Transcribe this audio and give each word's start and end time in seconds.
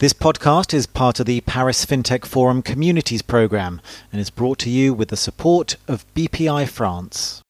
This 0.00 0.14
podcast 0.14 0.72
is 0.72 0.86
part 0.86 1.20
of 1.20 1.26
the 1.26 1.42
Paris 1.42 1.84
FinTech 1.84 2.24
Forum 2.24 2.62
Communities 2.62 3.20
Programme 3.20 3.82
and 4.10 4.18
is 4.18 4.30
brought 4.30 4.58
to 4.60 4.70
you 4.70 4.94
with 4.94 5.10
the 5.10 5.16
support 5.18 5.76
of 5.86 6.06
BPI 6.14 6.70
France. 6.70 7.42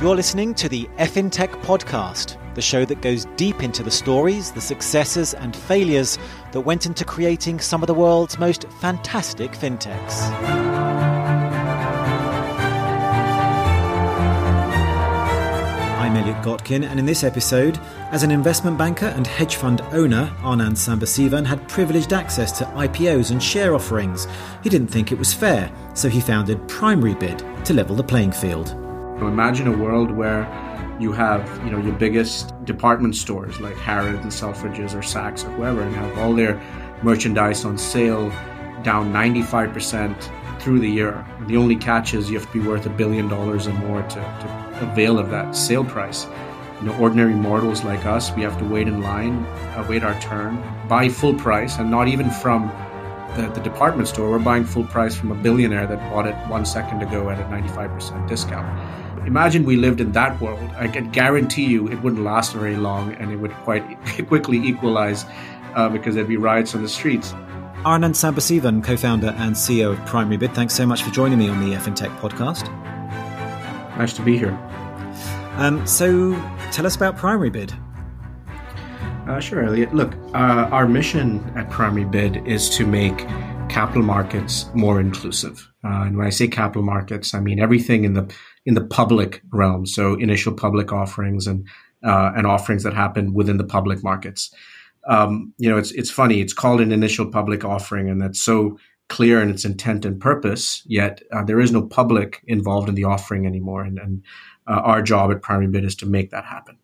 You're 0.00 0.16
listening 0.16 0.54
to 0.54 0.70
the 0.70 0.88
FinTech 0.96 1.50
Podcast, 1.60 2.38
the 2.54 2.62
show 2.62 2.86
that 2.86 3.02
goes 3.02 3.26
deep 3.36 3.62
into 3.62 3.82
the 3.82 3.90
stories, 3.90 4.50
the 4.50 4.62
successes, 4.62 5.34
and 5.34 5.54
failures 5.54 6.18
that 6.52 6.62
went 6.62 6.86
into 6.86 7.04
creating 7.04 7.60
some 7.60 7.82
of 7.82 7.86
the 7.86 7.92
world's 7.92 8.38
most 8.38 8.66
fantastic 8.80 9.52
fintechs. 9.52 10.93
Elliot 16.24 16.42
Gotkin, 16.42 16.88
and 16.88 16.98
in 16.98 17.04
this 17.04 17.22
episode, 17.22 17.78
as 18.10 18.22
an 18.22 18.30
investment 18.30 18.78
banker 18.78 19.08
and 19.08 19.26
hedge 19.26 19.56
fund 19.56 19.82
owner, 19.92 20.32
Anand 20.38 20.72
Sambasivan 20.72 21.44
had 21.44 21.68
privileged 21.68 22.14
access 22.14 22.50
to 22.52 22.64
IPOs 22.64 23.30
and 23.30 23.42
share 23.42 23.74
offerings. 23.74 24.26
He 24.62 24.70
didn't 24.70 24.88
think 24.88 25.12
it 25.12 25.18
was 25.18 25.34
fair, 25.34 25.70
so 25.92 26.08
he 26.08 26.22
founded 26.22 26.66
Primary 26.66 27.14
Bid 27.14 27.44
to 27.66 27.74
level 27.74 27.94
the 27.94 28.02
playing 28.02 28.32
field. 28.32 28.70
Imagine 29.20 29.66
a 29.66 29.76
world 29.76 30.10
where 30.10 30.48
you 30.98 31.12
have, 31.12 31.46
you 31.62 31.70
know, 31.70 31.78
your 31.78 31.92
biggest 31.92 32.54
department 32.64 33.16
stores 33.16 33.60
like 33.60 33.76
Harrods 33.76 34.20
and 34.20 34.32
Selfridges 34.32 34.94
or 34.94 35.00
Saks 35.00 35.44
or 35.44 35.50
whoever, 35.50 35.82
and 35.82 35.94
have 35.94 36.16
all 36.16 36.32
their 36.32 36.56
merchandise 37.02 37.66
on 37.66 37.76
sale 37.76 38.30
down 38.82 39.12
95% 39.12 40.30
through 40.58 40.80
the 40.80 40.88
year. 40.88 41.22
The 41.48 41.58
only 41.58 41.76
catch 41.76 42.14
is 42.14 42.30
you 42.30 42.38
have 42.38 42.50
to 42.50 42.62
be 42.62 42.66
worth 42.66 42.86
a 42.86 42.90
billion 42.90 43.28
dollars 43.28 43.66
or 43.66 43.74
more 43.74 44.00
to, 44.00 44.14
to 44.14 44.63
avail 44.80 45.18
of 45.18 45.30
that 45.30 45.56
sale 45.56 45.84
price. 45.84 46.26
You 46.80 46.88
know, 46.88 46.98
ordinary 46.98 47.34
mortals 47.34 47.84
like 47.84 48.04
us, 48.04 48.34
we 48.34 48.42
have 48.42 48.58
to 48.58 48.64
wait 48.64 48.88
in 48.88 49.02
line, 49.02 49.44
uh, 49.76 49.86
wait 49.88 50.02
our 50.02 50.18
turn, 50.20 50.62
buy 50.88 51.08
full 51.08 51.34
price, 51.34 51.78
and 51.78 51.90
not 51.90 52.08
even 52.08 52.30
from 52.30 52.68
the, 53.36 53.50
the, 53.54 53.60
department 53.60 54.08
store. 54.08 54.30
We're 54.30 54.38
buying 54.38 54.64
full 54.64 54.84
price 54.84 55.14
from 55.14 55.32
a 55.32 55.34
billionaire 55.34 55.86
that 55.86 55.98
bought 56.10 56.26
it 56.26 56.34
one 56.48 56.64
second 56.64 57.02
ago 57.02 57.30
at 57.30 57.40
a 57.40 57.44
95% 57.44 58.28
discount. 58.28 59.26
Imagine 59.26 59.64
we 59.64 59.76
lived 59.76 60.00
in 60.00 60.12
that 60.12 60.40
world. 60.40 60.70
I 60.76 60.88
can 60.88 61.10
guarantee 61.10 61.64
you 61.64 61.88
it 61.88 62.02
wouldn't 62.02 62.22
last 62.22 62.52
very 62.52 62.76
long 62.76 63.14
and 63.14 63.32
it 63.32 63.36
would 63.36 63.52
quite 63.52 63.82
quickly 64.28 64.58
equalize 64.58 65.24
uh, 65.74 65.88
because 65.88 66.14
there'd 66.14 66.28
be 66.28 66.36
riots 66.36 66.74
on 66.74 66.82
the 66.82 66.88
streets. 66.88 67.32
Anand 67.84 68.14
Sambasivan, 68.14 68.82
co 68.82 68.96
founder 68.96 69.34
and 69.38 69.54
CEO 69.54 69.92
of 69.92 70.06
Primary 70.06 70.36
Bid, 70.36 70.54
thanks 70.54 70.74
so 70.74 70.86
much 70.86 71.02
for 71.02 71.10
joining 71.10 71.38
me 71.38 71.48
on 71.48 71.60
the 71.60 71.76
FinTech 71.76 72.16
podcast. 72.18 72.93
Nice 73.96 74.12
to 74.14 74.22
be 74.22 74.36
here. 74.36 74.58
Um, 75.56 75.86
so 75.86 76.32
tell 76.72 76.84
us 76.86 76.96
about 76.96 77.16
PrimaryBid. 77.16 77.72
Uh, 79.28 79.40
sure, 79.40 79.64
Elliot. 79.64 79.94
Look, 79.94 80.14
uh, 80.34 80.68
our 80.70 80.86
mission 80.86 81.40
at 81.56 81.70
Primary 81.70 82.04
Bid 82.04 82.46
is 82.46 82.68
to 82.70 82.86
make 82.86 83.18
capital 83.68 84.02
markets 84.02 84.66
more 84.74 85.00
inclusive. 85.00 85.66
Uh, 85.82 86.02
and 86.04 86.16
when 86.16 86.26
I 86.26 86.30
say 86.30 86.48
capital 86.48 86.82
markets, 86.82 87.34
I 87.34 87.40
mean 87.40 87.58
everything 87.58 88.04
in 88.04 88.14
the 88.14 88.30
in 88.66 88.74
the 88.74 88.84
public 88.84 89.42
realm. 89.50 89.86
So 89.86 90.14
initial 90.14 90.52
public 90.52 90.92
offerings 90.92 91.46
and 91.46 91.66
uh, 92.04 92.32
and 92.36 92.46
offerings 92.46 92.82
that 92.82 92.94
happen 92.94 93.32
within 93.32 93.56
the 93.56 93.64
public 93.64 94.02
markets. 94.02 94.52
Um, 95.08 95.54
you 95.58 95.70
know, 95.70 95.78
it's 95.78 95.92
it's 95.92 96.10
funny. 96.10 96.40
It's 96.40 96.52
called 96.52 96.80
an 96.80 96.92
initial 96.92 97.26
public 97.26 97.64
offering, 97.64 98.10
and 98.10 98.20
that's 98.20 98.42
so 98.42 98.78
clear 99.08 99.40
in 99.40 99.50
its 99.50 99.64
intent 99.64 100.04
and 100.04 100.20
purpose, 100.20 100.82
yet 100.86 101.22
uh, 101.32 101.44
there 101.44 101.60
is 101.60 101.72
no 101.72 101.82
public 101.82 102.42
involved 102.46 102.88
in 102.88 102.94
the 102.94 103.04
offering 103.04 103.46
anymore. 103.46 103.82
And, 103.82 103.98
and 103.98 104.22
uh, 104.66 104.80
our 104.80 105.02
job 105.02 105.30
at 105.30 105.42
Primary 105.42 105.68
Bid 105.68 105.84
is 105.84 105.96
to 105.96 106.06
make 106.06 106.30
that 106.30 106.44
happen. 106.44 106.78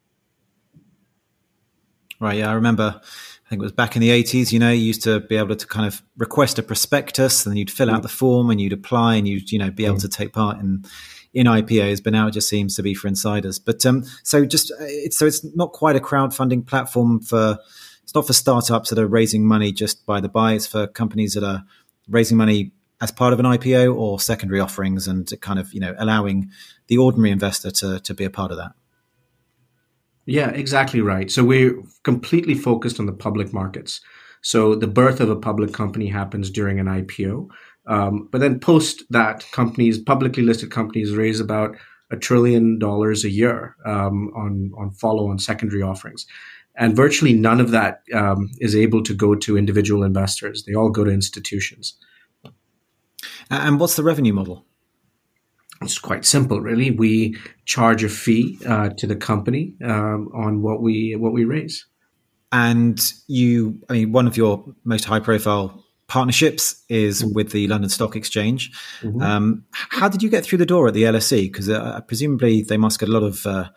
Right. 2.20 2.38
Yeah. 2.38 2.50
I 2.50 2.52
remember, 2.52 3.00
I 3.02 3.48
think 3.48 3.60
it 3.60 3.64
was 3.64 3.72
back 3.72 3.96
in 3.96 4.02
the 4.02 4.10
80s, 4.10 4.52
you 4.52 4.58
know, 4.58 4.70
you 4.70 4.82
used 4.82 5.02
to 5.04 5.20
be 5.20 5.36
able 5.36 5.56
to 5.56 5.66
kind 5.66 5.86
of 5.86 6.02
request 6.18 6.58
a 6.58 6.62
prospectus 6.62 7.46
and 7.46 7.58
you'd 7.58 7.70
fill 7.70 7.90
out 7.90 8.00
mm. 8.00 8.02
the 8.02 8.08
form 8.08 8.50
and 8.50 8.60
you'd 8.60 8.74
apply 8.74 9.14
and 9.14 9.26
you'd, 9.26 9.50
you 9.50 9.58
know, 9.58 9.70
be 9.70 9.86
able 9.86 9.96
mm. 9.96 10.02
to 10.02 10.08
take 10.08 10.34
part 10.34 10.58
in, 10.58 10.84
in 11.32 11.46
IPOs, 11.46 12.02
but 12.02 12.12
now 12.12 12.26
it 12.26 12.32
just 12.32 12.48
seems 12.48 12.76
to 12.76 12.82
be 12.82 12.92
for 12.92 13.08
insiders. 13.08 13.58
But 13.58 13.84
um, 13.86 14.04
so 14.22 14.44
just 14.44 14.70
uh, 14.72 14.76
it's 14.80 15.18
so 15.18 15.26
it's 15.26 15.44
not 15.56 15.72
quite 15.72 15.96
a 15.96 16.00
crowdfunding 16.00 16.66
platform 16.66 17.20
for 17.20 17.58
it's 18.02 18.14
not 18.14 18.26
for 18.26 18.32
startups 18.32 18.90
that 18.90 18.98
are 18.98 19.06
raising 19.06 19.46
money 19.46 19.72
just 19.72 20.04
by 20.04 20.20
the 20.20 20.28
buy. 20.28 20.54
It's 20.54 20.66
for 20.66 20.86
companies 20.88 21.34
that 21.34 21.44
are 21.44 21.64
raising 22.10 22.36
money 22.36 22.72
as 23.00 23.10
part 23.10 23.32
of 23.32 23.40
an 23.40 23.46
IPO 23.46 23.96
or 23.96 24.20
secondary 24.20 24.60
offerings 24.60 25.08
and 25.08 25.30
kind 25.40 25.58
of, 25.58 25.72
you 25.72 25.80
know, 25.80 25.94
allowing 25.98 26.50
the 26.88 26.98
ordinary 26.98 27.30
investor 27.30 27.70
to, 27.70 27.98
to 28.00 28.14
be 28.14 28.24
a 28.24 28.30
part 28.30 28.50
of 28.50 28.58
that. 28.58 28.72
Yeah, 30.26 30.50
exactly 30.50 31.00
right. 31.00 31.30
So 31.30 31.42
we're 31.42 31.82
completely 32.04 32.54
focused 32.54 33.00
on 33.00 33.06
the 33.06 33.12
public 33.12 33.52
markets. 33.52 34.00
So 34.42 34.74
the 34.74 34.86
birth 34.86 35.20
of 35.20 35.30
a 35.30 35.36
public 35.36 35.72
company 35.72 36.08
happens 36.08 36.50
during 36.50 36.78
an 36.78 36.86
IPO. 36.86 37.48
Um, 37.86 38.28
but 38.30 38.40
then 38.40 38.60
post 38.60 39.02
that, 39.10 39.46
companies, 39.52 39.98
publicly 39.98 40.42
listed 40.42 40.70
companies, 40.70 41.12
raise 41.12 41.40
about 41.40 41.76
a 42.10 42.16
trillion 42.16 42.78
dollars 42.78 43.24
a 43.24 43.30
year 43.30 43.76
um, 43.86 44.30
on 44.34 44.72
on 44.76 44.90
follow 44.90 45.28
on 45.30 45.38
secondary 45.38 45.82
offerings, 45.82 46.26
and 46.80 46.96
virtually 46.96 47.34
none 47.34 47.60
of 47.60 47.70
that 47.70 48.02
um, 48.14 48.50
is 48.58 48.74
able 48.74 49.02
to 49.02 49.14
go 49.14 49.34
to 49.34 49.58
individual 49.58 50.02
investors. 50.02 50.64
They 50.64 50.74
all 50.74 50.88
go 50.88 51.04
to 51.04 51.10
institutions. 51.10 51.94
And 53.50 53.78
what's 53.78 53.96
the 53.96 54.02
revenue 54.02 54.32
model? 54.32 54.64
It's 55.82 55.98
quite 55.98 56.24
simple, 56.24 56.60
really. 56.60 56.90
We 56.90 57.36
charge 57.66 58.02
a 58.02 58.08
fee 58.08 58.58
uh, 58.66 58.90
to 58.96 59.06
the 59.06 59.14
company 59.14 59.74
um, 59.84 60.30
on 60.34 60.62
what 60.62 60.80
we 60.82 61.16
what 61.16 61.32
we 61.32 61.44
raise. 61.44 61.86
And 62.50 62.98
you, 63.28 63.78
I 63.88 63.92
mean, 63.92 64.12
one 64.12 64.26
of 64.26 64.36
your 64.36 64.64
most 64.84 65.04
high 65.04 65.20
profile 65.20 65.84
partnerships 66.06 66.82
is 66.88 67.22
mm-hmm. 67.22 67.34
with 67.34 67.52
the 67.52 67.68
London 67.68 67.90
Stock 67.90 68.16
Exchange. 68.16 68.70
Mm-hmm. 69.02 69.22
Um, 69.22 69.64
how 69.70 70.08
did 70.08 70.22
you 70.22 70.30
get 70.30 70.44
through 70.44 70.58
the 70.58 70.66
door 70.66 70.88
at 70.88 70.94
the 70.94 71.04
LSE? 71.04 71.44
Because 71.44 71.68
uh, 71.68 72.00
presumably 72.08 72.62
they 72.62 72.76
must 72.76 72.98
get 72.98 73.08
a 73.08 73.12
lot 73.12 73.22
of 73.22 73.46
uh, 73.46 73.68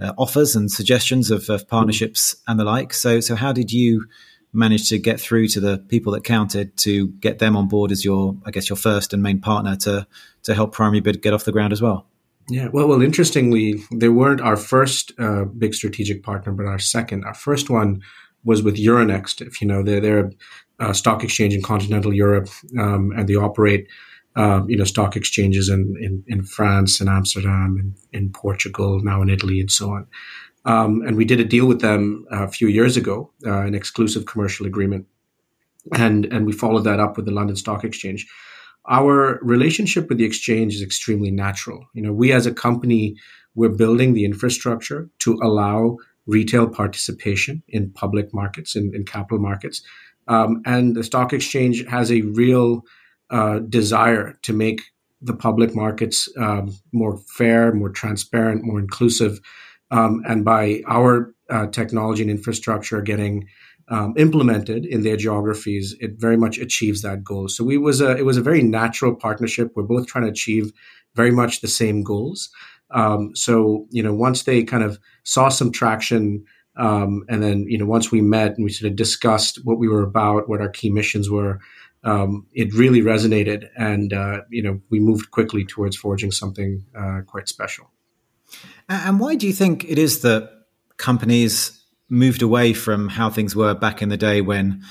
uh, 0.00 0.12
offers 0.18 0.56
and 0.56 0.70
suggestions 0.70 1.30
of, 1.30 1.48
of 1.48 1.68
partnerships 1.68 2.36
and 2.46 2.58
the 2.58 2.64
like. 2.64 2.92
So, 2.92 3.20
so 3.20 3.34
how 3.34 3.52
did 3.52 3.72
you 3.72 4.06
manage 4.52 4.88
to 4.88 4.98
get 4.98 5.20
through 5.20 5.48
to 5.48 5.60
the 5.60 5.78
people 5.78 6.12
that 6.12 6.24
counted 6.24 6.76
to 6.78 7.08
get 7.08 7.38
them 7.38 7.56
on 7.56 7.68
board 7.68 7.90
as 7.90 8.04
your, 8.04 8.36
I 8.46 8.50
guess, 8.50 8.68
your 8.68 8.76
first 8.76 9.12
and 9.12 9.22
main 9.22 9.40
partner 9.40 9.76
to 9.76 10.06
to 10.44 10.54
help 10.54 10.72
Primary 10.72 11.00
Bid 11.00 11.22
get 11.22 11.32
off 11.32 11.44
the 11.44 11.52
ground 11.52 11.72
as 11.72 11.82
well. 11.82 12.06
Yeah, 12.50 12.68
well, 12.72 12.86
well, 12.86 13.00
interestingly, 13.00 13.82
they 13.90 14.10
weren't 14.10 14.42
our 14.42 14.56
first 14.56 15.12
uh, 15.18 15.44
big 15.44 15.74
strategic 15.74 16.22
partner, 16.22 16.52
but 16.52 16.66
our 16.66 16.78
second. 16.78 17.24
Our 17.24 17.34
first 17.34 17.70
one 17.70 18.02
was 18.44 18.62
with 18.62 18.76
Euronext. 18.76 19.40
If 19.40 19.62
you 19.62 19.66
know, 19.66 19.82
they're 19.82 20.00
they're 20.00 20.30
a 20.78 20.94
stock 20.94 21.24
exchange 21.24 21.54
in 21.54 21.62
continental 21.62 22.12
Europe, 22.12 22.48
um, 22.78 23.12
and 23.16 23.28
they 23.28 23.34
operate, 23.34 23.88
uh, 24.36 24.62
you 24.66 24.76
know, 24.76 24.84
stock 24.84 25.16
exchanges 25.16 25.68
in, 25.68 25.94
in, 26.00 26.24
in 26.26 26.42
France 26.42 27.00
and 27.00 27.08
Amsterdam 27.08 27.76
and 27.78 27.94
in 28.12 28.32
Portugal, 28.32 29.00
now 29.02 29.22
in 29.22 29.30
Italy, 29.30 29.60
and 29.60 29.70
so 29.70 29.90
on. 29.90 30.06
Um, 30.64 31.02
and 31.06 31.16
we 31.16 31.24
did 31.24 31.40
a 31.40 31.44
deal 31.44 31.66
with 31.66 31.80
them 31.80 32.26
a 32.30 32.48
few 32.48 32.68
years 32.68 32.96
ago, 32.96 33.30
uh, 33.46 33.60
an 33.60 33.74
exclusive 33.74 34.26
commercial 34.26 34.66
agreement, 34.66 35.06
and 35.94 36.24
and 36.26 36.46
we 36.46 36.52
followed 36.52 36.84
that 36.84 37.00
up 37.00 37.16
with 37.16 37.26
the 37.26 37.32
London 37.32 37.56
Stock 37.56 37.84
Exchange. 37.84 38.26
Our 38.88 39.38
relationship 39.42 40.08
with 40.08 40.18
the 40.18 40.24
exchange 40.24 40.74
is 40.74 40.82
extremely 40.82 41.30
natural. 41.30 41.86
You 41.94 42.02
know, 42.02 42.12
we 42.12 42.32
as 42.32 42.46
a 42.46 42.52
company, 42.52 43.16
we're 43.54 43.76
building 43.76 44.14
the 44.14 44.24
infrastructure 44.24 45.08
to 45.20 45.38
allow 45.42 45.98
retail 46.26 46.66
participation 46.66 47.62
in 47.68 47.90
public 47.92 48.32
markets, 48.32 48.74
in, 48.74 48.94
in 48.94 49.04
capital 49.04 49.38
markets, 49.38 49.82
um, 50.28 50.62
and 50.64 50.96
the 50.96 51.04
stock 51.04 51.34
exchange 51.34 51.84
has 51.88 52.10
a 52.10 52.22
real 52.22 52.82
uh, 53.34 53.58
desire 53.58 54.38
to 54.42 54.52
make 54.52 54.80
the 55.20 55.34
public 55.34 55.74
markets 55.74 56.28
um, 56.38 56.74
more 56.92 57.18
fair, 57.36 57.72
more 57.72 57.90
transparent, 57.90 58.64
more 58.64 58.78
inclusive 58.78 59.40
um, 59.90 60.22
and 60.26 60.44
by 60.44 60.82
our 60.88 61.32
uh, 61.50 61.66
technology 61.68 62.22
and 62.22 62.30
infrastructure 62.30 63.00
getting 63.00 63.46
um, 63.88 64.14
implemented 64.16 64.86
in 64.86 65.02
their 65.02 65.16
geographies, 65.16 65.94
it 66.00 66.12
very 66.18 66.36
much 66.36 66.58
achieves 66.58 67.02
that 67.02 67.22
goal. 67.22 67.48
So 67.48 67.62
we 67.62 67.76
was 67.76 68.00
a 68.00 68.16
it 68.16 68.24
was 68.24 68.36
a 68.36 68.42
very 68.42 68.62
natural 68.62 69.14
partnership. 69.14 69.72
We're 69.74 69.82
both 69.82 70.06
trying 70.06 70.24
to 70.24 70.30
achieve 70.30 70.72
very 71.14 71.30
much 71.30 71.60
the 71.60 71.68
same 71.68 72.02
goals. 72.02 72.50
Um, 72.90 73.30
so 73.34 73.86
you 73.90 74.02
know, 74.02 74.14
once 74.14 74.44
they 74.44 74.64
kind 74.64 74.82
of 74.82 74.98
saw 75.24 75.48
some 75.48 75.70
traction, 75.70 76.44
um, 76.76 77.24
and 77.28 77.42
then 77.42 77.66
you 77.68 77.76
know, 77.76 77.86
once 77.86 78.10
we 78.10 78.22
met 78.22 78.56
and 78.56 78.64
we 78.64 78.72
sort 78.72 78.90
of 78.90 78.96
discussed 78.96 79.60
what 79.64 79.78
we 79.78 79.86
were 79.86 80.02
about, 80.02 80.48
what 80.48 80.62
our 80.62 80.70
key 80.70 80.88
missions 80.88 81.28
were, 81.28 81.60
um, 82.04 82.46
it 82.52 82.72
really 82.74 83.00
resonated, 83.00 83.68
and 83.76 84.12
uh, 84.12 84.42
you 84.50 84.62
know, 84.62 84.80
we 84.90 85.00
moved 85.00 85.30
quickly 85.30 85.64
towards 85.64 85.96
forging 85.96 86.30
something 86.30 86.84
uh, 86.96 87.20
quite 87.26 87.48
special. 87.48 87.90
And 88.88 89.18
why 89.18 89.34
do 89.34 89.46
you 89.46 89.52
think 89.52 89.84
it 89.84 89.98
is 89.98 90.20
that 90.20 90.50
companies 90.98 91.82
moved 92.08 92.42
away 92.42 92.74
from 92.74 93.08
how 93.08 93.30
things 93.30 93.56
were 93.56 93.74
back 93.74 94.02
in 94.02 94.10
the 94.10 94.16
day 94.16 94.40
when 94.40 94.82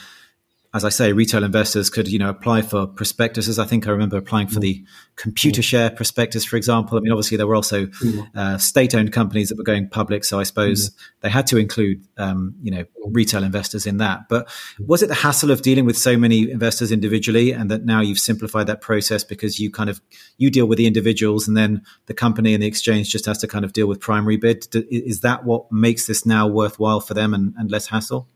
as 0.74 0.84
I 0.84 0.90
say, 0.90 1.14
retail 1.14 1.44
investors 1.44 1.92
could, 1.92 2.08
you 2.08 2.18
know, 2.18 2.30
apply 2.30 2.64
for 2.64 2.88
prospectuses. 2.88 3.60
I 3.60 3.66
think 3.66 3.88
I 3.88 3.92
remember 3.92 4.18
applying 4.18 4.48
for 4.48 4.60
mm. 4.60 4.62
the 4.62 4.86
Computershare 5.18 5.92
mm. 5.92 5.96
prospectus, 5.96 6.44
for 6.46 6.56
example. 6.56 6.98
I 6.98 7.02
mean, 7.02 7.12
obviously 7.12 7.38
there 7.38 7.46
were 7.46 7.56
also 7.56 7.86
mm. 7.86 8.36
uh, 8.36 8.58
state-owned 8.58 9.12
companies 9.12 9.50
that 9.50 9.58
were 9.58 9.64
going 9.64 9.88
public, 9.88 10.24
so 10.24 10.40
I 10.40 10.44
suppose 10.44 10.90
they 11.22 11.30
had 11.30 11.46
to 11.48 11.58
include, 11.58 12.08
um, 12.18 12.56
you 12.64 12.72
know, 12.72 12.86
retail 13.06 13.44
investors 13.44 13.86
in 13.86 13.98
that. 13.98 14.28
But 14.30 14.50
was 14.80 15.04
it 15.04 15.08
the 15.08 15.14
hassle 15.14 15.52
of 15.52 15.62
dealing 15.62 15.86
with 15.86 15.98
so 15.98 16.18
many 16.18 16.50
investors 16.50 16.92
individually, 16.92 17.52
and 17.52 17.70
that 17.70 17.86
now 17.86 18.02
you've 18.02 18.20
simplified 18.20 18.66
that 18.66 18.82
process 18.82 19.24
because 19.24 19.60
you 19.60 19.70
kind 19.70 19.92
of 19.92 20.02
you 20.38 20.50
deal 20.50 20.66
with 20.66 20.80
the 20.80 20.88
individuals, 20.88 21.48
and 21.48 21.56
then 21.56 21.84
the 22.08 22.16
company 22.16 22.56
and 22.56 22.64
the 22.64 22.68
exchange 22.68 23.12
just 23.12 23.28
has 23.28 23.38
to 23.38 23.48
kind 23.48 23.64
of 23.64 23.74
deal 23.74 23.86
with 23.86 24.00
primary 24.00 24.38
bid? 24.38 24.66
Is 24.74 25.22
that 25.22 25.46
what 25.46 25.72
makes 25.72 26.08
this 26.08 26.26
now 26.26 26.48
worthwhile 26.48 27.00
for 27.00 27.14
them 27.14 27.36
and, 27.36 27.54
and 27.58 27.70
less 27.70 27.88
hassle? 27.88 28.28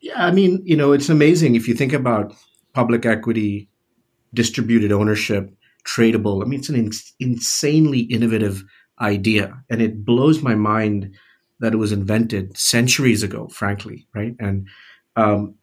Yeah, 0.00 0.24
I 0.26 0.30
mean, 0.30 0.60
you 0.64 0.76
know, 0.76 0.92
it's 0.92 1.08
amazing 1.08 1.54
if 1.54 1.66
you 1.66 1.74
think 1.74 1.92
about 1.92 2.34
public 2.72 3.06
equity, 3.06 3.68
distributed 4.34 4.92
ownership, 4.92 5.50
tradable. 5.84 6.42
I 6.42 6.46
mean, 6.46 6.60
it's 6.60 6.68
an 6.68 6.76
in- 6.76 6.92
insanely 7.18 8.00
innovative 8.00 8.62
idea, 9.00 9.62
and 9.70 9.80
it 9.80 10.04
blows 10.04 10.42
my 10.42 10.54
mind 10.54 11.14
that 11.60 11.72
it 11.72 11.78
was 11.78 11.92
invented 11.92 12.56
centuries 12.56 13.22
ago. 13.22 13.48
Frankly, 13.48 14.06
right? 14.14 14.34
And 14.38 14.68
um, 15.16 15.54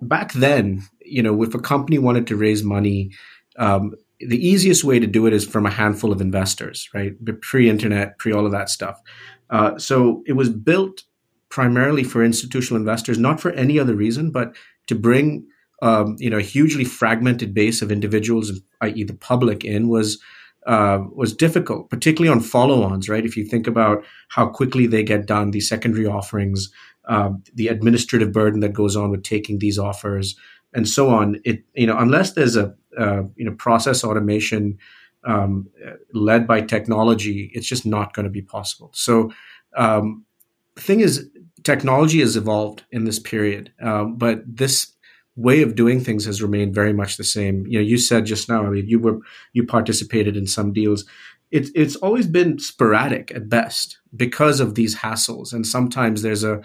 back 0.00 0.32
then, 0.34 0.82
you 1.00 1.22
know, 1.22 1.42
if 1.42 1.54
a 1.54 1.58
company 1.58 1.98
wanted 1.98 2.26
to 2.28 2.36
raise 2.36 2.62
money, 2.62 3.10
um, 3.58 3.94
the 4.20 4.46
easiest 4.46 4.84
way 4.84 4.98
to 4.98 5.06
do 5.06 5.26
it 5.26 5.32
is 5.32 5.44
from 5.44 5.66
a 5.66 5.70
handful 5.70 6.12
of 6.12 6.20
investors, 6.20 6.88
right? 6.94 7.12
Pre-internet, 7.42 8.18
pre 8.18 8.32
all 8.32 8.46
of 8.46 8.52
that 8.52 8.70
stuff. 8.70 9.00
Uh, 9.50 9.78
so 9.78 10.22
it 10.26 10.32
was 10.32 10.48
built 10.48 11.02
primarily 11.48 12.04
for 12.04 12.24
institutional 12.24 12.80
investors, 12.80 13.18
not 13.18 13.40
for 13.40 13.50
any 13.52 13.78
other 13.78 13.94
reason, 13.94 14.30
but 14.30 14.54
to 14.86 14.94
bring 14.94 15.46
um, 15.82 16.16
you 16.18 16.30
know 16.30 16.38
a 16.38 16.42
hugely 16.42 16.84
fragmented 16.84 17.52
base 17.54 17.82
of 17.82 17.92
individuals, 17.92 18.52
i.e., 18.80 19.04
the 19.04 19.14
public, 19.14 19.64
in 19.64 19.88
was 19.88 20.18
uh, 20.66 21.00
was 21.12 21.34
difficult, 21.34 21.90
particularly 21.90 22.32
on 22.32 22.40
follow-ons. 22.40 23.08
Right, 23.08 23.24
if 23.24 23.36
you 23.36 23.44
think 23.44 23.66
about 23.66 24.04
how 24.28 24.46
quickly 24.46 24.86
they 24.86 25.02
get 25.02 25.26
done, 25.26 25.50
the 25.50 25.60
secondary 25.60 26.06
offerings, 26.06 26.70
uh, 27.06 27.30
the 27.54 27.68
administrative 27.68 28.32
burden 28.32 28.60
that 28.60 28.72
goes 28.72 28.96
on 28.96 29.10
with 29.10 29.22
taking 29.22 29.58
these 29.58 29.78
offers, 29.78 30.36
and 30.72 30.88
so 30.88 31.10
on. 31.10 31.40
It 31.44 31.62
you 31.74 31.86
know 31.86 31.98
unless 31.98 32.32
there's 32.32 32.56
a 32.56 32.74
uh, 32.98 33.24
you 33.36 33.44
know 33.44 33.52
process 33.52 34.02
automation 34.02 34.78
um, 35.26 35.68
led 36.12 36.46
by 36.46 36.60
technology, 36.60 37.50
it's 37.52 37.66
just 37.66 37.84
not 37.84 38.14
going 38.14 38.24
to 38.24 38.30
be 38.30 38.42
possible. 38.42 38.90
So 38.94 39.32
um, 39.76 40.24
the 40.76 40.82
thing 40.82 41.00
is, 41.00 41.28
technology 41.66 42.20
has 42.20 42.36
evolved 42.36 42.84
in 42.90 43.04
this 43.04 43.18
period, 43.18 43.72
um, 43.82 44.16
but 44.16 44.42
this 44.46 44.92
way 45.34 45.62
of 45.62 45.74
doing 45.74 46.00
things 46.00 46.24
has 46.24 46.40
remained 46.40 46.74
very 46.74 46.92
much 46.92 47.16
the 47.16 47.24
same. 47.24 47.66
You 47.66 47.78
know, 47.78 47.84
you 47.84 47.98
said 47.98 48.24
just 48.24 48.48
now, 48.48 48.64
I 48.64 48.70
mean, 48.70 48.88
you 48.88 48.98
were 48.98 49.18
you 49.52 49.66
participated 49.66 50.36
in 50.36 50.46
some 50.46 50.72
deals. 50.72 51.04
It's 51.50 51.70
it's 51.74 51.96
always 51.96 52.26
been 52.26 52.58
sporadic 52.58 53.32
at 53.34 53.48
best 53.48 53.98
because 54.14 54.60
of 54.60 54.74
these 54.74 54.96
hassles, 54.96 55.52
and 55.52 55.66
sometimes 55.66 56.22
there's 56.22 56.44
a, 56.44 56.62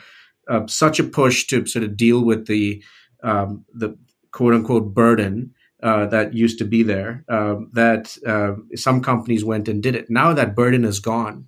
a 0.48 0.68
such 0.68 1.00
a 1.00 1.04
push 1.04 1.48
to 1.48 1.66
sort 1.66 1.84
of 1.84 1.98
deal 1.98 2.24
with 2.24 2.48
the 2.48 2.84
um, 3.24 3.66
the 3.74 3.98
quote 4.32 4.54
unquote 4.54 4.94
burden 4.94 5.54
uh, 5.84 6.06
that 6.06 6.34
used 6.34 6.60
to 6.60 6.66
be 6.66 6.84
there 6.84 7.26
uh, 7.28 7.56
that 7.74 8.16
uh, 8.26 8.54
some 8.76 9.02
companies 9.02 9.44
went 9.44 9.68
and 9.68 9.84
did 9.84 9.96
it. 9.96 10.10
Now 10.10 10.34
that 10.34 10.56
burden 10.56 10.86
is 10.86 11.00
gone, 11.00 11.48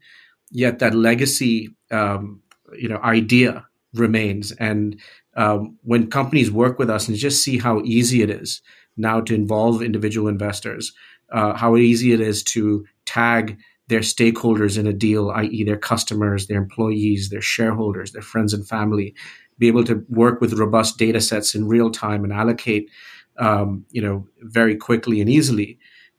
yet 0.52 0.80
that 0.80 0.96
legacy 0.96 1.76
um, 1.92 2.42
you 2.78 2.90
know 2.90 2.98
idea 2.98 3.66
remains. 3.94 4.52
And 4.54 5.00
um, 5.36 5.78
when 5.84 6.10
companies 6.10 6.52
work 6.52 6.80
with 6.80 6.90
us 6.90 7.08
and 7.08 7.18
just 7.18 7.44
see 7.44 7.58
how 7.58 7.82
easy 7.84 8.22
it 8.22 8.30
is 8.30 8.62
now 8.98 9.22
to 9.22 9.34
involve 9.34 9.82
individual 9.82 10.28
investors, 10.28 10.94
uh, 11.32 11.54
how 11.56 11.76
easy 11.78 12.14
it 12.14 12.22
is 12.22 12.44
to 12.44 12.86
tag 13.06 13.58
their 13.88 14.00
stakeholders 14.00 14.78
in 14.78 14.88
a 14.88 14.94
deal, 14.94 15.30
i.e., 15.32 15.64
their 15.64 15.78
customers, 15.78 16.48
their 16.48 16.58
employees, 16.58 17.30
their 17.30 17.42
shareholders, 17.42 18.12
their 18.12 18.22
friends 18.22 18.54
and 18.54 18.68
family, 18.68 19.14
be 19.60 19.68
able 19.68 19.84
to 19.84 20.06
work 20.10 20.42
with 20.42 20.54
robust 20.54 20.98
data 20.98 21.20
sets 21.20 21.54
in 21.54 21.68
real 21.68 21.92
time 21.92 22.24
and 22.24 22.34
allocate, 22.34 22.90
um, 23.38 23.86
you 23.92 24.02
know, 24.02 24.28
very 24.42 24.76
quickly 24.76 25.20
and 25.20 25.30
easily. 25.30 25.78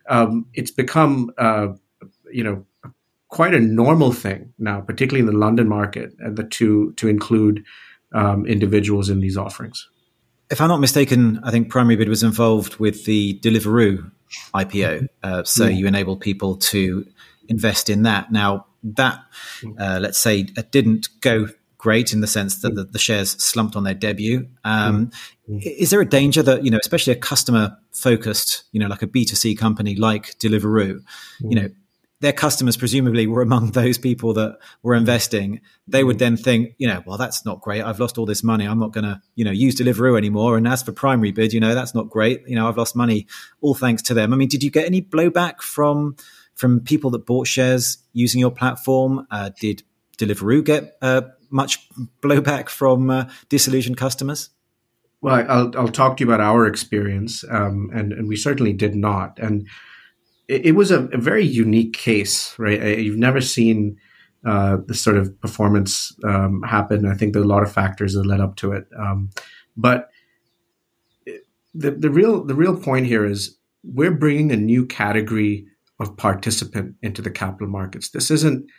Um, 0.08 0.46
it's 0.52 0.70
become, 0.70 1.30
uh, 1.38 1.68
you 2.30 2.44
know, 2.44 2.66
quite 3.34 3.52
a 3.52 3.58
normal 3.58 4.12
thing 4.12 4.54
now, 4.58 4.80
particularly 4.80 5.18
in 5.18 5.26
the 5.26 5.36
London 5.36 5.68
market, 5.68 6.14
uh, 6.24 6.30
the, 6.30 6.44
to 6.44 6.92
to 6.92 7.08
include 7.08 7.64
um, 8.14 8.46
individuals 8.46 9.10
in 9.10 9.18
these 9.18 9.36
offerings. 9.36 9.88
If 10.50 10.60
I'm 10.60 10.68
not 10.68 10.78
mistaken, 10.78 11.40
I 11.42 11.50
think 11.50 11.68
Primary 11.68 11.96
Bid 11.96 12.08
was 12.08 12.22
involved 12.22 12.76
with 12.76 13.06
the 13.06 13.40
Deliveroo 13.40 14.08
IPO, 14.54 15.08
uh, 15.24 15.42
so 15.42 15.64
yeah. 15.64 15.70
you 15.70 15.86
enable 15.88 16.16
people 16.16 16.56
to 16.56 17.04
invest 17.48 17.90
in 17.90 18.04
that. 18.04 18.30
Now 18.30 18.66
that, 18.84 19.18
uh, 19.80 19.98
let's 20.00 20.18
say, 20.18 20.46
it 20.56 20.70
didn't 20.70 21.08
go 21.20 21.48
great 21.76 22.12
in 22.12 22.20
the 22.20 22.26
sense 22.28 22.62
that 22.62 22.74
the, 22.76 22.84
the 22.84 22.98
shares 22.98 23.30
slumped 23.42 23.74
on 23.74 23.82
their 23.82 23.94
debut. 23.94 24.48
Um, 24.62 25.10
mm. 25.50 25.60
Is 25.60 25.90
there 25.90 26.00
a 26.00 26.08
danger 26.08 26.42
that 26.42 26.64
you 26.64 26.70
know, 26.70 26.78
especially 26.80 27.12
a 27.12 27.16
customer 27.16 27.76
focused, 27.90 28.62
you 28.70 28.78
know, 28.78 28.86
like 28.86 29.02
a 29.02 29.08
B 29.08 29.24
two 29.24 29.34
C 29.34 29.56
company 29.56 29.96
like 29.96 30.38
Deliveroo, 30.38 31.00
mm. 31.42 31.50
you 31.50 31.56
know, 31.56 31.68
their 32.24 32.32
customers 32.32 32.74
presumably 32.74 33.26
were 33.26 33.42
among 33.42 33.70
those 33.72 33.98
people 33.98 34.32
that 34.32 34.58
were 34.82 34.94
investing, 34.94 35.60
they 35.86 36.02
would 36.02 36.18
then 36.18 36.38
think, 36.38 36.74
you 36.78 36.88
know, 36.88 37.02
well, 37.06 37.18
that's 37.18 37.44
not 37.44 37.60
great. 37.60 37.82
I've 37.82 38.00
lost 38.00 38.16
all 38.16 38.24
this 38.24 38.42
money. 38.42 38.66
I'm 38.66 38.78
not 38.78 38.92
going 38.92 39.04
to, 39.04 39.20
you 39.34 39.44
know, 39.44 39.50
use 39.50 39.76
Deliveroo 39.76 40.16
anymore. 40.16 40.56
And 40.56 40.66
as 40.66 40.82
for 40.82 40.92
primary 40.92 41.32
bid, 41.32 41.52
you 41.52 41.60
know, 41.60 41.74
that's 41.74 41.94
not 41.94 42.08
great. 42.08 42.42
You 42.46 42.56
know, 42.56 42.66
I've 42.66 42.78
lost 42.78 42.96
money 42.96 43.26
all 43.60 43.74
thanks 43.74 44.00
to 44.04 44.14
them. 44.14 44.32
I 44.32 44.36
mean, 44.36 44.48
did 44.48 44.62
you 44.62 44.70
get 44.70 44.86
any 44.86 45.02
blowback 45.02 45.60
from 45.60 46.16
from 46.54 46.80
people 46.80 47.10
that 47.10 47.26
bought 47.26 47.46
shares 47.46 47.98
using 48.14 48.40
your 48.40 48.50
platform? 48.50 49.26
Uh, 49.30 49.50
did 49.60 49.82
Deliveroo 50.16 50.64
get 50.64 50.96
uh, 51.02 51.22
much 51.50 51.86
blowback 52.22 52.70
from 52.70 53.10
uh, 53.10 53.28
disillusioned 53.50 53.98
customers? 53.98 54.48
Well, 55.20 55.44
I'll, 55.48 55.72
I'll 55.76 55.88
talk 55.88 56.16
to 56.16 56.24
you 56.24 56.30
about 56.30 56.40
our 56.40 56.66
experience, 56.66 57.44
um, 57.50 57.90
and, 57.94 58.12
and 58.12 58.28
we 58.28 58.36
certainly 58.36 58.72
did 58.72 58.94
not. 58.94 59.38
And 59.38 59.66
it, 60.48 60.66
it 60.66 60.72
was 60.72 60.90
a, 60.90 61.04
a, 61.06 61.18
very 61.18 61.44
unique 61.44 61.92
case, 61.92 62.54
right? 62.58 62.98
You've 62.98 63.18
never 63.18 63.40
seen 63.40 63.98
uh, 64.44 64.78
this 64.86 65.00
sort 65.00 65.16
of 65.16 65.40
performance 65.40 66.14
um, 66.24 66.62
happen. 66.62 67.06
I 67.06 67.14
think 67.14 67.32
there 67.32 67.42
are 67.42 67.46
a 67.46 67.48
lot 67.48 67.62
of 67.62 67.72
factors 67.72 68.14
that 68.14 68.26
led 68.26 68.40
up 68.40 68.56
to 68.56 68.72
it, 68.72 68.86
um, 68.98 69.30
but 69.76 70.10
the 71.74 71.90
the 71.90 72.10
real 72.10 72.44
the 72.44 72.54
real 72.54 72.76
point 72.76 73.06
here 73.06 73.24
is 73.24 73.58
we're 73.82 74.12
bringing 74.12 74.52
a 74.52 74.56
new 74.56 74.86
category 74.86 75.66
of 76.00 76.16
participant 76.16 76.94
into 77.02 77.22
the 77.22 77.30
capital 77.30 77.68
markets. 77.68 78.10
This 78.10 78.30
isn't 78.30 78.70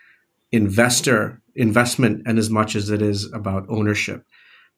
investor 0.52 1.42
investment 1.56 2.22
and 2.26 2.38
as 2.38 2.50
much 2.50 2.76
as 2.76 2.90
it 2.90 3.02
is 3.02 3.32
about 3.34 3.66
ownership. 3.70 4.26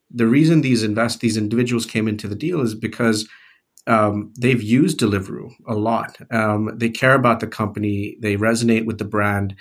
The 0.10 0.28
reason 0.28 0.62
these 0.62 0.84
invest 0.84 1.20
these 1.20 1.38
individuals 1.38 1.86
came 1.86 2.08
into 2.08 2.28
the 2.28 2.36
deal 2.36 2.62
is 2.62 2.76
because 2.76 3.28
um, 3.88 4.34
they've 4.38 4.62
used 4.62 5.00
Deliveroo 5.00 5.52
a 5.66 5.74
lot. 5.74 6.18
Um, 6.32 6.72
they 6.76 6.90
care 6.90 7.14
about 7.14 7.40
the 7.40 7.48
company. 7.48 8.18
They 8.20 8.36
resonate 8.36 8.86
with 8.86 8.98
the 8.98 9.06
brand. 9.06 9.56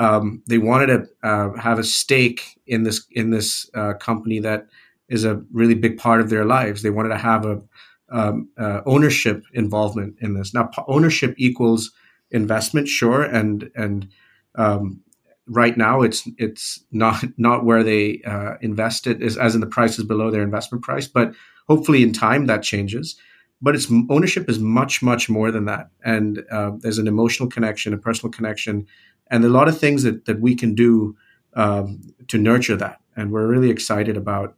Um, 0.00 0.42
they 0.46 0.58
wanted 0.58 0.86
to 0.86 1.28
uh, 1.28 1.56
have 1.56 1.78
a 1.78 1.84
stake 1.84 2.60
in 2.66 2.82
this 2.82 3.06
in 3.12 3.30
this 3.30 3.70
uh, 3.74 3.94
company 3.94 4.40
that 4.40 4.66
is 5.08 5.24
a 5.24 5.42
really 5.52 5.74
big 5.74 5.96
part 5.96 6.20
of 6.20 6.28
their 6.28 6.44
lives. 6.44 6.82
They 6.82 6.90
wanted 6.90 7.10
to 7.10 7.18
have 7.18 7.46
a 7.46 7.62
um, 8.10 8.48
uh, 8.58 8.80
ownership 8.84 9.44
involvement 9.52 10.16
in 10.20 10.34
this. 10.34 10.54
Now, 10.54 10.70
ownership 10.86 11.34
equals 11.36 11.92
investment, 12.30 12.88
sure, 12.88 13.22
and 13.22 13.70
and 13.74 14.08
um, 14.56 15.00
right 15.46 15.76
now 15.76 16.02
it's 16.02 16.28
it's 16.36 16.84
not 16.90 17.24
not 17.38 17.64
where 17.64 17.84
they 17.84 18.22
uh, 18.26 18.54
invested 18.60 19.22
is 19.22 19.36
as 19.36 19.54
in 19.54 19.60
the 19.60 19.66
price 19.66 19.98
is 19.98 20.04
below 20.04 20.30
their 20.30 20.42
investment 20.42 20.82
price, 20.82 21.06
but 21.06 21.32
hopefully 21.68 22.02
in 22.02 22.12
time 22.12 22.46
that 22.46 22.62
changes 22.62 23.16
but 23.60 23.74
its 23.74 23.90
ownership 24.08 24.48
is 24.48 24.58
much 24.58 25.02
much 25.02 25.28
more 25.28 25.50
than 25.50 25.64
that. 25.66 25.90
And 26.04 26.44
uh, 26.50 26.72
there's 26.78 26.98
an 26.98 27.08
emotional 27.08 27.48
connection 27.48 27.92
a 27.92 27.98
personal 27.98 28.30
connection 28.30 28.86
and 29.30 29.44
a 29.44 29.48
lot 29.48 29.68
of 29.68 29.78
things 29.78 30.02
that, 30.04 30.24
that 30.24 30.40
we 30.40 30.54
can 30.54 30.74
do 30.74 31.16
um, 31.54 32.00
to 32.28 32.38
nurture 32.38 32.76
that. 32.76 33.00
And 33.16 33.30
we're 33.30 33.46
really 33.46 33.70
excited 33.70 34.16
about 34.16 34.56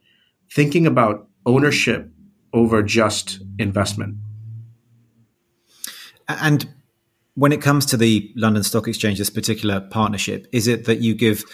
thinking 0.52 0.86
about 0.86 1.28
ownership 1.46 2.10
over 2.52 2.82
just 2.82 3.40
investment. 3.58 4.16
And 6.28 6.68
when 7.34 7.52
it 7.52 7.62
comes 7.62 7.86
to 7.86 7.96
the 7.96 8.30
london 8.36 8.62
stock 8.62 8.86
exchange 8.88 9.16
this 9.18 9.30
particular 9.30 9.80
partnership 9.80 10.46
is 10.52 10.66
it 10.66 10.84
that 10.84 11.00
you 11.00 11.14
give 11.14 11.44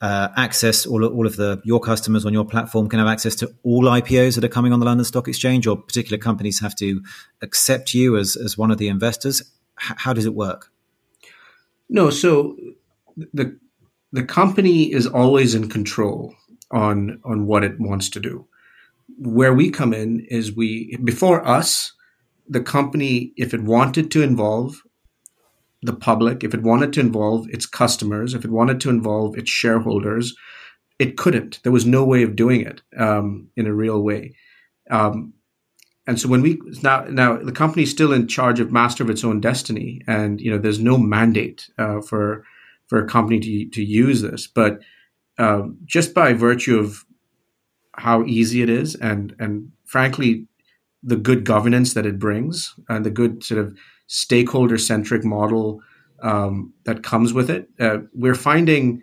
uh, 0.00 0.28
access 0.36 0.86
all 0.86 1.04
of, 1.04 1.12
all 1.12 1.26
of 1.26 1.36
the 1.36 1.60
your 1.64 1.80
customers 1.80 2.24
on 2.24 2.32
your 2.32 2.44
platform 2.44 2.88
can 2.88 2.98
have 2.98 3.08
access 3.08 3.34
to 3.36 3.52
all 3.64 3.84
IPOs 3.84 4.34
that 4.36 4.44
are 4.44 4.48
coming 4.48 4.72
on 4.72 4.80
the 4.80 4.86
London 4.86 5.04
Stock 5.04 5.28
Exchange, 5.28 5.66
or 5.66 5.76
particular 5.76 6.18
companies 6.18 6.60
have 6.60 6.74
to 6.76 7.02
accept 7.42 7.94
you 7.94 8.16
as 8.16 8.36
as 8.36 8.56
one 8.58 8.70
of 8.70 8.78
the 8.78 8.88
investors. 8.88 9.42
H- 9.82 9.96
how 9.98 10.12
does 10.12 10.26
it 10.26 10.34
work? 10.34 10.70
No, 11.88 12.10
so 12.10 12.56
the 13.34 13.58
the 14.12 14.22
company 14.24 14.92
is 14.92 15.06
always 15.06 15.54
in 15.54 15.68
control 15.68 16.34
on 16.70 17.20
on 17.24 17.46
what 17.46 17.64
it 17.64 17.80
wants 17.80 18.08
to 18.10 18.20
do. 18.20 18.46
where 19.18 19.54
we 19.54 19.70
come 19.70 19.92
in 19.92 20.20
is 20.30 20.54
we 20.54 20.96
before 21.02 21.46
us, 21.46 21.92
the 22.48 22.60
company, 22.60 23.32
if 23.36 23.52
it 23.52 23.62
wanted 23.62 24.10
to 24.12 24.22
involve 24.22 24.82
the 25.82 25.92
public, 25.92 26.42
if 26.42 26.54
it 26.54 26.62
wanted 26.62 26.92
to 26.94 27.00
involve 27.00 27.46
its 27.50 27.66
customers, 27.66 28.34
if 28.34 28.44
it 28.44 28.50
wanted 28.50 28.80
to 28.80 28.90
involve 28.90 29.36
its 29.36 29.50
shareholders, 29.50 30.34
it 30.98 31.16
couldn't. 31.16 31.60
There 31.62 31.72
was 31.72 31.86
no 31.86 32.04
way 32.04 32.22
of 32.22 32.36
doing 32.36 32.62
it 32.62 32.82
um, 32.96 33.48
in 33.56 33.66
a 33.66 33.74
real 33.74 34.02
way. 34.02 34.34
Um, 34.90 35.34
and 36.06 36.18
so 36.18 36.28
when 36.28 36.40
we 36.40 36.58
now 36.82 37.04
now 37.04 37.36
the 37.36 37.52
company 37.52 37.82
is 37.82 37.90
still 37.90 38.14
in 38.14 38.26
charge 38.26 38.60
of 38.60 38.72
master 38.72 39.04
of 39.04 39.10
its 39.10 39.22
own 39.22 39.40
destiny, 39.40 40.00
and 40.06 40.40
you 40.40 40.50
know 40.50 40.56
there's 40.56 40.80
no 40.80 40.96
mandate 40.96 41.68
uh, 41.78 42.00
for 42.00 42.44
for 42.86 42.98
a 42.98 43.06
company 43.06 43.38
to 43.40 43.70
to 43.70 43.84
use 43.84 44.22
this, 44.22 44.46
but 44.46 44.80
um, 45.38 45.76
just 45.84 46.14
by 46.14 46.32
virtue 46.32 46.78
of 46.78 47.04
how 47.92 48.24
easy 48.24 48.62
it 48.62 48.70
is, 48.70 48.94
and 48.94 49.36
and 49.38 49.70
frankly 49.84 50.46
the 51.02 51.16
good 51.16 51.44
governance 51.44 51.92
that 51.92 52.06
it 52.06 52.18
brings, 52.18 52.74
and 52.88 53.04
the 53.04 53.10
good 53.10 53.44
sort 53.44 53.60
of 53.60 53.76
stakeholder 54.08 54.76
centric 54.76 55.24
model 55.24 55.80
um, 56.22 56.72
that 56.84 57.02
comes 57.02 57.32
with 57.32 57.48
it, 57.48 57.68
uh, 57.78 57.98
we're 58.12 58.34
finding 58.34 59.02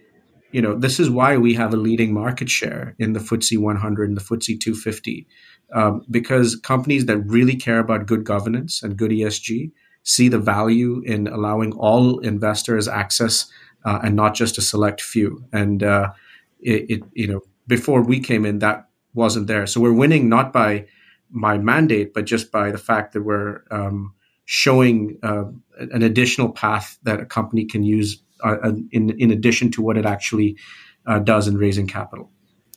you 0.55 0.61
know, 0.61 0.73
this 0.73 1.01
is 1.01 1.09
why 1.09 1.35
we 1.35 1.53
have 1.55 1.73
a 1.73 1.77
leading 1.77 2.13
market 2.13 2.49
share 2.49 2.95
in 2.97 3.11
the 3.11 3.19
FTSE 3.19 3.57
100 3.57 4.07
and 4.07 4.17
the 4.17 4.21
FTSE 4.21 4.57
250, 4.57 5.27
um, 5.73 6.05
because 6.09 6.55
companies 6.55 7.07
that 7.07 7.17
really 7.17 7.57
care 7.57 7.79
about 7.79 8.05
good 8.05 8.23
governance 8.23 8.81
and 8.81 8.95
good 8.95 9.11
ESG 9.11 9.73
see 10.03 10.29
the 10.29 10.39
value 10.39 11.01
in 11.05 11.27
allowing 11.27 11.73
all 11.73 12.19
investors 12.19 12.87
access 12.87 13.51
uh, 13.83 13.99
and 14.01 14.15
not 14.15 14.33
just 14.33 14.57
a 14.57 14.61
select 14.61 15.01
few. 15.01 15.43
And 15.51 15.83
uh, 15.83 16.13
it, 16.61 16.89
it, 16.89 17.03
you 17.11 17.27
know, 17.27 17.41
before 17.67 18.01
we 18.01 18.21
came 18.21 18.45
in, 18.45 18.59
that 18.59 18.87
wasn't 19.13 19.47
there. 19.47 19.67
So 19.67 19.81
we're 19.81 19.91
winning 19.91 20.29
not 20.29 20.53
by 20.53 20.87
my 21.29 21.57
mandate, 21.57 22.13
but 22.13 22.23
just 22.23 22.49
by 22.49 22.71
the 22.71 22.77
fact 22.77 23.11
that 23.11 23.23
we're 23.23 23.63
um, 23.71 24.13
showing 24.45 25.17
uh, 25.23 25.45
an 25.91 26.03
additional 26.03 26.49
path 26.49 26.97
that 27.03 27.19
a 27.19 27.25
company 27.25 27.65
can 27.65 27.83
use 27.83 28.21
uh, 28.43 28.71
in 28.91 29.09
in 29.11 29.31
addition 29.31 29.71
to 29.71 29.81
what 29.81 29.97
it 29.97 30.05
actually 30.05 30.57
uh, 31.05 31.19
does 31.19 31.47
in 31.47 31.57
raising 31.57 31.87
capital. 31.87 32.31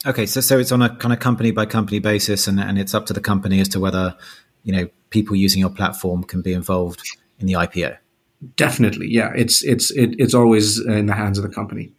Okay, 0.07 0.27
so 0.27 0.41
so 0.41 0.59
it's 0.59 0.73
on 0.73 0.83
a 0.83 0.95
kind 0.97 1.13
of 1.13 1.21
company 1.21 1.51
by 1.51 1.67
company 1.67 1.99
basis, 1.99 2.47
and 2.47 2.59
and 2.61 2.79
it's 2.79 2.95
up 2.95 3.07
to 3.07 3.13
the 3.13 3.21
company 3.21 3.61
as 3.61 3.69
to 3.69 3.81
whether 3.81 4.17
you 4.63 4.73
know 4.73 4.89
people 5.11 5.37
using 5.37 5.61
your 5.61 5.71
platform 5.71 6.25
can 6.25 6.43
be 6.43 6.53
involved 6.53 7.03
in 7.39 7.47
the 7.47 7.55
IPO. 7.55 7.97
Definitely, 8.57 9.09
yeah. 9.11 9.33
It's 9.35 9.65
it's 9.65 9.91
it, 9.91 10.15
it's 10.19 10.35
always 10.35 10.79
in 10.79 11.07
the 11.07 11.15
hands 11.15 11.39
of 11.39 11.43
the 11.43 11.51
company. 11.51 11.93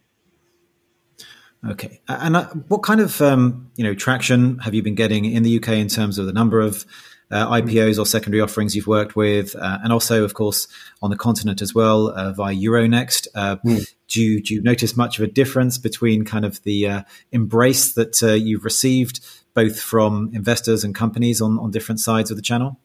Okay, 1.68 2.00
and 2.08 2.36
uh, 2.36 2.46
what 2.68 2.82
kind 2.82 3.00
of 3.00 3.20
um, 3.20 3.70
you 3.76 3.84
know 3.84 3.94
traction 3.94 4.58
have 4.60 4.74
you 4.74 4.82
been 4.82 4.94
getting 4.94 5.26
in 5.26 5.42
the 5.42 5.58
UK 5.58 5.68
in 5.70 5.88
terms 5.88 6.18
of 6.18 6.24
the 6.24 6.32
number 6.32 6.60
of 6.60 6.84
uh, 6.84 6.86
IPOs 7.30 7.98
or 7.98 8.06
secondary 8.06 8.40
offerings 8.40 8.74
you've 8.74 8.86
worked 8.86 9.16
with, 9.16 9.54
uh, 9.56 9.78
and 9.82 9.92
also, 9.92 10.24
of 10.24 10.34
course, 10.34 10.66
on 11.02 11.10
the 11.10 11.16
continent 11.16 11.62
as 11.62 11.74
well 11.74 12.08
uh, 12.08 12.32
via 12.32 12.54
Euronext. 12.54 13.28
Mm. 13.34 13.94
Do 14.08 14.20
you, 14.20 14.42
do 14.42 14.54
you 14.54 14.62
notice 14.62 14.96
much 14.96 15.18
of 15.18 15.24
a 15.24 15.30
difference 15.30 15.78
between 15.78 16.24
kind 16.24 16.44
of 16.44 16.62
the 16.64 16.88
uh, 16.88 17.02
embrace 17.30 17.92
that 17.92 18.22
uh, 18.22 18.32
you've 18.32 18.64
received 18.64 19.20
both 19.54 19.80
from 19.80 20.30
investors 20.32 20.84
and 20.84 20.94
companies 20.94 21.40
on, 21.40 21.58
on 21.58 21.70
different 21.70 22.00
sides 22.00 22.30
of 22.30 22.36
the 22.36 22.42
channel? 22.42 22.78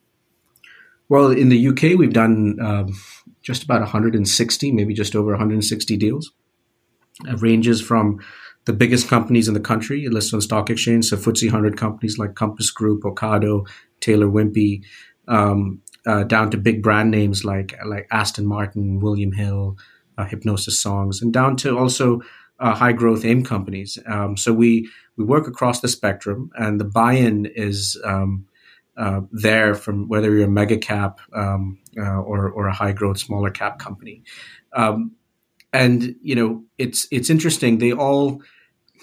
Well, 1.09 1.31
in 1.31 1.49
the 1.49 1.67
UK, 1.67 1.97
we've 1.97 2.13
done 2.13 2.57
um, 2.59 2.97
just 3.41 3.63
about 3.63 3.81
160, 3.81 4.71
maybe 4.71 4.93
just 4.93 5.15
over 5.15 5.31
160 5.31 5.97
deals. 5.97 6.31
It 7.25 7.41
ranges 7.41 7.81
from 7.81 8.19
the 8.65 8.73
biggest 8.73 9.07
companies 9.07 9.47
in 9.47 9.53
the 9.53 9.59
country 9.59 10.07
listed 10.09 10.33
on 10.35 10.41
stock 10.41 10.69
exchange, 10.69 11.05
so 11.05 11.17
FTSE 11.17 11.51
100 11.51 11.77
companies 11.77 12.17
like 12.17 12.33
Compass 12.33 12.71
Group, 12.71 13.03
Ocado, 13.03 13.67
Taylor 14.05 14.27
Wimpey, 14.27 14.83
um, 15.27 15.81
uh, 16.05 16.23
down 16.23 16.51
to 16.51 16.57
big 16.57 16.83
brand 16.83 17.11
names 17.11 17.43
like 17.43 17.75
like 17.85 18.07
Aston 18.11 18.45
Martin, 18.45 18.99
William 18.99 19.31
Hill, 19.31 19.77
uh, 20.17 20.25
Hipgnosis 20.25 20.71
Songs, 20.71 21.21
and 21.21 21.33
down 21.33 21.55
to 21.57 21.77
also 21.77 22.21
uh, 22.59 22.75
high 22.75 22.93
growth 22.93 23.25
AIM 23.25 23.43
companies. 23.43 23.97
Um, 24.05 24.37
so 24.37 24.53
we 24.53 24.89
we 25.17 25.25
work 25.25 25.47
across 25.47 25.81
the 25.81 25.87
spectrum, 25.87 26.51
and 26.55 26.79
the 26.79 26.85
buy-in 26.85 27.47
is 27.47 27.99
um, 28.03 28.45
uh, 28.97 29.21
there 29.31 29.75
from 29.75 30.07
whether 30.07 30.31
you're 30.31 30.45
a 30.45 30.51
mega 30.51 30.77
cap 30.77 31.19
um, 31.33 31.79
uh, 31.97 32.21
or 32.21 32.49
or 32.49 32.67
a 32.67 32.73
high 32.73 32.93
growth 32.93 33.17
smaller 33.17 33.49
cap 33.49 33.79
company. 33.79 34.23
Um, 34.73 35.11
and 35.73 36.15
you 36.21 36.35
know 36.35 36.63
it's 36.77 37.07
it's 37.11 37.29
interesting. 37.29 37.79
They 37.79 37.91
all 37.91 38.41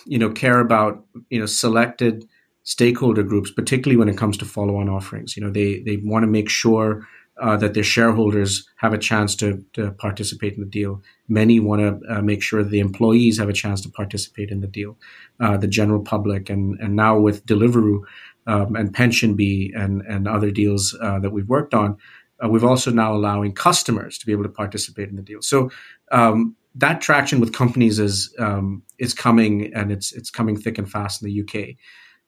you 0.07 0.19
know 0.19 0.31
care 0.31 0.61
about 0.61 1.05
you 1.31 1.39
know 1.39 1.47
selected 1.47 2.27
stakeholder 2.65 3.23
groups, 3.23 3.51
particularly 3.51 3.97
when 3.97 4.09
it 4.09 4.17
comes 4.17 4.37
to 4.39 4.45
follow-on 4.45 4.89
offerings. 4.89 5.37
You 5.37 5.45
know, 5.45 5.51
they 5.51 5.81
they 5.81 5.97
want 5.97 6.23
to 6.23 6.29
make 6.29 6.49
sure 6.49 7.07
uh, 7.41 7.57
that 7.57 7.75
their 7.75 7.83
shareholders 7.83 8.69
have 8.77 8.93
a 8.93 8.99
chance 8.99 9.35
to, 9.35 9.65
to 9.73 9.91
participate 9.93 10.55
in 10.55 10.61
the 10.61 10.67
deal. 10.67 11.03
Many 11.29 11.61
want 11.61 11.81
to 11.81 12.15
uh, 12.15 12.23
make 12.23 12.43
sure 12.43 12.63
the 12.63 12.79
employees 12.79 13.39
have 13.39 13.49
a 13.49 13.55
chance 13.55 13.81
to 13.81 13.89
participate 13.89 14.51
in 14.51 14.61
the 14.61 14.67
deal, 14.67 14.99
uh, 15.41 15.57
the 15.57 15.67
general 15.67 16.03
public, 16.03 16.51
and 16.51 16.79
and 16.81 16.95
now 16.95 17.19
with 17.19 17.45
Deliveroo 17.47 18.03
um, 18.47 18.77
and 18.77 18.95
PensionBee 18.95 19.71
and 19.75 20.03
and 20.03 20.29
other 20.29 20.51
deals 20.51 20.97
uh, 21.03 21.19
that 21.21 21.31
we've 21.31 21.49
worked 21.49 21.75
on, 21.75 21.97
uh, 22.45 22.49
we've 22.49 22.65
also 22.65 22.91
now 22.91 23.15
allowing 23.15 23.53
customers 23.53 24.19
to 24.19 24.27
be 24.27 24.33
able 24.33 24.45
to 24.45 24.49
participate 24.49 25.09
in 25.09 25.17
the 25.17 25.23
deal. 25.23 25.43
So. 25.43 25.71
Um, 26.11 26.57
that 26.75 27.03
traction 27.03 27.39
with 27.39 27.53
companies 27.53 27.99
is 27.99 28.35
um, 28.39 28.83
is 28.99 29.13
coming 29.13 29.75
and 29.75 29.93
it's 29.93 30.11
it's 30.13 30.31
coming 30.31 30.59
thick 30.59 30.79
and 30.79 30.91
fast 30.91 31.23
in 31.23 31.29
the 31.29 31.43
UK. 31.43 31.77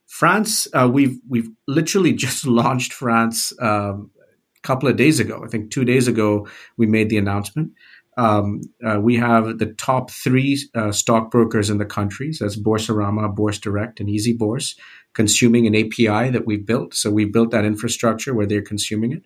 France, 0.06 0.68
uh, 0.72 0.88
we've 0.92 1.18
we've 1.28 1.48
literally 1.66 2.12
just 2.26 2.46
launched 2.46 2.92
France 2.92 3.52
um, 3.60 4.10
a 4.56 4.66
couple 4.66 4.88
of 4.88 4.96
days 4.96 5.20
ago. 5.20 5.42
I 5.44 5.48
think 5.48 5.70
two 5.70 5.84
days 5.84 6.08
ago 6.08 6.46
we 6.76 6.86
made 6.86 7.10
the 7.10 7.18
announcement. 7.18 7.72
Um, 8.16 8.60
uh, 8.86 9.00
we 9.00 9.16
have 9.16 9.58
the 9.58 9.74
top 9.74 10.10
three 10.10 10.58
uh, 10.74 10.92
stockbrokers 10.92 11.68
in 11.68 11.78
the 11.78 11.84
country. 11.84 12.32
So 12.32 12.44
that's 12.44 12.56
Boursorama, 12.56 13.34
Bourse 13.34 13.58
Direct, 13.58 13.98
and 13.98 14.08
Easy 14.08 14.32
Bourse, 14.32 14.76
consuming 15.14 15.66
an 15.66 15.74
API 15.74 16.30
that 16.30 16.46
we've 16.46 16.64
built. 16.64 16.94
So 16.94 17.10
we 17.10 17.24
built 17.24 17.50
that 17.50 17.64
infrastructure 17.64 18.32
where 18.32 18.46
they're 18.46 18.62
consuming 18.62 19.12
it. 19.12 19.22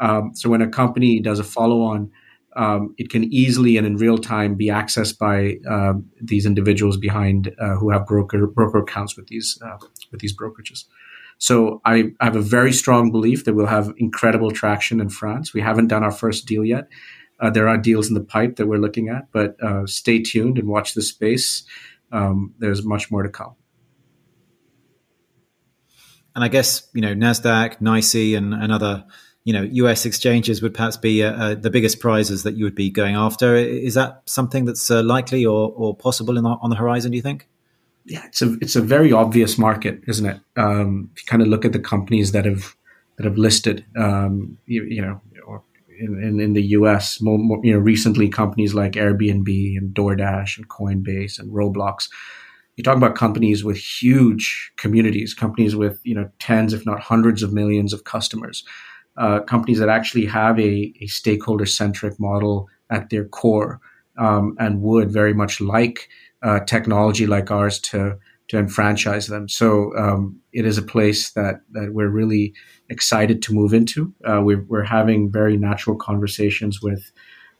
Um, 0.00 0.32
so 0.34 0.48
when 0.48 0.62
a 0.62 0.68
company 0.68 1.20
does 1.20 1.40
a 1.40 1.44
follow-on 1.44 2.12
um, 2.58 2.92
it 2.98 3.08
can 3.08 3.22
easily 3.32 3.76
and 3.76 3.86
in 3.86 3.96
real 3.96 4.18
time 4.18 4.56
be 4.56 4.66
accessed 4.66 5.16
by 5.16 5.58
uh, 5.70 5.94
these 6.20 6.44
individuals 6.44 6.96
behind 6.96 7.54
uh, 7.60 7.76
who 7.76 7.90
have 7.90 8.04
broker 8.04 8.48
broker 8.48 8.78
accounts 8.78 9.16
with 9.16 9.28
these 9.28 9.58
uh, 9.64 9.78
with 10.10 10.20
these 10.20 10.36
brokerages. 10.36 10.84
So 11.38 11.80
I, 11.84 12.10
I, 12.18 12.24
have 12.24 12.34
a 12.34 12.40
very 12.40 12.72
strong 12.72 13.12
belief 13.12 13.44
that 13.44 13.54
we'll 13.54 13.66
have 13.66 13.94
incredible 13.96 14.50
traction 14.50 15.00
in 15.00 15.08
France. 15.08 15.54
We 15.54 15.60
haven't 15.60 15.86
done 15.86 16.02
our 16.02 16.10
first 16.10 16.46
deal 16.46 16.64
yet. 16.64 16.88
Uh, 17.38 17.48
there 17.48 17.68
are 17.68 17.78
deals 17.78 18.08
in 18.08 18.14
the 18.14 18.24
pipe 18.24 18.56
that 18.56 18.66
we're 18.66 18.80
looking 18.80 19.08
at, 19.08 19.30
but 19.30 19.54
uh, 19.62 19.86
stay 19.86 20.20
tuned 20.20 20.58
and 20.58 20.66
watch 20.66 20.94
the 20.94 21.02
space. 21.02 21.62
Um, 22.10 22.54
there's 22.58 22.84
much 22.84 23.08
more 23.12 23.22
to 23.22 23.28
come. 23.28 23.54
And 26.34 26.42
I 26.42 26.48
guess 26.48 26.88
you 26.92 27.02
know 27.02 27.14
Nasdaq, 27.14 27.78
NYSE, 27.78 28.36
and, 28.36 28.52
and 28.52 28.72
other 28.72 29.04
you 29.44 29.52
know 29.52 29.62
US 29.62 30.04
exchanges 30.04 30.60
would 30.62 30.74
perhaps 30.74 30.96
be 30.96 31.22
uh, 31.22 31.32
uh, 31.32 31.54
the 31.54 31.70
biggest 31.70 32.00
prizes 32.00 32.42
that 32.42 32.56
you 32.56 32.64
would 32.64 32.74
be 32.74 32.90
going 32.90 33.14
after. 33.14 33.56
Is 33.56 33.94
that 33.94 34.22
something 34.26 34.64
that's 34.64 34.90
uh, 34.90 35.02
likely 35.02 35.44
or, 35.44 35.72
or 35.74 35.96
possible 35.96 36.34
the, 36.34 36.42
on 36.42 36.70
the 36.70 36.76
horizon? 36.76 37.12
Do 37.12 37.16
you 37.16 37.22
think? 37.22 37.48
Yeah, 38.04 38.24
it's 38.26 38.42
a 38.42 38.54
it's 38.60 38.76
a 38.76 38.80
very 38.80 39.12
obvious 39.12 39.58
market, 39.58 40.02
isn't 40.06 40.26
it? 40.26 40.40
Um, 40.56 41.10
if 41.14 41.22
you 41.22 41.26
kind 41.26 41.42
of 41.42 41.48
look 41.48 41.64
at 41.64 41.72
the 41.72 41.78
companies 41.78 42.32
that 42.32 42.44
have 42.46 42.74
that 43.16 43.24
have 43.24 43.36
listed, 43.36 43.84
um, 43.96 44.58
you, 44.66 44.84
you, 44.84 45.02
know, 45.02 45.20
in, 45.98 46.22
in, 46.22 46.40
in 46.40 46.52
the 46.52 46.62
U.S., 46.62 47.20
more, 47.20 47.38
more, 47.38 47.60
you 47.64 47.72
know, 47.72 47.78
recently 47.78 48.28
companies 48.28 48.74
like 48.74 48.92
Airbnb 48.92 49.76
and 49.76 49.92
DoorDash 49.94 50.56
and 50.56 50.68
Coinbase 50.68 51.38
and 51.38 51.52
Roblox. 51.52 52.08
You 52.76 52.84
talk 52.84 52.96
about 52.96 53.16
companies 53.16 53.64
with 53.64 53.76
huge 53.76 54.72
communities, 54.76 55.34
companies 55.34 55.74
with 55.74 56.00
you 56.04 56.14
know 56.14 56.30
tens, 56.38 56.72
if 56.72 56.86
not 56.86 57.00
hundreds, 57.00 57.42
of 57.42 57.52
millions 57.52 57.92
of 57.92 58.04
customers 58.04 58.64
uh, 59.18 59.40
companies 59.40 59.78
that 59.78 59.88
actually 59.88 60.24
have 60.26 60.58
a, 60.58 60.92
a 61.00 61.06
stakeholder 61.08 61.66
centric 61.66 62.18
model 62.18 62.68
at 62.90 63.10
their 63.10 63.24
core 63.24 63.80
um, 64.16 64.56
and 64.58 64.80
would 64.80 65.12
very 65.12 65.34
much 65.34 65.60
like 65.60 66.08
uh, 66.42 66.60
technology 66.60 67.26
like 67.26 67.50
ours 67.50 67.78
to 67.80 68.16
to 68.48 68.56
enfranchise 68.56 69.26
them. 69.26 69.46
So 69.46 69.94
um, 69.96 70.40
it 70.52 70.64
is 70.64 70.78
a 70.78 70.82
place 70.82 71.30
that 71.32 71.60
that 71.72 71.92
we're 71.92 72.08
really 72.08 72.54
excited 72.88 73.42
to 73.42 73.52
move 73.52 73.74
into. 73.74 74.12
Uh, 74.24 74.40
we're, 74.42 74.64
we're 74.68 74.84
having 74.84 75.30
very 75.30 75.56
natural 75.56 75.96
conversations 75.96 76.80
with 76.80 77.10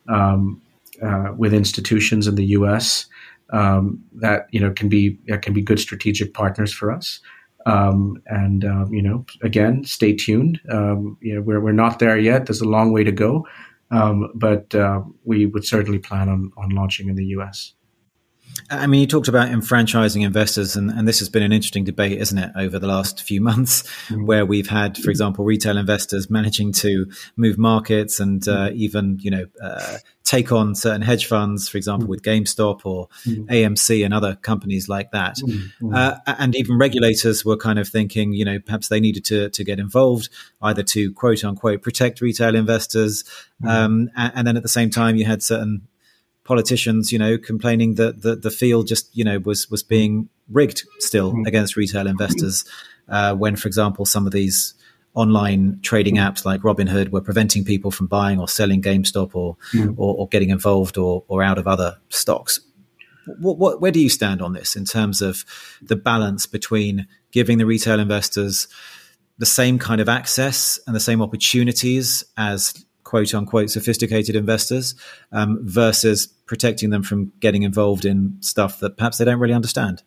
um, 0.08 0.62
uh, 1.02 1.32
with 1.36 1.52
institutions 1.52 2.26
in 2.26 2.36
the 2.36 2.46
U.S. 2.46 3.06
Um, 3.50 4.02
that 4.14 4.46
you 4.50 4.60
know 4.60 4.70
can 4.70 4.88
be 4.88 5.18
can 5.42 5.52
be 5.52 5.62
good 5.62 5.80
strategic 5.80 6.34
partners 6.34 6.72
for 6.72 6.90
us. 6.90 7.20
Um, 7.68 8.22
and 8.26 8.64
um, 8.64 8.92
you 8.92 9.02
know, 9.02 9.26
again, 9.42 9.84
stay 9.84 10.14
tuned. 10.14 10.60
Um, 10.70 11.18
you 11.20 11.34
know, 11.34 11.42
we're 11.42 11.60
we're 11.60 11.72
not 11.72 11.98
there 11.98 12.18
yet. 12.18 12.46
There's 12.46 12.62
a 12.62 12.68
long 12.68 12.92
way 12.92 13.04
to 13.04 13.12
go, 13.12 13.46
um, 13.90 14.30
but 14.34 14.75
uh, 14.75 15.02
we 15.25 15.46
would 15.46 15.64
certainly 15.64 15.98
plan 15.98 16.28
on 16.28 16.52
on 16.56 16.70
launching 16.70 17.08
in 17.08 17.16
the 17.16 17.26
U.S. 17.37 17.75
I 18.70 18.86
mean, 18.86 19.00
you 19.00 19.06
talked 19.06 19.28
about 19.28 19.48
enfranchising 19.48 20.22
investors, 20.22 20.76
and, 20.76 20.90
and 20.90 21.06
this 21.06 21.18
has 21.20 21.28
been 21.28 21.42
an 21.42 21.52
interesting 21.52 21.84
debate, 21.84 22.20
isn't 22.20 22.38
it, 22.38 22.50
over 22.56 22.78
the 22.78 22.86
last 22.86 23.22
few 23.22 23.40
months, 23.40 23.82
mm-hmm. 24.08 24.26
where 24.26 24.44
we've 24.44 24.68
had, 24.68 24.96
for 24.98 25.10
example, 25.10 25.44
retail 25.44 25.76
investors 25.76 26.30
managing 26.30 26.72
to 26.72 27.10
move 27.36 27.58
markets 27.58 28.20
and 28.20 28.46
uh, 28.48 28.68
mm-hmm. 28.68 28.76
even, 28.76 29.18
you 29.20 29.30
know, 29.30 29.46
uh, 29.62 29.98
take 30.24 30.52
on 30.52 30.74
certain 30.74 31.00
hedge 31.00 31.26
funds, 31.26 31.68
for 31.68 31.78
example, 31.78 32.04
mm-hmm. 32.04 32.10
with 32.10 32.22
GameStop 32.22 32.80
or 32.84 33.08
mm-hmm. 33.26 33.44
AMC 33.44 34.04
and 34.04 34.12
other 34.12 34.36
companies 34.36 34.88
like 34.88 35.10
that. 35.12 35.36
Mm-hmm. 35.36 35.94
Uh, 35.94 36.16
and 36.26 36.54
even 36.54 36.78
regulators 36.78 37.44
were 37.44 37.56
kind 37.56 37.78
of 37.78 37.88
thinking, 37.88 38.32
you 38.32 38.44
know, 38.44 38.58
perhaps 38.58 38.88
they 38.88 39.00
needed 39.00 39.24
to, 39.26 39.48
to 39.50 39.64
get 39.64 39.78
involved, 39.78 40.28
either 40.60 40.82
to 40.82 41.12
quote 41.14 41.44
unquote 41.44 41.82
protect 41.82 42.20
retail 42.20 42.54
investors. 42.54 43.24
Um, 43.66 44.10
and, 44.16 44.32
and 44.34 44.46
then 44.46 44.56
at 44.56 44.62
the 44.62 44.68
same 44.68 44.90
time, 44.90 45.16
you 45.16 45.24
had 45.24 45.42
certain 45.42 45.88
politicians, 46.49 47.12
you 47.12 47.19
know, 47.19 47.37
complaining 47.37 47.97
that 47.97 48.23
the, 48.23 48.35
the 48.35 48.50
field 48.50 48.88
just, 48.88 49.14
you 49.14 49.23
know, 49.23 49.38
was 49.38 49.71
was 49.71 49.83
being 49.83 50.31
rigged 50.50 50.83
still 50.99 51.33
mm-hmm. 51.33 51.47
against 51.47 51.76
retail 51.76 52.07
investors. 52.07 52.64
Uh, 53.07 53.35
when, 53.35 53.55
for 53.55 53.69
example, 53.69 54.07
some 54.07 54.26
of 54.26 54.33
these 54.33 54.73
online 55.12 55.78
trading 55.83 56.17
mm-hmm. 56.17 56.26
apps 56.26 56.47
like 56.47 56.62
Robinhood 56.62 57.11
were 57.11 57.21
preventing 57.21 57.67
people 57.67 57.90
from 57.90 58.07
buying 58.07 58.40
or 58.40 58.49
selling 58.49 58.81
GameStop 58.81 59.35
or 59.35 59.59
mm. 59.73 59.95
or, 59.99 60.17
or, 60.17 60.28
getting 60.28 60.49
involved 60.49 60.97
or, 60.97 61.23
or 61.28 61.43
out 61.43 61.59
of 61.59 61.67
other 61.69 61.99
stocks. 62.09 62.61
What, 63.38 63.59
what, 63.59 63.81
where 63.83 63.93
do 63.93 64.00
you 64.00 64.09
stand 64.09 64.40
on 64.40 64.55
this 64.55 64.75
in 64.75 64.87
terms 64.87 65.21
of 65.21 65.45
the 65.83 65.97
balance 65.97 66.47
between 66.47 67.07
giving 67.31 67.59
the 67.59 67.67
retail 67.67 68.00
investors 68.00 68.69
the 69.37 69.47
same 69.47 69.78
kind 69.78 70.00
of 70.00 70.09
access 70.09 70.81
and 70.87 70.97
the 70.97 71.00
same 71.00 71.21
opportunities 71.21 72.25
as 72.38 72.73
quote 73.08 73.32
unquote 73.32 73.70
sophisticated 73.70 74.36
investors 74.36 74.94
um, 75.32 75.58
versus 75.62 76.26
protecting 76.26 76.90
them 76.90 77.02
from 77.02 77.32
getting 77.40 77.62
involved 77.62 78.04
in 78.04 78.36
stuff 78.40 78.80
that 78.80 78.98
perhaps 78.98 79.16
they 79.16 79.24
don't 79.24 79.40
really 79.40 79.54
understand? 79.54 80.02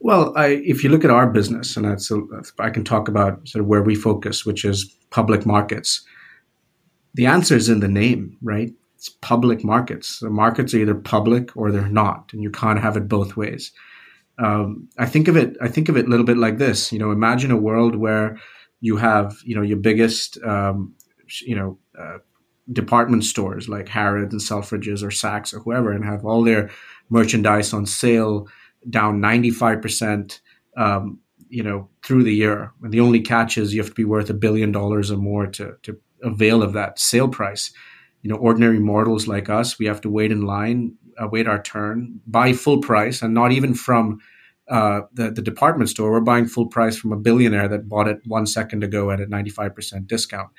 Well, 0.00 0.32
I, 0.36 0.46
if 0.64 0.82
you 0.82 0.90
look 0.90 1.04
at 1.04 1.12
our 1.12 1.28
business, 1.28 1.76
and 1.76 1.86
a, 1.86 1.96
I 2.58 2.70
can 2.70 2.82
talk 2.82 3.06
about 3.06 3.46
sort 3.46 3.60
of 3.60 3.68
where 3.68 3.84
we 3.84 3.94
focus, 3.94 4.44
which 4.44 4.64
is 4.64 4.92
public 5.10 5.46
markets. 5.46 6.04
The 7.14 7.26
answer 7.26 7.54
is 7.54 7.68
in 7.68 7.78
the 7.78 7.88
name, 7.88 8.36
right? 8.42 8.72
It's 8.96 9.08
public 9.08 9.62
markets. 9.62 10.18
The 10.18 10.28
markets 10.28 10.74
are 10.74 10.78
either 10.78 10.94
public 10.96 11.56
or 11.56 11.70
they're 11.70 11.88
not, 11.88 12.30
and 12.32 12.42
you 12.42 12.50
can't 12.50 12.80
have 12.80 12.96
it 12.96 13.06
both 13.06 13.36
ways. 13.36 13.70
Um, 14.38 14.88
I 14.98 15.06
think 15.06 15.28
of 15.28 15.36
it. 15.36 15.56
I 15.62 15.68
think 15.68 15.88
of 15.88 15.96
it 15.96 16.06
a 16.06 16.08
little 16.10 16.26
bit 16.26 16.36
like 16.36 16.58
this. 16.58 16.92
You 16.92 16.98
know, 16.98 17.12
imagine 17.12 17.52
a 17.52 17.56
world 17.56 17.94
where 17.94 18.38
you 18.80 18.96
have, 18.96 19.36
you 19.44 19.54
know, 19.54 19.62
your 19.62 19.78
biggest 19.78 20.36
um, 20.42 20.95
you 21.42 21.56
know, 21.56 21.78
uh, 21.98 22.18
department 22.72 23.24
stores 23.24 23.68
like 23.68 23.88
Harrods 23.88 24.32
and 24.32 24.42
Selfridges 24.42 25.02
or 25.02 25.08
Saks 25.08 25.54
or 25.54 25.60
whoever, 25.60 25.92
and 25.92 26.04
have 26.04 26.24
all 26.24 26.42
their 26.42 26.70
merchandise 27.10 27.72
on 27.72 27.86
sale 27.86 28.48
down 28.88 29.20
95%, 29.20 30.40
um, 30.76 31.18
you 31.48 31.62
know, 31.62 31.88
through 32.04 32.24
the 32.24 32.34
year. 32.34 32.72
And 32.82 32.92
the 32.92 33.00
only 33.00 33.20
catch 33.20 33.58
is 33.58 33.72
you 33.72 33.80
have 33.80 33.90
to 33.90 33.94
be 33.94 34.04
worth 34.04 34.30
a 34.30 34.34
billion 34.34 34.72
dollars 34.72 35.10
or 35.10 35.16
more 35.16 35.46
to, 35.46 35.76
to 35.82 35.98
avail 36.22 36.62
of 36.62 36.72
that 36.72 36.98
sale 36.98 37.28
price. 37.28 37.72
You 38.22 38.30
know, 38.30 38.36
ordinary 38.36 38.80
mortals 38.80 39.28
like 39.28 39.48
us, 39.48 39.78
we 39.78 39.86
have 39.86 40.00
to 40.00 40.10
wait 40.10 40.32
in 40.32 40.42
line, 40.42 40.96
uh, 41.18 41.28
wait 41.28 41.46
our 41.46 41.62
turn, 41.62 42.20
buy 42.26 42.52
full 42.52 42.78
price, 42.80 43.22
and 43.22 43.34
not 43.34 43.52
even 43.52 43.74
from 43.74 44.18
uh, 44.68 45.02
the, 45.12 45.30
the 45.30 45.42
department 45.42 45.90
store. 45.90 46.10
We're 46.10 46.20
buying 46.20 46.46
full 46.46 46.66
price 46.66 46.96
from 46.96 47.12
a 47.12 47.16
billionaire 47.16 47.68
that 47.68 47.88
bought 47.88 48.08
it 48.08 48.18
one 48.26 48.46
second 48.46 48.82
ago 48.82 49.10
at 49.10 49.20
a 49.20 49.26
95% 49.26 50.06
discount. 50.08 50.50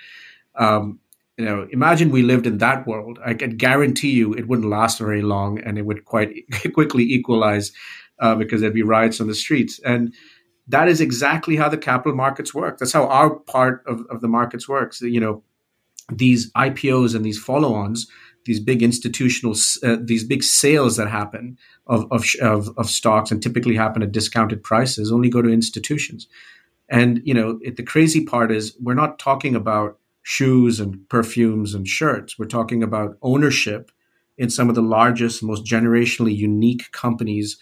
Um, 0.57 0.99
you 1.37 1.45
know, 1.45 1.67
imagine 1.71 2.09
we 2.09 2.23
lived 2.23 2.47
in 2.47 2.57
that 2.57 2.87
world. 2.87 3.19
I 3.23 3.35
can 3.35 3.57
guarantee 3.57 4.11
you 4.11 4.33
it 4.33 4.47
wouldn't 4.47 4.69
last 4.69 4.97
very 4.97 5.21
long, 5.21 5.59
and 5.59 5.77
it 5.77 5.85
would 5.85 6.05
quite 6.05 6.33
quickly 6.73 7.03
equalize 7.03 7.71
uh, 8.19 8.35
because 8.35 8.61
there'd 8.61 8.73
be 8.73 8.83
riots 8.83 9.21
on 9.21 9.27
the 9.27 9.35
streets. 9.35 9.79
And 9.85 10.13
that 10.67 10.87
is 10.87 10.99
exactly 10.99 11.55
how 11.55 11.69
the 11.69 11.77
capital 11.77 12.15
markets 12.15 12.53
work. 12.53 12.79
That's 12.79 12.91
how 12.91 13.07
our 13.07 13.35
part 13.35 13.83
of, 13.87 14.01
of 14.09 14.21
the 14.21 14.27
markets 14.27 14.67
works. 14.67 15.01
You 15.01 15.19
know, 15.19 15.43
these 16.11 16.51
IPOs 16.53 17.15
and 17.15 17.23
these 17.23 17.39
follow-ons, 17.39 18.07
these 18.45 18.59
big 18.59 18.81
institutional, 18.81 19.55
uh, 19.83 19.97
these 20.01 20.23
big 20.23 20.43
sales 20.43 20.97
that 20.97 21.09
happen 21.09 21.57
of, 21.85 22.05
of, 22.11 22.25
of, 22.41 22.69
of 22.77 22.89
stocks 22.89 23.31
and 23.31 23.41
typically 23.41 23.75
happen 23.75 24.01
at 24.01 24.11
discounted 24.11 24.63
prices 24.63 25.11
only 25.11 25.29
go 25.29 25.41
to 25.41 25.49
institutions. 25.49 26.27
And 26.89 27.21
you 27.23 27.33
know, 27.33 27.59
it, 27.61 27.75
the 27.75 27.83
crazy 27.83 28.25
part 28.25 28.51
is 28.51 28.75
we're 28.81 28.93
not 28.93 29.19
talking 29.19 29.55
about 29.55 29.99
shoes 30.29 30.81
and 30.81 31.07
perfumes 31.07 31.73
and 31.73 31.87
shirts. 31.87 32.37
We're 32.37 32.47
talking 32.47 32.83
about 32.83 33.17
ownership 33.21 33.91
in 34.37 34.49
some 34.49 34.67
of 34.67 34.75
the 34.75 34.81
largest, 34.81 35.41
most 35.41 35.63
generationally 35.63 36.35
unique 36.35 36.91
companies 36.91 37.57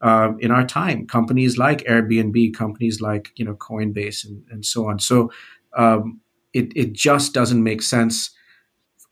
uh, 0.00 0.32
in 0.40 0.50
our 0.50 0.66
time. 0.66 1.06
Companies 1.06 1.58
like 1.58 1.84
Airbnb, 1.84 2.56
companies 2.56 3.00
like 3.00 3.30
you 3.36 3.44
know 3.44 3.54
Coinbase, 3.54 4.24
and, 4.24 4.42
and 4.50 4.66
so 4.66 4.88
on. 4.88 4.98
So 4.98 5.30
um, 5.76 6.20
it 6.52 6.72
it 6.74 6.92
just 6.92 7.34
doesn't 7.34 7.62
make 7.62 7.82
sense 7.82 8.30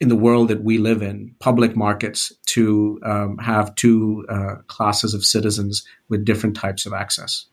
in 0.01 0.09
the 0.09 0.15
world 0.17 0.49
that 0.49 0.65
we 0.65 0.77
live 0.77 1.01
in, 1.01 1.33
public 1.39 1.77
markets, 1.77 2.33
to 2.47 2.99
um, 3.03 3.37
have 3.37 3.73
two 3.75 4.25
uh, 4.27 4.55
classes 4.67 5.13
of 5.13 5.23
citizens 5.23 5.87
with 6.09 6.25
different 6.25 6.57
types 6.57 6.85
of 6.85 6.91
access. 6.91 7.45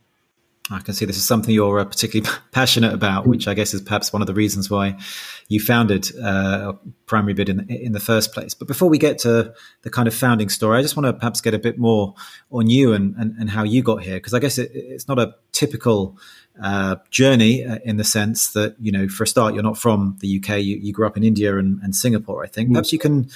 I 0.70 0.80
can 0.80 0.94
see 0.94 1.04
this 1.04 1.18
is 1.18 1.26
something 1.26 1.54
you're 1.54 1.78
uh, 1.78 1.84
particularly 1.84 2.30
passionate 2.52 2.94
about, 2.94 3.26
which 3.26 3.46
I 3.46 3.54
guess 3.54 3.74
is 3.74 3.82
perhaps 3.82 4.12
one 4.14 4.22
of 4.22 4.26
the 4.26 4.32
reasons 4.32 4.70
why 4.70 4.96
you 5.48 5.60
founded 5.60 6.08
uh, 6.18 6.72
Primary 7.04 7.34
Bid 7.34 7.50
in, 7.50 7.68
in 7.68 7.92
the 7.92 8.00
first 8.00 8.32
place. 8.32 8.54
But 8.54 8.66
before 8.66 8.88
we 8.88 8.96
get 8.96 9.18
to 9.20 9.52
the 9.82 9.90
kind 9.90 10.08
of 10.08 10.14
founding 10.14 10.48
story, 10.48 10.78
I 10.78 10.82
just 10.82 10.96
want 10.96 11.06
to 11.06 11.12
perhaps 11.12 11.42
get 11.42 11.52
a 11.52 11.58
bit 11.58 11.78
more 11.78 12.14
on 12.50 12.70
you 12.70 12.94
and, 12.94 13.14
and, 13.16 13.36
and 13.38 13.50
how 13.50 13.62
you 13.62 13.82
got 13.82 14.02
here, 14.02 14.14
because 14.14 14.32
I 14.32 14.38
guess 14.38 14.56
it, 14.56 14.70
it's 14.72 15.06
not 15.06 15.18
a 15.18 15.34
typical 15.52 16.18
uh, 16.62 16.96
journey 17.10 17.64
uh, 17.64 17.78
in 17.84 17.96
the 17.96 18.04
sense 18.04 18.52
that 18.52 18.76
you 18.78 18.92
know 18.92 19.08
for 19.08 19.24
a 19.24 19.26
start 19.26 19.54
you're 19.54 19.62
not 19.62 19.76
from 19.76 20.16
the 20.20 20.38
UK 20.38 20.60
you, 20.60 20.76
you 20.76 20.92
grew 20.92 21.06
up 21.06 21.16
in 21.16 21.24
India 21.24 21.58
and, 21.58 21.80
and, 21.82 21.96
Singapore 21.96 22.44
I 22.44 22.46
think. 22.46 22.70
Perhaps 22.70 22.92
you 22.92 22.98
can 22.98 23.28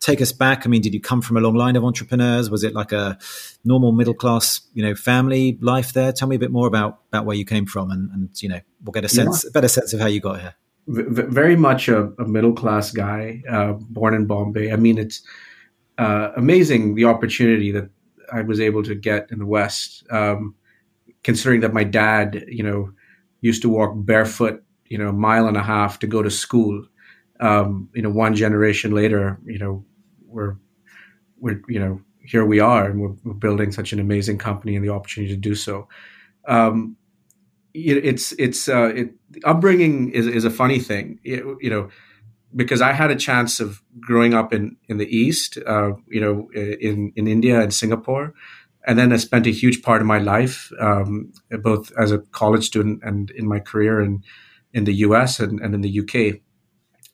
take 0.00 0.20
us 0.20 0.32
back. 0.32 0.66
I 0.66 0.68
mean 0.68 0.82
did 0.82 0.92
you 0.92 1.00
come 1.00 1.22
from 1.22 1.38
a 1.38 1.40
long 1.40 1.54
line 1.54 1.76
of 1.76 1.84
entrepreneurs? 1.84 2.50
Was 2.50 2.64
it 2.64 2.74
like 2.74 2.92
a 2.92 3.18
normal 3.64 3.92
middle 3.92 4.14
class 4.14 4.60
you 4.74 4.82
know 4.82 4.94
family 4.94 5.56
life 5.62 5.94
there? 5.94 6.12
Tell 6.12 6.28
me 6.28 6.36
a 6.36 6.38
bit 6.38 6.50
more 6.50 6.66
about 6.66 7.00
about 7.08 7.24
where 7.24 7.36
you 7.36 7.46
came 7.46 7.64
from 7.64 7.90
and, 7.90 8.10
and 8.10 8.42
you 8.42 8.48
know 8.48 8.60
we'll 8.84 8.92
get 8.92 9.04
a 9.04 9.08
sense 9.08 9.44
yeah. 9.44 9.48
a 9.48 9.52
better 9.52 9.68
sense 9.68 9.94
of 9.94 10.00
how 10.00 10.06
you 10.06 10.20
got 10.20 10.40
here. 10.40 10.54
V- 10.88 11.22
very 11.22 11.56
much 11.56 11.88
a, 11.88 12.12
a 12.18 12.28
middle 12.28 12.52
class 12.52 12.92
guy 12.92 13.42
uh, 13.48 13.72
born 13.72 14.12
in 14.12 14.26
Bombay. 14.26 14.70
I 14.70 14.76
mean 14.76 14.98
it's 14.98 15.22
uh, 15.96 16.32
amazing 16.36 16.94
the 16.94 17.06
opportunity 17.06 17.72
that 17.72 17.88
I 18.30 18.42
was 18.42 18.60
able 18.60 18.82
to 18.82 18.94
get 18.94 19.30
in 19.30 19.38
the 19.38 19.46
West. 19.46 20.04
Um, 20.10 20.56
considering 21.26 21.60
that 21.60 21.74
my 21.74 21.82
dad, 21.82 22.44
you 22.46 22.62
know, 22.62 22.92
used 23.40 23.60
to 23.62 23.68
walk 23.68 23.92
barefoot, 23.96 24.62
you 24.86 24.96
know, 24.96 25.08
a 25.08 25.12
mile 25.12 25.48
and 25.48 25.56
a 25.56 25.62
half 25.62 25.98
to 25.98 26.06
go 26.06 26.22
to 26.22 26.30
school. 26.30 26.86
Um, 27.40 27.90
you 27.94 28.00
know, 28.00 28.10
one 28.10 28.36
generation 28.36 28.92
later, 28.92 29.38
you 29.44 29.58
know, 29.58 29.84
we're 30.24 30.54
we're 31.38 31.60
you 31.68 31.80
know 31.80 32.00
here 32.20 32.46
we 32.46 32.60
are, 32.60 32.88
and 32.88 33.00
we're, 33.00 33.16
we're 33.24 33.34
building 33.34 33.72
such 33.72 33.92
an 33.92 33.98
amazing 33.98 34.38
company 34.38 34.76
and 34.76 34.84
the 34.84 34.92
opportunity 34.92 35.34
to 35.34 35.40
do 35.40 35.56
so. 35.56 35.88
Um, 36.46 36.96
it's 37.74 38.32
it's 38.38 38.68
uh, 38.68 38.92
it, 38.94 39.14
upbringing 39.44 40.10
is 40.12 40.28
is 40.28 40.44
a 40.44 40.50
funny 40.50 40.78
thing, 40.78 41.18
it, 41.24 41.42
you 41.60 41.70
know, 41.70 41.88
because 42.54 42.80
I 42.80 42.92
had 42.92 43.10
a 43.10 43.16
chance 43.16 43.58
of 43.58 43.82
growing 43.98 44.32
up 44.32 44.54
in 44.54 44.76
in 44.88 44.98
the 44.98 45.08
East, 45.22 45.58
uh, 45.66 45.90
you 46.06 46.20
know, 46.20 46.48
in 46.54 47.12
in 47.16 47.26
India 47.26 47.60
and 47.60 47.74
Singapore, 47.74 48.32
and 48.86 48.98
then 48.98 49.12
I 49.12 49.16
spent 49.16 49.46
a 49.46 49.50
huge 49.50 49.82
part 49.82 50.00
of 50.00 50.06
my 50.06 50.18
life, 50.18 50.70
um, 50.80 51.32
both 51.62 51.92
as 51.98 52.12
a 52.12 52.18
college 52.18 52.64
student 52.64 53.02
and 53.02 53.30
in 53.32 53.48
my 53.48 53.58
career 53.58 54.00
in 54.00 54.22
in 54.72 54.84
the 54.84 54.94
U.S. 54.94 55.40
and, 55.40 55.60
and 55.60 55.74
in 55.74 55.80
the 55.80 55.88
U.K. 55.88 56.40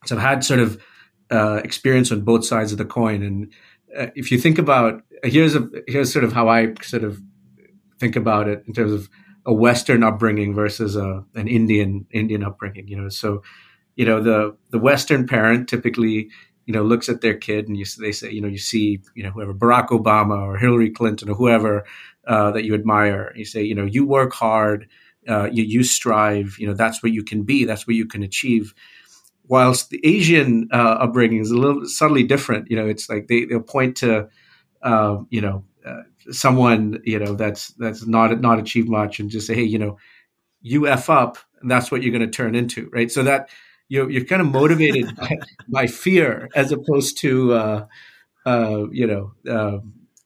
So 0.06 0.16
I've 0.16 0.22
had 0.22 0.44
sort 0.44 0.60
of 0.60 0.82
uh, 1.30 1.60
experience 1.64 2.12
on 2.12 2.22
both 2.22 2.44
sides 2.44 2.72
of 2.72 2.78
the 2.78 2.84
coin. 2.84 3.22
And 3.22 3.52
uh, 3.96 4.08
if 4.14 4.30
you 4.30 4.38
think 4.38 4.58
about 4.58 5.02
here's 5.22 5.54
a 5.54 5.68
here's 5.86 6.12
sort 6.12 6.24
of 6.24 6.32
how 6.32 6.48
I 6.48 6.74
sort 6.82 7.04
of 7.04 7.20
think 7.98 8.16
about 8.16 8.48
it 8.48 8.62
in 8.66 8.74
terms 8.74 8.92
of 8.92 9.08
a 9.46 9.52
Western 9.52 10.02
upbringing 10.02 10.54
versus 10.54 10.94
a, 10.94 11.24
an 11.34 11.48
Indian 11.48 12.06
Indian 12.10 12.44
upbringing. 12.44 12.86
You 12.86 13.00
know, 13.00 13.08
so 13.08 13.42
you 13.96 14.04
know 14.04 14.20
the 14.20 14.56
the 14.70 14.78
Western 14.78 15.26
parent 15.26 15.68
typically 15.68 16.28
you 16.66 16.72
know 16.72 16.82
looks 16.82 17.08
at 17.08 17.20
their 17.20 17.34
kid 17.34 17.68
and 17.68 17.76
you 17.76 17.84
they 17.98 18.12
say 18.12 18.30
you 18.30 18.40
know 18.40 18.48
you 18.48 18.58
see 18.58 19.00
you 19.14 19.22
know 19.22 19.30
whoever 19.30 19.54
Barack 19.54 19.88
Obama 19.88 20.40
or 20.40 20.56
Hillary 20.56 20.90
Clinton 20.90 21.28
or 21.30 21.34
whoever 21.34 21.84
uh, 22.26 22.52
that 22.52 22.64
you 22.64 22.74
admire. 22.74 23.32
You 23.36 23.44
say 23.44 23.62
you 23.62 23.74
know 23.74 23.84
you 23.84 24.06
work 24.06 24.32
hard 24.32 24.88
uh, 25.28 25.48
you 25.50 25.64
you 25.64 25.82
strive 25.82 26.56
you 26.58 26.66
know 26.66 26.74
that's 26.74 27.02
what 27.02 27.12
you 27.12 27.24
can 27.24 27.42
be 27.42 27.64
that's 27.64 27.86
what 27.86 27.96
you 27.96 28.06
can 28.06 28.22
achieve. 28.22 28.74
Whilst 29.48 29.90
the 29.90 30.00
Asian 30.04 30.68
uh, 30.72 30.76
upbringing 31.00 31.40
is 31.40 31.50
a 31.50 31.58
little 31.58 31.86
subtly 31.86 32.22
different 32.22 32.70
you 32.70 32.76
know 32.76 32.86
it's 32.86 33.08
like 33.08 33.26
they 33.28 33.44
they'll 33.44 33.60
point 33.60 33.96
to 33.98 34.28
um, 34.82 35.26
you 35.30 35.40
know 35.40 35.64
uh, 35.84 36.02
someone 36.30 37.00
you 37.04 37.18
know 37.18 37.34
that's 37.34 37.68
that's 37.78 38.06
not 38.06 38.40
not 38.40 38.58
achieved 38.58 38.88
much 38.88 39.18
and 39.18 39.30
just 39.30 39.46
say 39.46 39.54
hey 39.54 39.64
you 39.64 39.78
know 39.78 39.98
you 40.60 40.86
f 40.86 41.10
up 41.10 41.38
and 41.60 41.70
that's 41.70 41.90
what 41.90 42.02
you're 42.02 42.12
going 42.12 42.24
to 42.24 42.36
turn 42.36 42.54
into 42.54 42.88
right? 42.92 43.10
So 43.10 43.24
that 43.24 43.48
you're 43.92 44.10
you're 44.10 44.24
kind 44.24 44.40
of 44.40 44.48
motivated 44.48 45.14
by, 45.16 45.38
by, 45.68 45.86
fear 45.86 46.48
as 46.54 46.72
opposed 46.72 47.18
to 47.18 47.52
uh, 47.52 47.86
uh, 48.46 48.86
you 48.90 49.06
know 49.06 49.32
uh, 49.48 49.78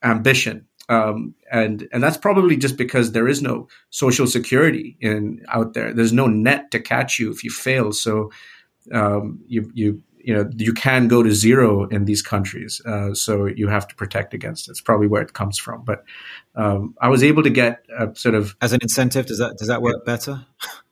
ambition. 0.02 0.66
um, 0.88 1.34
and 1.50 1.88
and 1.92 2.02
that's 2.02 2.16
probably 2.16 2.56
just 2.56 2.76
because 2.76 3.10
there 3.10 3.26
is 3.26 3.42
no 3.42 3.66
social 3.90 4.26
security 4.26 4.96
in 5.00 5.44
out 5.48 5.74
there. 5.74 5.92
There's 5.92 6.12
no 6.12 6.28
net 6.28 6.70
to 6.70 6.80
catch 6.80 7.18
you 7.18 7.30
if 7.32 7.42
you 7.42 7.50
fail. 7.50 7.92
So 7.92 8.30
um, 8.92 9.40
you 9.48 9.70
you 9.74 10.02
you 10.18 10.32
know 10.34 10.48
you 10.56 10.72
can 10.72 11.08
go 11.08 11.24
to 11.24 11.32
zero 11.32 11.88
in 11.88 12.04
these 12.04 12.22
countries. 12.22 12.80
Uh, 12.86 13.14
so 13.14 13.46
you 13.46 13.66
have 13.66 13.88
to 13.88 13.96
protect 13.96 14.32
against 14.32 14.68
it. 14.68 14.72
It's 14.72 14.80
probably 14.80 15.08
where 15.08 15.22
it 15.22 15.32
comes 15.32 15.58
from. 15.58 15.82
But 15.84 16.04
um, 16.54 16.94
I 17.00 17.08
was 17.08 17.24
able 17.24 17.42
to 17.42 17.50
get 17.50 17.84
a 17.98 18.14
sort 18.14 18.36
of 18.36 18.56
as 18.60 18.72
an 18.72 18.80
incentive. 18.80 19.26
Does 19.26 19.38
that 19.38 19.58
does 19.58 19.68
that 19.68 19.82
work 19.82 20.04
better? 20.04 20.46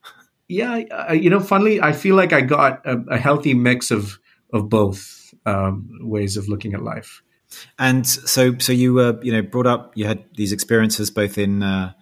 yeah, 0.49 0.83
uh, 0.91 1.13
you 1.13 1.31
know, 1.31 1.41
funnily, 1.41 1.81
I 1.81 1.93
feel 1.93 2.17
like 2.17 2.33
I 2.33 2.41
got 2.41 2.85
a, 2.87 3.03
a 3.11 3.19
healthy 3.19 3.55
mix 3.55 3.91
of 3.91 4.19
of 4.53 4.69
both 4.69 5.35
um, 5.47 5.89
ways 6.01 6.37
of 6.37 6.49
looking 6.49 6.75
at 6.75 6.83
life. 6.83 7.23
And 7.79 8.07
so, 8.07 8.59
so 8.59 8.73
you 8.73 8.95
were, 8.95 9.19
you 9.23 9.33
know, 9.33 9.43
brought 9.43 9.67
up. 9.67 9.93
You 9.97 10.07
had 10.07 10.25
these 10.35 10.53
experiences 10.53 11.11
both 11.11 11.39
in 11.39 11.63
uh, 11.63 11.93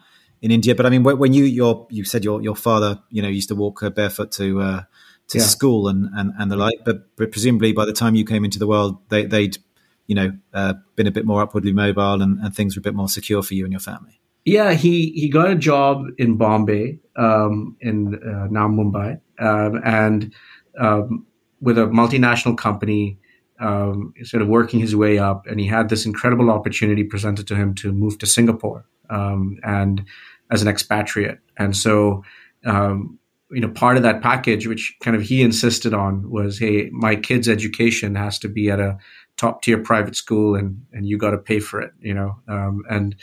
in 0.40 0.50
India, 0.50 0.74
but 0.74 0.86
I 0.86 0.90
mean, 0.90 1.02
when 1.02 1.32
you 1.32 1.44
your 1.44 1.86
you 1.90 2.04
said 2.04 2.24
your 2.24 2.42
your 2.42 2.56
father, 2.56 3.00
you 3.10 3.22
know, 3.22 3.28
used 3.28 3.48
to 3.48 3.54
walk 3.54 3.82
barefoot 3.94 4.32
to 4.32 4.60
uh, 4.60 4.82
to 5.28 5.38
yeah. 5.38 5.44
school 5.44 5.88
and, 5.88 6.08
and 6.14 6.32
and 6.38 6.50
the 6.50 6.56
like, 6.56 6.84
but, 6.84 7.14
but 7.16 7.30
presumably 7.30 7.72
by 7.72 7.84
the 7.84 7.92
time 7.92 8.14
you 8.14 8.24
came 8.24 8.44
into 8.44 8.58
the 8.58 8.66
world, 8.66 8.98
they, 9.08 9.24
they'd 9.24 9.58
you 10.06 10.14
know 10.14 10.32
uh, 10.52 10.74
been 10.96 11.06
a 11.06 11.12
bit 11.12 11.24
more 11.24 11.42
upwardly 11.42 11.72
mobile 11.72 12.22
and, 12.22 12.38
and 12.40 12.54
things 12.54 12.76
were 12.76 12.80
a 12.80 12.82
bit 12.82 12.94
more 12.94 13.08
secure 13.08 13.42
for 13.42 13.54
you 13.54 13.64
and 13.64 13.72
your 13.72 13.80
family. 13.80 14.21
Yeah, 14.44 14.72
he 14.72 15.12
he 15.12 15.28
got 15.28 15.50
a 15.50 15.54
job 15.54 16.06
in 16.18 16.36
Bombay, 16.36 16.98
um, 17.16 17.76
in 17.80 18.14
uh, 18.14 18.48
now 18.50 18.68
Mumbai, 18.68 19.20
um, 19.38 19.80
and 19.84 20.34
um, 20.78 21.26
with 21.60 21.78
a 21.78 21.86
multinational 21.86 22.58
company 22.58 23.18
um, 23.60 24.12
sort 24.24 24.42
of 24.42 24.48
working 24.48 24.80
his 24.80 24.96
way 24.96 25.18
up, 25.18 25.46
and 25.46 25.60
he 25.60 25.66
had 25.66 25.88
this 25.88 26.04
incredible 26.04 26.50
opportunity 26.50 27.04
presented 27.04 27.46
to 27.46 27.54
him 27.54 27.74
to 27.76 27.92
move 27.92 28.18
to 28.18 28.26
Singapore 28.26 28.84
um, 29.10 29.58
and 29.62 30.04
as 30.50 30.60
an 30.60 30.68
expatriate. 30.68 31.38
And 31.56 31.76
so, 31.76 32.24
um, 32.64 33.18
you 33.52 33.60
know, 33.60 33.68
part 33.68 33.96
of 33.96 34.02
that 34.02 34.22
package, 34.22 34.66
which 34.66 34.96
kind 35.02 35.14
of 35.16 35.22
he 35.22 35.42
insisted 35.42 35.94
on, 35.94 36.28
was, 36.28 36.58
"Hey, 36.58 36.90
my 36.90 37.14
kid's 37.14 37.48
education 37.48 38.16
has 38.16 38.40
to 38.40 38.48
be 38.48 38.70
at 38.70 38.80
a 38.80 38.98
top 39.36 39.62
tier 39.62 39.78
private 39.78 40.16
school, 40.16 40.56
and 40.56 40.84
and 40.92 41.06
you 41.06 41.16
got 41.16 41.30
to 41.30 41.38
pay 41.38 41.60
for 41.60 41.80
it." 41.80 41.92
You 42.00 42.14
know, 42.14 42.40
and 42.48 43.14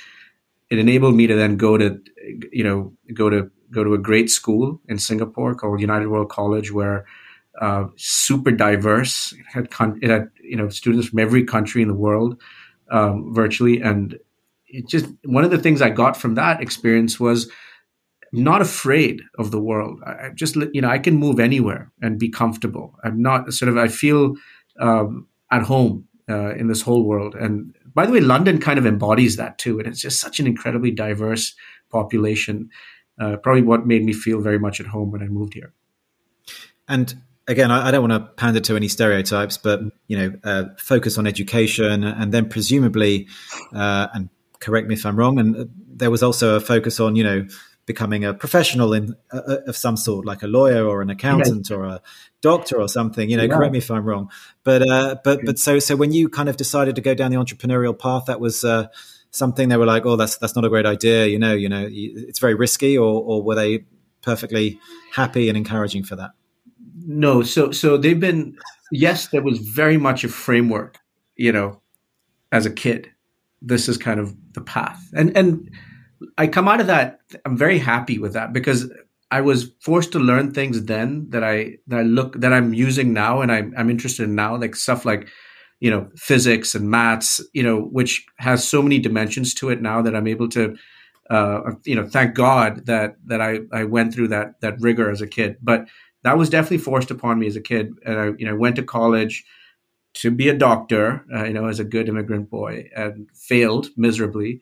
it 0.70 0.80
enabled 0.80 1.16
me 1.16 1.28
to 1.28 1.36
then 1.36 1.58
go 1.58 1.78
to, 1.78 2.00
you 2.52 2.64
know, 2.64 2.94
go 3.14 3.30
to 3.30 3.50
go 3.72 3.84
to 3.84 3.94
a 3.94 4.00
great 4.00 4.30
school 4.30 4.82
in 4.88 4.98
Singapore 4.98 5.54
called 5.56 5.80
United 5.80 6.08
World 6.08 6.30
College, 6.30 6.72
where 6.72 7.06
uh, 7.62 7.86
super 7.96 8.52
diverse. 8.52 9.34
It 9.34 9.46
had, 9.52 9.72
con- 9.72 10.00
it 10.02 10.10
had 10.10 10.30
you 10.42 10.56
know 10.56 10.70
students 10.70 11.08
from 11.08 11.20
every 11.20 11.44
country 11.44 11.82
in 11.82 11.88
the 11.88 11.94
world 11.94 12.42
um, 12.92 13.34
virtually, 13.34 13.82
and 13.82 14.18
it 14.68 14.88
just 14.88 15.08
one 15.26 15.44
of 15.44 15.52
the 15.52 15.58
things 15.58 15.82
I 15.82 15.90
got 15.90 16.18
from 16.18 16.36
that 16.36 16.62
experience 16.62 17.20
was 17.20 17.50
not 18.32 18.62
afraid 18.62 19.24
of 19.40 19.52
the 19.52 19.60
world. 19.60 20.02
I 20.06 20.30
just 20.36 20.56
you 20.56 20.82
know 20.82 20.90
I 20.90 21.00
can 21.00 21.16
move 21.16 21.40
anywhere 21.40 21.92
and 22.02 22.20
be 22.20 22.30
comfortable. 22.30 22.96
I'm 23.04 23.22
not 23.22 23.54
sort 23.54 23.70
of 23.70 23.78
I 23.78 23.88
feel 23.88 24.36
um, 24.80 25.28
at 25.52 25.64
home 25.64 26.08
uh, 26.30 26.54
in 26.56 26.68
this 26.68 26.82
whole 26.82 27.04
world. 27.04 27.36
And 27.36 27.76
by 27.94 28.06
the 28.06 28.12
way, 28.12 28.20
London 28.20 28.60
kind 28.60 28.80
of 28.80 28.86
embodies 28.86 29.36
that 29.38 29.58
too, 29.58 29.80
and 29.80 29.88
it's 29.88 30.02
just 30.02 30.20
such 30.20 30.40
an 30.40 30.48
incredibly 30.48 30.92
diverse 30.92 31.56
population. 31.90 32.70
Uh, 33.20 33.38
probably 33.38 33.62
what 33.62 33.86
made 33.86 34.04
me 34.04 34.14
feel 34.14 34.40
very 34.40 34.60
much 34.60 34.80
at 34.80 34.88
home 34.88 35.12
when 35.12 35.22
I 35.22 35.28
moved 35.28 35.54
here. 35.54 35.74
And 36.88 37.14
again, 37.48 37.70
I, 37.70 37.88
I, 37.88 37.92
don't 37.92 38.08
want 38.08 38.14
to 38.14 38.32
pander 38.36 38.62
to 38.62 38.76
any 38.76 38.88
stereotypes, 38.88 39.58
but 39.58 39.82
you 40.08 40.18
know, 40.18 40.34
uh, 40.44 40.64
focus 40.78 41.18
on 41.18 41.28
education, 41.28 42.04
and 42.04 42.34
then 42.34 42.48
presumably, 42.48 43.28
uh, 43.74 44.08
and 44.14 44.30
correct 44.60 44.88
me 44.88 44.96
if 44.96 45.06
I'm 45.06 45.18
wrong, 45.18 45.40
and 45.40 45.56
uh, 45.58 45.66
there 45.88 46.12
was 46.12 46.24
also 46.24 46.56
a 46.56 46.60
focus 46.60 47.00
on 47.00 47.16
you 47.16 47.24
know 47.24 47.48
becoming 47.90 48.24
a 48.24 48.34
professional 48.34 48.94
in 48.94 49.16
uh, 49.34 49.42
uh, 49.48 49.58
of 49.68 49.76
some 49.76 49.98
sort, 49.98 50.26
like 50.26 50.44
a 50.44 50.48
lawyer 50.48 50.86
or 50.86 51.02
an 51.02 51.10
accountant 51.10 51.70
yeah. 51.70 51.76
or 51.76 51.84
a 51.84 52.02
doctor 52.42 52.80
or 52.80 52.88
something. 52.88 53.30
You 53.30 53.36
know, 53.36 53.44
yeah. 53.44 53.56
correct 53.56 53.74
me 53.74 53.80
if 53.80 53.92
I'm 53.92 54.06
wrong, 54.06 54.30
but 54.64 54.88
uh, 54.88 55.18
but 55.24 55.42
but 55.46 55.60
so 55.60 55.80
so 55.80 55.96
when 55.96 56.14
you 56.14 56.30
kind 56.30 56.48
of 56.48 56.56
decided 56.56 56.96
to 56.96 57.02
go 57.02 57.14
down 57.14 57.32
the 57.32 57.38
entrepreneurial 57.38 57.98
path, 57.98 58.26
that 58.28 58.40
was. 58.40 58.66
Something 59.32 59.70
they 59.70 59.78
were 59.78 59.86
like, 59.86 60.08
oh, 60.08 60.16
that's 60.16 60.38
that's 60.38 60.56
not 60.56 60.66
a 60.66 60.70
great 60.70 60.88
idea. 60.88 61.28
You 61.28 61.38
know, 61.38 61.54
you 61.54 61.70
know, 61.70 61.88
it's 61.88 62.40
very 62.40 62.56
risky, 62.56 62.98
or, 62.98 63.22
or 63.22 63.44
were 63.44 63.54
they 63.54 63.86
perfectly 64.24 64.80
happy 65.14 65.50
and 65.50 65.56
encouraging 65.56 66.04
for 66.04 66.16
that? 66.16 66.32
no 67.06 67.42
so 67.42 67.72
so 67.72 67.98
they've 67.98 68.20
been 68.20 68.56
yes 68.92 69.28
there 69.28 69.42
was 69.42 69.60
very 69.60 69.98
much 69.98 70.24
a 70.24 70.28
framework 70.28 71.00
you 71.36 71.52
know 71.52 71.82
as 72.52 72.66
a 72.66 72.72
kid 72.72 73.10
this 73.62 73.90
is 73.90 73.98
kind 73.98 74.20
of 74.20 74.36
the 74.54 74.62
path 74.62 75.10
and 75.14 75.36
and 75.36 75.70
i 76.38 76.48
come 76.48 76.68
out 76.68 76.82
of 76.82 76.88
that 76.88 77.20
i'm 77.46 77.58
very 77.58 77.78
happy 77.78 78.18
with 78.20 78.34
that 78.34 78.54
because 78.54 78.92
i 79.32 79.42
was 79.42 79.72
forced 79.80 80.12
to 80.12 80.20
learn 80.20 80.52
things 80.52 80.84
then 80.86 81.30
that 81.30 81.44
i 81.44 81.76
that 81.88 82.00
i 82.00 82.04
look 82.04 82.40
that 82.40 82.54
i'm 82.54 82.74
using 82.74 83.14
now 83.14 83.42
and 83.42 83.52
i'm, 83.52 83.74
I'm 83.78 83.90
interested 83.90 84.24
in 84.24 84.36
now 84.36 84.56
like 84.58 84.76
stuff 84.76 85.06
like 85.06 85.28
you 85.80 85.90
know 85.90 86.10
physics 86.16 86.76
and 86.76 86.90
maths 86.90 87.42
you 87.54 87.64
know 87.64 87.82
which 87.82 88.26
has 88.38 88.68
so 88.68 88.82
many 88.82 89.00
dimensions 89.00 89.54
to 89.56 89.70
it 89.70 89.82
now 89.82 90.02
that 90.02 90.16
i'm 90.16 90.28
able 90.28 90.50
to 90.50 90.76
uh, 91.30 91.72
you 91.86 91.96
know 91.96 92.08
thank 92.08 92.34
god 92.36 92.86
that 92.88 93.16
that 93.26 93.40
i 93.40 93.60
i 93.72 93.84
went 93.84 94.14
through 94.14 94.28
that 94.28 94.60
that 94.62 94.80
rigor 94.82 95.12
as 95.12 95.22
a 95.22 95.28
kid 95.28 95.58
but 95.62 95.88
that 96.24 96.38
was 96.38 96.50
definitely 96.50 96.80
forced 96.80 97.12
upon 97.12 97.40
me 97.40 97.48
as 97.48 97.56
a 97.56 97.62
kid. 97.62 97.94
And 98.06 98.20
I, 98.20 98.26
you 98.38 98.46
know, 98.46 98.56
went 98.56 98.76
to 98.76 98.84
college 98.84 99.46
to 100.16 100.32
be 100.32 100.50
a 100.50 100.58
doctor, 100.58 101.26
uh, 101.34 101.46
you 101.46 101.54
know, 101.54 101.68
as 101.68 101.80
a 101.80 101.84
good 101.84 102.10
immigrant 102.10 102.50
boy, 102.50 102.90
and 102.96 103.30
failed 103.34 103.88
miserably. 103.96 104.62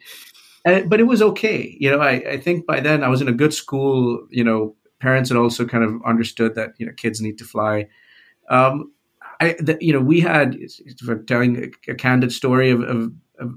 And, 0.65 0.89
but 0.89 0.99
it 0.99 1.03
was 1.03 1.21
okay. 1.21 1.77
You 1.79 1.91
know, 1.91 1.99
I, 1.99 2.11
I 2.31 2.37
think 2.37 2.65
by 2.65 2.79
then 2.79 3.03
I 3.03 3.07
was 3.07 3.21
in 3.21 3.27
a 3.27 3.33
good 3.33 3.53
school. 3.53 4.25
You 4.29 4.43
know, 4.43 4.75
parents 4.99 5.29
had 5.29 5.37
also 5.37 5.65
kind 5.65 5.83
of 5.83 6.01
understood 6.05 6.55
that 6.55 6.73
you 6.77 6.85
know 6.85 6.93
kids 6.93 7.21
need 7.21 7.37
to 7.39 7.45
fly. 7.45 7.87
Um, 8.49 8.91
I, 9.39 9.55
the, 9.59 9.77
you 9.79 9.93
know, 9.93 9.99
we 9.99 10.19
had 10.19 10.57
for 11.05 11.17
telling 11.23 11.71
a, 11.87 11.91
a 11.91 11.95
candid 11.95 12.31
story 12.31 12.71
of, 12.71 12.81
of, 12.81 13.11
of 13.39 13.53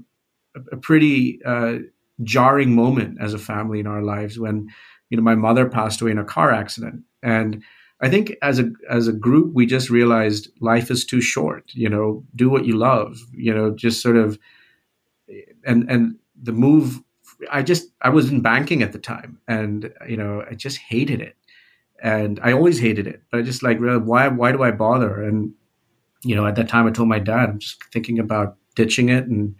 a 0.71 0.77
pretty 0.77 1.39
uh, 1.43 1.79
jarring 2.23 2.75
moment 2.75 3.17
as 3.19 3.33
a 3.33 3.39
family 3.39 3.79
in 3.79 3.87
our 3.87 4.01
lives 4.01 4.37
when 4.37 4.69
you 5.09 5.17
know 5.17 5.23
my 5.23 5.35
mother 5.35 5.67
passed 5.67 6.01
away 6.01 6.11
in 6.11 6.19
a 6.19 6.23
car 6.23 6.51
accident 6.51 7.03
and 7.23 7.63
I 8.01 8.09
think 8.09 8.35
as 8.41 8.59
a 8.59 8.71
as 8.89 9.07
a 9.07 9.13
group, 9.13 9.53
we 9.53 9.65
just 9.67 9.89
realized 9.89 10.49
life 10.59 10.89
is 10.89 11.05
too 11.05 11.21
short. 11.21 11.71
You 11.73 11.87
know, 11.87 12.23
do 12.35 12.49
what 12.49 12.65
you 12.65 12.75
love. 12.75 13.19
You 13.31 13.53
know, 13.53 13.71
just 13.71 14.01
sort 14.01 14.17
of, 14.17 14.39
and 15.65 15.89
and 15.89 16.15
the 16.41 16.51
move. 16.51 16.99
I 17.51 17.63
just 17.63 17.89
I 18.01 18.09
was 18.09 18.31
in 18.31 18.41
banking 18.41 18.83
at 18.83 18.91
the 18.91 18.99
time, 18.99 19.39
and 19.47 19.91
you 20.07 20.17
know, 20.17 20.43
I 20.49 20.53
just 20.53 20.77
hated 20.77 21.21
it, 21.21 21.35
and 22.01 22.39
I 22.43 22.51
always 22.51 22.79
hated 22.79 23.07
it. 23.07 23.23
But 23.31 23.39
I 23.39 23.43
just 23.43 23.63
like, 23.63 23.79
why 23.79 24.27
why 24.27 24.51
do 24.51 24.63
I 24.63 24.71
bother? 24.71 25.21
And 25.21 25.53
you 26.23 26.35
know, 26.35 26.45
at 26.45 26.55
that 26.55 26.69
time, 26.69 26.87
I 26.87 26.91
told 26.91 27.09
my 27.09 27.19
dad, 27.19 27.49
I'm 27.49 27.59
just 27.59 27.83
thinking 27.91 28.19
about 28.19 28.57
ditching 28.75 29.09
it 29.09 29.25
and 29.25 29.55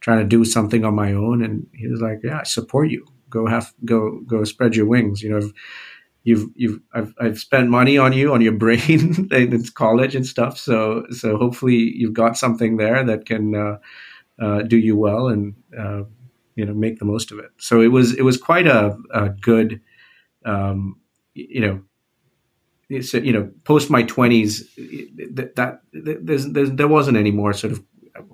trying 0.00 0.18
to 0.18 0.24
do 0.24 0.44
something 0.44 0.84
on 0.84 0.94
my 0.94 1.12
own. 1.12 1.42
And 1.42 1.66
he 1.74 1.88
was 1.88 2.00
like, 2.00 2.20
Yeah, 2.22 2.40
I 2.40 2.44
support 2.44 2.90
you. 2.90 3.06
Go 3.30 3.46
have 3.46 3.72
go 3.84 4.20
go 4.26 4.44
spread 4.44 4.76
your 4.76 4.86
wings. 4.86 5.22
You 5.22 5.30
know 5.30 5.50
you've 6.24 6.48
you've 6.54 6.80
I've, 6.92 7.14
I've 7.20 7.38
spent 7.38 7.68
money 7.68 7.96
on 7.96 8.12
you 8.12 8.32
on 8.32 8.40
your 8.40 8.52
brain 8.64 9.28
in 9.30 9.64
college 9.74 10.16
and 10.16 10.26
stuff 10.26 10.58
so 10.58 11.04
so 11.10 11.36
hopefully 11.36 11.92
you've 11.94 12.14
got 12.14 12.36
something 12.36 12.78
there 12.78 13.04
that 13.04 13.26
can 13.26 13.54
uh, 13.54 13.78
uh, 14.42 14.62
do 14.62 14.76
you 14.76 14.96
well 14.96 15.28
and 15.28 15.54
uh, 15.78 16.02
you 16.56 16.64
know 16.64 16.74
make 16.74 16.98
the 16.98 17.04
most 17.04 17.32
of 17.32 17.38
it 17.38 17.50
so 17.58 17.80
it 17.80 17.88
was 17.88 18.14
it 18.14 18.22
was 18.22 18.36
quite 18.36 18.66
a, 18.66 18.96
a 19.12 19.28
good 19.28 19.80
um, 20.44 21.00
you 21.34 21.60
know 21.60 21.82
it's 22.88 23.14
you 23.14 23.32
know 23.32 23.50
post 23.64 23.90
my 23.90 24.02
20s 24.02 24.62
that, 25.34 25.56
that 25.56 25.80
there's, 25.92 26.48
there's, 26.48 26.70
there 26.72 26.88
wasn't 26.88 27.16
any 27.16 27.30
more 27.30 27.52
sort 27.52 27.72
of 27.72 27.82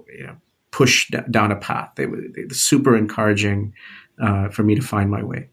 you 0.08 0.26
know 0.26 0.36
push 0.70 1.10
down 1.30 1.50
a 1.50 1.56
path 1.56 1.90
they 1.96 2.06
were, 2.06 2.20
they 2.34 2.44
were 2.44 2.54
super 2.54 2.96
encouraging 2.96 3.72
uh, 4.22 4.48
for 4.48 4.62
me 4.62 4.74
to 4.74 4.82
find 4.82 5.10
my 5.10 5.22
way 5.22 5.48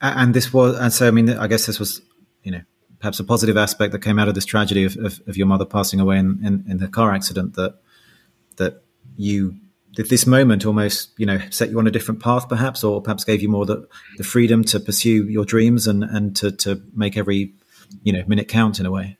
and 0.00 0.34
this 0.34 0.52
was, 0.52 0.78
and 0.78 0.92
so 0.92 1.08
I 1.08 1.10
mean, 1.10 1.30
I 1.30 1.46
guess 1.46 1.66
this 1.66 1.78
was, 1.78 2.00
you 2.42 2.52
know, 2.52 2.62
perhaps 3.00 3.20
a 3.20 3.24
positive 3.24 3.56
aspect 3.56 3.92
that 3.92 4.00
came 4.00 4.18
out 4.18 4.28
of 4.28 4.34
this 4.34 4.44
tragedy 4.44 4.84
of, 4.84 4.96
of, 4.96 5.20
of 5.26 5.36
your 5.36 5.46
mother 5.46 5.64
passing 5.64 6.00
away 6.00 6.18
in, 6.18 6.40
in, 6.44 6.64
in, 6.68 6.78
the 6.78 6.88
car 6.88 7.12
accident. 7.14 7.54
That 7.54 7.80
that 8.56 8.82
you 9.16 9.56
that 9.98 10.08
this 10.10 10.28
moment 10.28 10.64
almost, 10.64 11.12
you 11.18 11.26
know, 11.26 11.40
set 11.50 11.70
you 11.70 11.78
on 11.80 11.88
a 11.88 11.90
different 11.90 12.22
path, 12.22 12.48
perhaps, 12.48 12.84
or 12.84 13.02
perhaps 13.02 13.24
gave 13.24 13.42
you 13.42 13.48
more 13.48 13.66
the, 13.66 13.84
the 14.16 14.22
freedom 14.22 14.62
to 14.62 14.78
pursue 14.78 15.28
your 15.28 15.44
dreams 15.44 15.88
and 15.88 16.04
and 16.04 16.36
to 16.36 16.52
to 16.52 16.80
make 16.94 17.16
every, 17.16 17.52
you 18.04 18.12
know, 18.12 18.22
minute 18.28 18.46
count 18.46 18.78
in 18.78 18.86
a 18.86 18.92
way. 18.92 19.18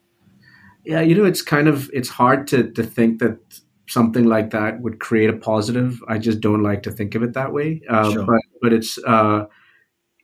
Yeah, 0.84 1.00
you 1.00 1.16
know, 1.16 1.24
it's 1.24 1.42
kind 1.42 1.66
of 1.66 1.90
it's 1.92 2.08
hard 2.08 2.46
to 2.48 2.70
to 2.70 2.84
think 2.84 3.18
that 3.18 3.38
something 3.88 4.26
like 4.26 4.50
that 4.50 4.80
would 4.80 5.00
create 5.00 5.30
a 5.30 5.36
positive. 5.36 6.00
I 6.06 6.18
just 6.18 6.40
don't 6.40 6.62
like 6.62 6.84
to 6.84 6.92
think 6.92 7.16
of 7.16 7.24
it 7.24 7.32
that 7.32 7.52
way. 7.52 7.82
Uh, 7.90 8.12
sure. 8.12 8.24
But 8.24 8.40
but 8.62 8.72
it's. 8.72 8.98
Uh, 9.04 9.46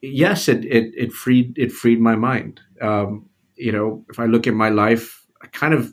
yes, 0.02 0.48
it, 0.48 0.64
it, 0.66 0.94
it 0.96 1.12
freed 1.12 1.58
it 1.58 1.72
freed 1.72 2.00
my 2.00 2.14
mind. 2.14 2.60
Um, 2.80 3.28
you 3.56 3.72
know, 3.72 4.04
if 4.08 4.20
I 4.20 4.26
look 4.26 4.46
at 4.46 4.54
my 4.54 4.68
life, 4.68 5.26
I 5.42 5.48
kind 5.48 5.74
of 5.74 5.92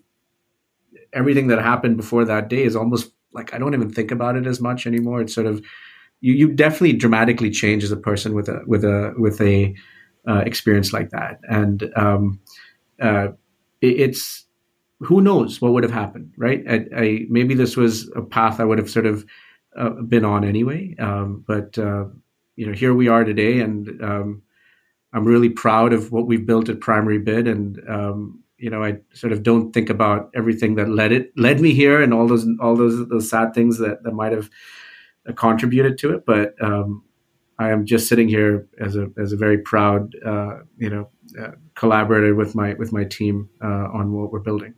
everything 1.14 1.48
that 1.48 1.60
happened 1.60 1.98
before 1.98 2.26
that 2.26 2.48
day 2.48 2.64
is 2.64 2.76
almost 2.76 3.12
like 3.34 3.54
I 3.54 3.58
don't 3.58 3.74
even 3.74 3.92
think 3.92 4.12
about 4.12 4.36
it 4.36 4.48
as 4.48 4.62
much 4.62 4.86
anymore. 4.88 5.22
It's 5.22 5.34
sort 5.34 5.48
of 5.48 5.64
you 6.22 6.34
you 6.34 6.52
definitely 6.52 6.94
dramatically 6.94 7.50
change 7.50 7.84
as 7.84 7.92
a 7.92 7.98
person 7.98 8.34
with 8.34 8.48
a 8.48 8.62
with 8.66 8.84
a 8.84 9.14
with 9.18 9.42
a 9.42 9.76
uh, 10.28 10.44
experience 10.46 10.94
like 10.94 11.10
that, 11.10 11.40
and 11.50 11.92
um, 11.96 12.40
uh, 13.02 13.30
it, 13.82 14.00
it's 14.00 14.46
who 15.00 15.20
knows 15.20 15.60
what 15.62 15.74
would 15.74 15.84
have 15.84 15.92
happened, 15.92 16.32
right? 16.38 16.64
I, 16.70 16.86
I, 16.96 17.20
maybe 17.28 17.56
this 17.56 17.76
was 17.76 18.08
a 18.16 18.22
path 18.22 18.60
I 18.60 18.66
would 18.66 18.78
have 18.78 18.90
sort 18.90 19.08
of 19.08 19.26
uh, 19.76 19.90
been 19.90 20.24
on 20.24 20.44
anyway, 20.44 20.96
um, 21.00 21.44
but 21.48 21.78
uh, 21.80 22.06
you 22.56 22.68
know, 22.68 22.74
here 22.74 22.94
we 22.94 23.08
are 23.08 23.24
today, 23.24 23.60
and 23.60 24.02
um, 24.04 24.44
I'm 25.14 25.26
really 25.26 25.50
proud 25.50 25.94
of 25.94 26.12
what 26.12 26.28
we've 26.28 26.46
built 26.46 26.70
at 26.70 26.80
Primary 26.80 27.18
Bid, 27.18 27.48
and 27.48 27.82
um, 27.90 28.41
you 28.62 28.70
know, 28.70 28.84
I 28.84 28.98
sort 29.14 29.34
of 29.34 29.44
don't 29.44 29.74
think 29.74 29.90
about 29.90 30.30
everything 30.36 30.76
that 30.76 30.90
led 30.90 31.12
it 31.12 31.32
led 31.38 31.60
me 31.60 31.74
here, 31.74 32.02
and 32.02 32.14
all 32.14 32.28
those 32.28 32.46
all 32.60 32.76
those 32.76 33.08
those 33.10 33.30
sad 33.30 33.54
things 33.54 33.80
that 33.80 34.04
that 34.04 34.14
might 34.14 34.32
have 34.32 34.50
contributed 35.36 35.98
to 36.00 36.14
it, 36.14 36.26
but 36.26 36.56
um, 36.62 37.04
I 37.60 37.70
am 37.70 37.86
just 37.86 38.08
sitting 38.08 38.28
here 38.28 38.68
as 38.80 38.96
a 38.96 39.08
as 39.18 39.34
a 39.34 39.38
very 39.38 39.60
proud, 39.60 40.16
uh, 40.26 40.60
you 40.78 40.90
know, 40.90 41.10
uh, 41.40 41.52
collaborator 41.76 42.34
with 42.34 42.56
my 42.56 42.74
with 42.74 42.92
my 42.92 43.04
team 43.04 43.50
uh, 43.64 43.88
on 43.94 44.14
what 44.14 44.32
we're 44.32 44.40
building. 44.40 44.74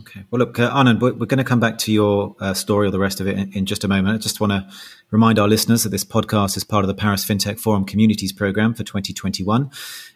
Okay. 0.00 0.24
Well, 0.30 0.40
look, 0.40 0.58
uh, 0.58 0.70
Anand, 0.70 1.00
we're, 1.00 1.14
we're 1.14 1.26
going 1.26 1.38
to 1.38 1.44
come 1.44 1.60
back 1.60 1.78
to 1.78 1.92
your 1.92 2.36
uh, 2.40 2.54
story 2.54 2.88
or 2.88 2.90
the 2.90 2.98
rest 2.98 3.20
of 3.20 3.26
it 3.26 3.38
in, 3.38 3.52
in 3.52 3.66
just 3.66 3.84
a 3.84 3.88
moment. 3.88 4.14
I 4.14 4.18
just 4.18 4.40
want 4.40 4.52
to 4.52 4.66
remind 5.10 5.38
our 5.38 5.48
listeners 5.48 5.84
that 5.84 5.88
this 5.88 6.04
podcast 6.04 6.56
is 6.56 6.64
part 6.64 6.84
of 6.84 6.88
the 6.88 6.94
Paris 6.94 7.24
FinTech 7.24 7.58
Forum 7.58 7.84
Communities 7.84 8.32
Program 8.32 8.74
for 8.74 8.84
2021. 8.84 9.70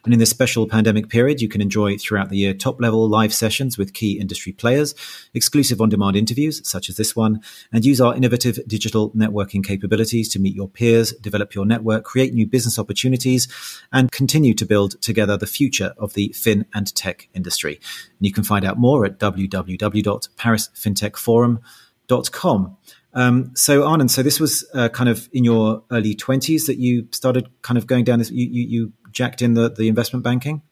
And 0.05 0.13
in 0.13 0.21
this 0.21 0.29
special 0.31 0.67
pandemic 0.67 1.09
period, 1.09 1.41
you 1.41 1.49
can 1.49 1.63
enjoy 1.63 1.97
throughout 1.97 2.29
the 2.29 2.37
year 2.37 2.53
top 2.53 2.81
level 2.81 3.09
live 3.09 3.33
sessions 3.33 3.79
with 3.79 3.95
key 3.95 4.19
industry 4.19 4.53
players, 4.53 4.95
exclusive 5.33 5.81
on 5.81 5.89
demand 5.89 6.17
interviews 6.17 6.61
such 6.69 6.89
as 6.91 6.97
this 6.97 7.17
one, 7.17 7.41
and 7.73 7.85
use 7.85 8.01
our 8.01 8.15
innovative 8.15 8.59
digital 8.67 9.11
networking 9.13 9.65
capabilities 9.65 10.29
to 10.31 10.39
meet 10.39 10.55
your 10.55 10.69
peers, 10.69 11.13
develop 11.13 11.55
your 11.55 11.65
network, 11.65 12.05
create 12.05 12.35
new 12.35 12.47
business 12.47 12.79
opportunities, 12.79 13.49
and 13.93 14.13
continue 14.13 14.53
to 14.53 14.67
build 14.67 15.01
together 15.01 15.37
the 15.37 15.47
future 15.47 15.95
of 15.97 16.13
the 16.15 16.29
fin 16.37 16.67
and 16.75 16.95
tech 16.95 17.29
industry. 17.35 17.77
And 18.19 18.27
you 18.27 18.33
can 18.33 18.45
find 18.45 18.65
out 18.65 18.79
more 18.79 19.07
at 19.07 19.19
www.parisfintechforum.com. 19.79 22.77
Um, 23.15 23.51
so 23.55 23.83
Anand, 23.83 24.11
so 24.11 24.23
this 24.23 24.41
was 24.41 24.65
uh, 24.75 24.89
kind 24.89 25.11
of 25.11 25.29
in 25.33 25.45
your 25.45 25.85
early 25.91 26.15
twenties 26.15 26.67
that 26.67 26.79
you 26.79 27.09
started 27.13 27.49
kind 27.63 27.77
of 27.77 27.87
going 27.87 28.05
down 28.05 28.19
this. 28.19 28.31
You, 28.31 28.47
you, 28.47 28.67
you 28.67 28.93
jacked 29.11 29.43
in 29.43 29.55
the, 29.55 29.69
the 29.69 29.89
investment 29.89 30.25
banking. 30.25 30.63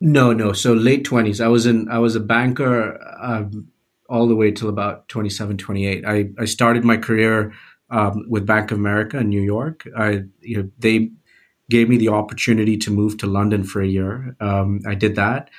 No, 0.00 0.32
no. 0.32 0.52
So 0.52 0.74
late 0.74 1.04
twenties. 1.04 1.40
I 1.40 1.48
was 1.48 1.64
in. 1.64 1.88
I 1.88 1.98
was 1.98 2.14
a 2.14 2.20
banker 2.20 3.00
um, 3.20 3.68
all 4.08 4.26
the 4.26 4.34
way 4.34 4.50
till 4.50 4.68
about 4.68 5.08
27, 5.08 5.58
28. 5.58 6.04
I, 6.06 6.30
I 6.38 6.44
started 6.46 6.84
my 6.84 6.96
career 6.96 7.52
um, 7.90 8.24
with 8.28 8.46
Bank 8.46 8.70
of 8.70 8.78
America 8.78 9.18
in 9.18 9.28
New 9.28 9.42
York. 9.42 9.86
I, 9.96 10.24
you 10.40 10.62
know, 10.62 10.70
they 10.78 11.10
gave 11.70 11.88
me 11.88 11.98
the 11.98 12.08
opportunity 12.08 12.76
to 12.78 12.90
move 12.90 13.18
to 13.18 13.26
London 13.26 13.64
for 13.64 13.82
a 13.82 13.86
year. 13.86 14.34
Um, 14.40 14.80
I 14.86 14.94
did 14.94 15.16
that. 15.16 15.50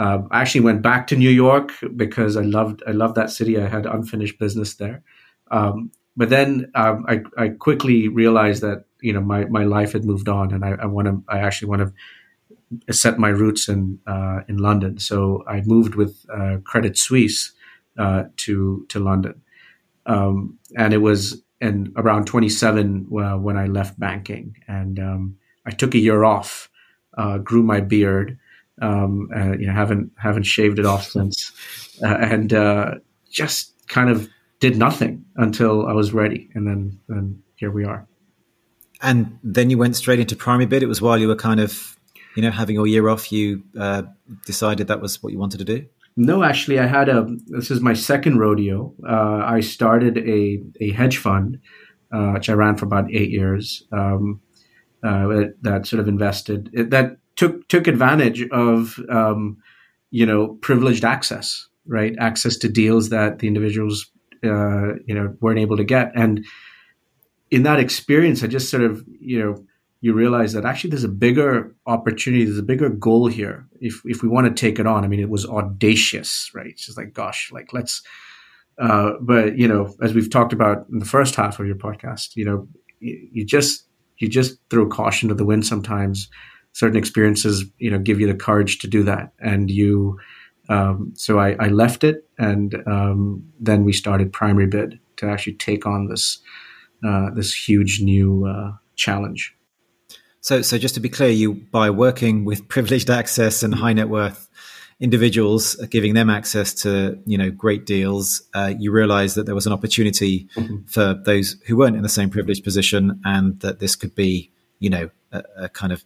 Uh, 0.00 0.22
I 0.30 0.40
actually 0.40 0.62
went 0.62 0.80
back 0.80 1.06
to 1.08 1.16
New 1.16 1.28
York 1.28 1.72
because 1.94 2.34
I 2.38 2.40
loved 2.42 2.82
I 2.86 2.92
loved 2.92 3.16
that 3.16 3.30
city. 3.30 3.60
I 3.60 3.68
had 3.68 3.84
unfinished 3.84 4.38
business 4.38 4.74
there. 4.74 5.02
Um, 5.50 5.92
but 6.16 6.30
then 6.30 6.70
um, 6.74 7.04
I, 7.06 7.22
I 7.36 7.48
quickly 7.48 8.08
realized 8.08 8.62
that 8.62 8.86
you 9.02 9.12
know 9.12 9.20
my, 9.20 9.44
my 9.44 9.64
life 9.64 9.92
had 9.92 10.06
moved 10.06 10.28
on, 10.28 10.54
and 10.54 10.64
I, 10.64 10.70
I 10.70 10.86
want 10.86 11.06
to 11.06 11.22
I 11.28 11.40
actually 11.40 11.68
want 11.68 11.94
to 12.86 12.92
set 12.92 13.18
my 13.18 13.28
roots 13.28 13.68
in 13.68 13.98
uh, 14.06 14.40
in 14.48 14.56
London. 14.56 14.98
So 14.98 15.44
I 15.46 15.60
moved 15.66 15.96
with 15.96 16.24
uh, 16.32 16.56
Credit 16.64 16.96
Suisse 16.96 17.52
uh, 17.98 18.24
to 18.38 18.86
to 18.88 19.00
London, 19.00 19.42
um, 20.06 20.58
and 20.78 20.94
it 20.94 20.98
was 20.98 21.42
in 21.60 21.92
around 21.96 22.24
27 22.24 23.06
uh, 23.12 23.36
when 23.36 23.58
I 23.58 23.66
left 23.66 24.00
banking, 24.00 24.56
and 24.66 24.98
um, 24.98 25.36
I 25.66 25.72
took 25.72 25.94
a 25.94 25.98
year 25.98 26.24
off, 26.24 26.70
uh, 27.18 27.36
grew 27.36 27.62
my 27.62 27.80
beard. 27.80 28.38
Um, 28.80 29.28
you 29.58 29.66
know, 29.66 29.72
haven't 29.72 30.12
haven't 30.16 30.44
shaved 30.44 30.78
it 30.78 30.86
off 30.86 31.10
since, 31.10 31.52
uh, 32.02 32.06
and 32.06 32.52
just 33.30 33.74
kind 33.88 34.10
of 34.10 34.28
did 34.60 34.76
nothing 34.76 35.24
until 35.36 35.86
I 35.86 35.92
was 35.92 36.12
ready, 36.12 36.50
and 36.54 36.66
then 36.66 37.00
then 37.08 37.42
here 37.56 37.70
we 37.70 37.84
are. 37.84 38.06
And 39.02 39.38
then 39.42 39.70
you 39.70 39.78
went 39.78 39.96
straight 39.96 40.20
into 40.20 40.36
primary 40.36 40.66
bid. 40.66 40.82
It 40.82 40.86
was 40.86 41.00
while 41.00 41.18
you 41.18 41.28
were 41.28 41.36
kind 41.36 41.60
of, 41.60 41.98
you 42.36 42.42
know, 42.42 42.50
having 42.50 42.74
your 42.74 42.86
year 42.86 43.08
off. 43.08 43.32
You 43.32 43.62
uh, 43.78 44.02
decided 44.44 44.88
that 44.88 45.00
was 45.00 45.22
what 45.22 45.32
you 45.32 45.38
wanted 45.38 45.58
to 45.58 45.64
do. 45.64 45.86
No, 46.16 46.42
actually, 46.42 46.78
I 46.78 46.86
had 46.86 47.08
a. 47.08 47.26
This 47.46 47.70
is 47.70 47.80
my 47.80 47.94
second 47.94 48.38
rodeo. 48.38 48.94
Uh, 49.08 49.42
I 49.44 49.60
started 49.60 50.18
a 50.18 50.62
a 50.80 50.92
hedge 50.92 51.16
fund, 51.16 51.58
uh, 52.12 52.32
which 52.32 52.50
I 52.50 52.52
ran 52.52 52.76
for 52.76 52.84
about 52.84 53.10
eight 53.10 53.30
years. 53.30 53.82
Um, 53.92 54.40
uh, 55.02 55.44
that 55.62 55.86
sort 55.86 56.00
of 56.00 56.08
invested 56.08 56.70
that 56.90 57.16
took 57.40 57.66
took 57.68 57.86
advantage 57.86 58.46
of 58.50 59.00
um, 59.08 59.56
you 60.10 60.26
know 60.26 60.58
privileged 60.60 61.06
access, 61.06 61.66
right? 61.86 62.14
Access 62.18 62.58
to 62.58 62.68
deals 62.68 63.08
that 63.08 63.38
the 63.38 63.48
individuals 63.48 64.10
uh, 64.44 64.96
you 65.06 65.14
know 65.14 65.34
weren't 65.40 65.58
able 65.58 65.78
to 65.78 65.84
get. 65.84 66.12
And 66.14 66.44
in 67.50 67.62
that 67.62 67.80
experience, 67.80 68.44
I 68.44 68.46
just 68.46 68.70
sort 68.70 68.82
of 68.82 69.02
you 69.18 69.38
know 69.42 69.64
you 70.02 70.12
realize 70.12 70.52
that 70.52 70.66
actually 70.66 70.90
there's 70.90 71.04
a 71.04 71.08
bigger 71.08 71.74
opportunity, 71.86 72.44
there's 72.44 72.58
a 72.58 72.62
bigger 72.62 72.90
goal 72.90 73.26
here 73.26 73.66
if 73.80 74.02
if 74.04 74.22
we 74.22 74.28
want 74.28 74.46
to 74.46 74.60
take 74.60 74.78
it 74.78 74.86
on. 74.86 75.02
I 75.02 75.08
mean, 75.08 75.20
it 75.20 75.30
was 75.30 75.46
audacious, 75.46 76.50
right? 76.54 76.66
It's 76.66 76.84
just 76.84 76.98
like, 76.98 77.14
gosh, 77.14 77.50
like 77.52 77.72
let's. 77.72 78.02
Uh, 78.78 79.12
but 79.22 79.56
you 79.56 79.66
know, 79.66 79.94
as 80.02 80.12
we've 80.12 80.30
talked 80.30 80.52
about 80.52 80.86
in 80.92 80.98
the 80.98 81.06
first 81.06 81.36
half 81.36 81.58
of 81.58 81.66
your 81.66 81.76
podcast, 81.76 82.36
you 82.36 82.44
know, 82.44 82.68
you, 82.98 83.28
you 83.32 83.46
just 83.46 83.86
you 84.18 84.28
just 84.28 84.58
throw 84.68 84.86
caution 84.86 85.30
to 85.30 85.34
the 85.34 85.46
wind 85.46 85.66
sometimes. 85.66 86.28
Certain 86.72 86.96
experiences, 86.96 87.64
you 87.78 87.90
know, 87.90 87.98
give 87.98 88.20
you 88.20 88.26
the 88.26 88.34
courage 88.34 88.78
to 88.78 88.86
do 88.86 89.02
that, 89.02 89.32
and 89.40 89.70
you 89.70 90.18
um, 90.70 91.12
so 91.16 91.40
I, 91.40 91.56
I, 91.58 91.66
left 91.66 92.04
it, 92.04 92.28
and 92.38 92.76
um, 92.86 93.44
then 93.58 93.84
we 93.84 93.92
started 93.92 94.32
Primary 94.32 94.68
Bid 94.68 95.00
to 95.16 95.26
actually 95.26 95.54
take 95.54 95.84
on 95.84 96.06
this 96.06 96.38
uh, 97.04 97.30
this 97.34 97.52
huge 97.52 98.00
new 98.00 98.46
uh, 98.46 98.72
challenge. 98.94 99.56
So, 100.42 100.62
so 100.62 100.78
just 100.78 100.94
to 100.94 101.00
be 101.00 101.08
clear, 101.08 101.30
you 101.30 101.54
by 101.54 101.90
working 101.90 102.44
with 102.44 102.68
privileged 102.74 103.10
access 103.10 103.64
and 103.64 103.74
high 103.74 103.92
net 103.92 104.08
worth 104.08 104.48
individuals, 105.00 105.80
uh, 105.80 105.86
giving 105.90 106.14
them 106.14 106.30
access 106.30 106.72
to 106.82 107.18
you 107.26 107.36
know 107.36 107.50
great 107.50 107.84
deals, 107.84 108.42
uh, 108.54 108.72
you 108.78 108.92
realised 108.92 109.36
that 109.36 109.46
there 109.46 109.56
was 109.56 109.66
an 109.66 109.72
opportunity 109.72 110.48
mm-hmm. 110.54 110.84
for 110.86 111.14
those 111.14 111.56
who 111.66 111.76
weren't 111.76 111.96
in 111.96 112.02
the 112.02 112.08
same 112.08 112.30
privileged 112.30 112.62
position, 112.62 113.20
and 113.24 113.58
that 113.60 113.80
this 113.80 113.96
could 113.96 114.14
be 114.14 114.52
you 114.78 114.88
know 114.88 115.10
a, 115.32 115.42
a 115.56 115.68
kind 115.68 115.92
of 115.92 116.04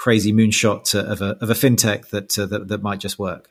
crazy 0.00 0.32
moonshot 0.32 0.94
of 0.94 1.20
a 1.20 1.36
of 1.42 1.50
a 1.50 1.54
fintech 1.54 2.08
that, 2.08 2.38
uh, 2.38 2.46
that 2.46 2.68
that 2.68 2.82
might 2.82 3.00
just 3.00 3.18
work. 3.18 3.50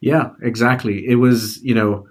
Yeah, 0.00 0.30
exactly. 0.42 1.06
It 1.06 1.16
was, 1.16 1.62
you 1.62 1.74
know, 1.74 2.06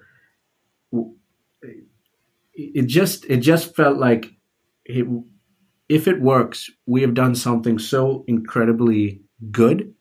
it 2.54 2.86
just 2.86 3.26
it 3.26 3.38
just 3.38 3.76
felt 3.76 3.98
like 3.98 4.34
it, 4.86 5.08
if 5.90 6.08
it 6.08 6.22
works, 6.22 6.70
we 6.86 7.02
have 7.02 7.16
done 7.16 7.34
something 7.34 7.80
so 7.80 8.24
incredibly 8.28 9.22
good 9.52 9.96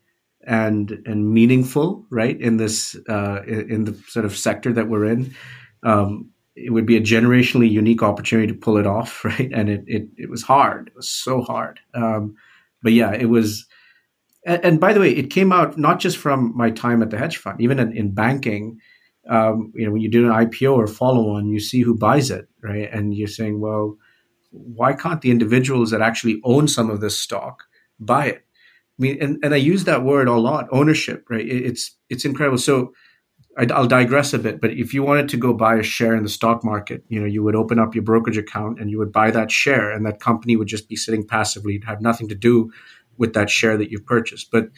and 0.46 1.02
and 1.06 1.32
meaningful, 1.32 2.06
right? 2.10 2.38
In 2.38 2.58
this 2.58 2.94
uh, 3.08 3.42
in 3.44 3.84
the 3.84 3.94
sort 4.08 4.26
of 4.26 4.36
sector 4.36 4.74
that 4.74 4.90
we're 4.90 5.06
in, 5.06 5.34
um, 5.82 6.30
it 6.54 6.70
would 6.70 6.86
be 6.86 6.98
a 6.98 7.00
generationally 7.00 7.70
unique 7.70 8.02
opportunity 8.02 8.48
to 8.48 8.58
pull 8.58 8.76
it 8.76 8.86
off, 8.86 9.24
right? 9.30 9.50
And 9.54 9.70
it 9.70 9.84
it, 9.86 10.08
it 10.18 10.28
was 10.28 10.42
hard. 10.42 10.88
It 10.88 10.96
was 10.96 11.08
so 11.08 11.40
hard. 11.40 11.80
Um, 11.94 12.36
but 12.84 12.92
yeah, 12.92 13.12
it 13.12 13.26
was 13.26 13.66
and, 14.46 14.64
and, 14.64 14.80
by 14.80 14.92
the 14.92 15.00
way, 15.00 15.10
it 15.10 15.30
came 15.30 15.52
out 15.52 15.78
not 15.78 16.00
just 16.00 16.18
from 16.18 16.52
my 16.54 16.70
time 16.70 17.02
at 17.02 17.10
the 17.10 17.18
hedge 17.18 17.38
fund, 17.38 17.60
even 17.60 17.78
in, 17.78 17.96
in 17.96 18.14
banking. 18.14 18.78
Um, 19.28 19.72
you 19.74 19.86
know, 19.86 19.92
when 19.92 20.02
you 20.02 20.10
do 20.10 20.26
an 20.26 20.32
IPO 20.32 20.76
or 20.76 20.86
follow 20.86 21.30
on, 21.30 21.48
you 21.48 21.58
see 21.58 21.80
who 21.80 21.96
buys 21.96 22.30
it, 22.30 22.46
right? 22.62 22.92
And 22.92 23.14
you're 23.14 23.26
saying, 23.26 23.58
well, 23.58 23.96
why 24.50 24.92
can't 24.92 25.22
the 25.22 25.30
individuals 25.30 25.90
that 25.90 26.02
actually 26.02 26.40
own 26.44 26.68
some 26.68 26.90
of 26.90 27.00
this 27.00 27.18
stock 27.18 27.64
buy 27.98 28.26
it? 28.26 28.44
I 28.98 29.02
mean, 29.02 29.18
and, 29.20 29.38
and 29.42 29.54
I 29.54 29.56
use 29.56 29.84
that 29.84 30.04
word 30.04 30.28
a 30.28 30.34
lot, 30.34 30.68
ownership, 30.70 31.24
right? 31.30 31.44
It, 31.44 31.64
it's 31.64 31.96
it's 32.10 32.26
incredible. 32.26 32.58
So 32.58 32.92
I, 33.56 33.78
will 33.78 33.86
digress 33.86 34.32
a 34.32 34.38
bit, 34.38 34.60
but 34.60 34.72
if 34.72 34.92
you 34.92 35.02
wanted 35.02 35.28
to 35.28 35.36
go 35.36 35.52
buy 35.52 35.76
a 35.76 35.82
share 35.82 36.14
in 36.14 36.22
the 36.22 36.28
stock 36.28 36.64
market, 36.64 37.04
you 37.08 37.20
know, 37.20 37.26
you 37.26 37.42
would 37.42 37.54
open 37.54 37.78
up 37.78 37.94
your 37.94 38.02
brokerage 38.02 38.36
account 38.36 38.80
and 38.80 38.90
you 38.90 38.98
would 38.98 39.12
buy 39.12 39.30
that 39.30 39.50
share, 39.50 39.90
and 39.90 40.04
that 40.06 40.20
company 40.20 40.56
would 40.56 40.68
just 40.68 40.88
be 40.88 40.96
sitting 40.96 41.26
passively, 41.26 41.80
have 41.86 42.00
nothing 42.00 42.28
to 42.28 42.34
do 42.34 42.72
with 43.16 43.32
that 43.34 43.50
share 43.50 43.76
that 43.76 43.90
you've 43.90 44.06
purchased. 44.06 44.50
But 44.50 44.70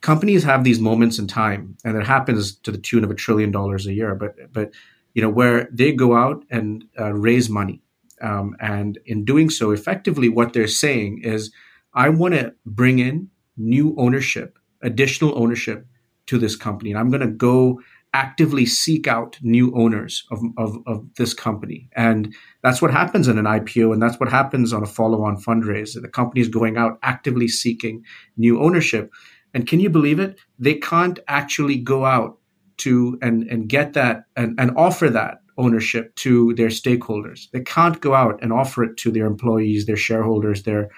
companies 0.00 0.44
have 0.44 0.64
these 0.64 0.80
moments 0.80 1.18
in 1.18 1.26
time, 1.26 1.76
and 1.84 1.96
it 1.96 2.06
happens 2.06 2.56
to 2.56 2.70
the 2.70 2.78
tune 2.78 3.04
of 3.04 3.10
a 3.10 3.14
trillion 3.14 3.50
dollars 3.50 3.86
a 3.86 3.92
year. 3.92 4.14
But 4.14 4.52
but 4.52 4.72
you 5.14 5.22
know 5.22 5.30
where 5.30 5.68
they 5.72 5.92
go 5.92 6.16
out 6.16 6.44
and 6.50 6.84
uh, 6.98 7.12
raise 7.12 7.48
money, 7.48 7.82
um, 8.20 8.56
and 8.60 8.98
in 9.06 9.24
doing 9.24 9.50
so, 9.50 9.70
effectively, 9.70 10.28
what 10.28 10.52
they're 10.52 10.66
saying 10.66 11.22
is, 11.22 11.52
I 11.94 12.08
want 12.08 12.34
to 12.34 12.54
bring 12.66 12.98
in 12.98 13.30
new 13.56 13.94
ownership, 13.96 14.58
additional 14.82 15.38
ownership 15.38 15.86
to 16.26 16.38
this 16.38 16.56
company, 16.56 16.90
and 16.90 16.98
I'm 16.98 17.10
going 17.10 17.20
to 17.20 17.28
go 17.28 17.80
actively 18.14 18.64
seek 18.64 19.06
out 19.06 19.38
new 19.42 19.72
owners 19.74 20.24
of, 20.30 20.40
of, 20.56 20.76
of, 20.86 21.14
this 21.16 21.34
company. 21.34 21.88
And 21.94 22.34
that's 22.62 22.80
what 22.80 22.90
happens 22.90 23.28
in 23.28 23.38
an 23.38 23.44
IPO, 23.44 23.92
and 23.92 24.02
that's 24.02 24.18
what 24.18 24.30
happens 24.30 24.72
on 24.72 24.82
a 24.82 24.86
follow 24.86 25.22
on 25.22 25.36
fundraise. 25.36 26.00
The 26.00 26.08
company 26.08 26.40
is 26.40 26.48
going 26.48 26.76
out 26.76 26.98
actively 27.02 27.48
seeking 27.48 28.02
new 28.36 28.62
ownership. 28.62 29.12
And 29.52 29.66
can 29.66 29.80
you 29.80 29.90
believe 29.90 30.18
it? 30.18 30.38
They 30.58 30.74
can't 30.74 31.18
actually 31.28 31.76
go 31.76 32.04
out 32.04 32.38
to 32.78 33.18
and, 33.20 33.42
and 33.44 33.68
get 33.68 33.92
that 33.94 34.24
and, 34.36 34.58
and 34.58 34.70
offer 34.76 35.10
that 35.10 35.38
ownership 35.58 36.14
to 36.16 36.54
their 36.54 36.68
stakeholders. 36.68 37.50
They 37.50 37.60
can't 37.60 38.00
go 38.00 38.14
out 38.14 38.38
and 38.42 38.52
offer 38.52 38.84
it 38.84 38.96
to 38.98 39.10
their 39.10 39.26
employees, 39.26 39.86
their 39.86 39.96
shareholders, 39.96 40.62
their 40.62 40.90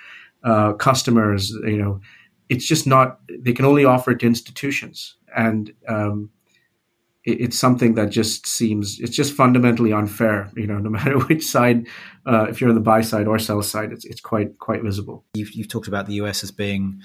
uh, 0.45 0.75
customers. 0.75 1.51
You 1.65 1.79
know, 1.79 2.01
it's 2.49 2.67
just 2.67 2.87
not. 2.87 3.21
They 3.29 3.53
can 3.53 3.65
only 3.65 3.85
offer 3.85 4.13
it 4.13 4.21
to 4.21 4.27
institutions, 4.27 5.17
and 5.35 5.73
um, 5.89 6.31
it's 7.25 7.59
something 7.59 7.95
that 7.95 8.11
just 8.11 8.47
seems 8.47 8.99
it's 8.99 9.15
just 9.15 9.33
fundamentally 9.35 9.93
unfair. 9.93 10.51
You 10.57 10.67
know, 10.67 10.79
no 10.87 10.91
matter 10.91 11.19
which 11.19 11.45
side, 11.47 11.87
uh, 12.27 12.47
if 12.49 12.61
you're 12.61 12.71
on 12.71 12.77
the 12.77 12.81
buy 12.83 13.03
side 13.03 13.27
or 13.27 13.39
sell 13.39 13.63
side, 13.63 13.93
it's 13.93 14.05
it's 14.05 14.21
quite 14.21 14.59
quite 14.59 14.83
visible. 14.83 15.25
You've, 15.35 15.53
you've 15.53 15.69
talked 15.69 15.89
about 15.89 16.07
the 16.07 16.15
US 16.15 16.43
as 16.43 16.51
being 16.51 17.01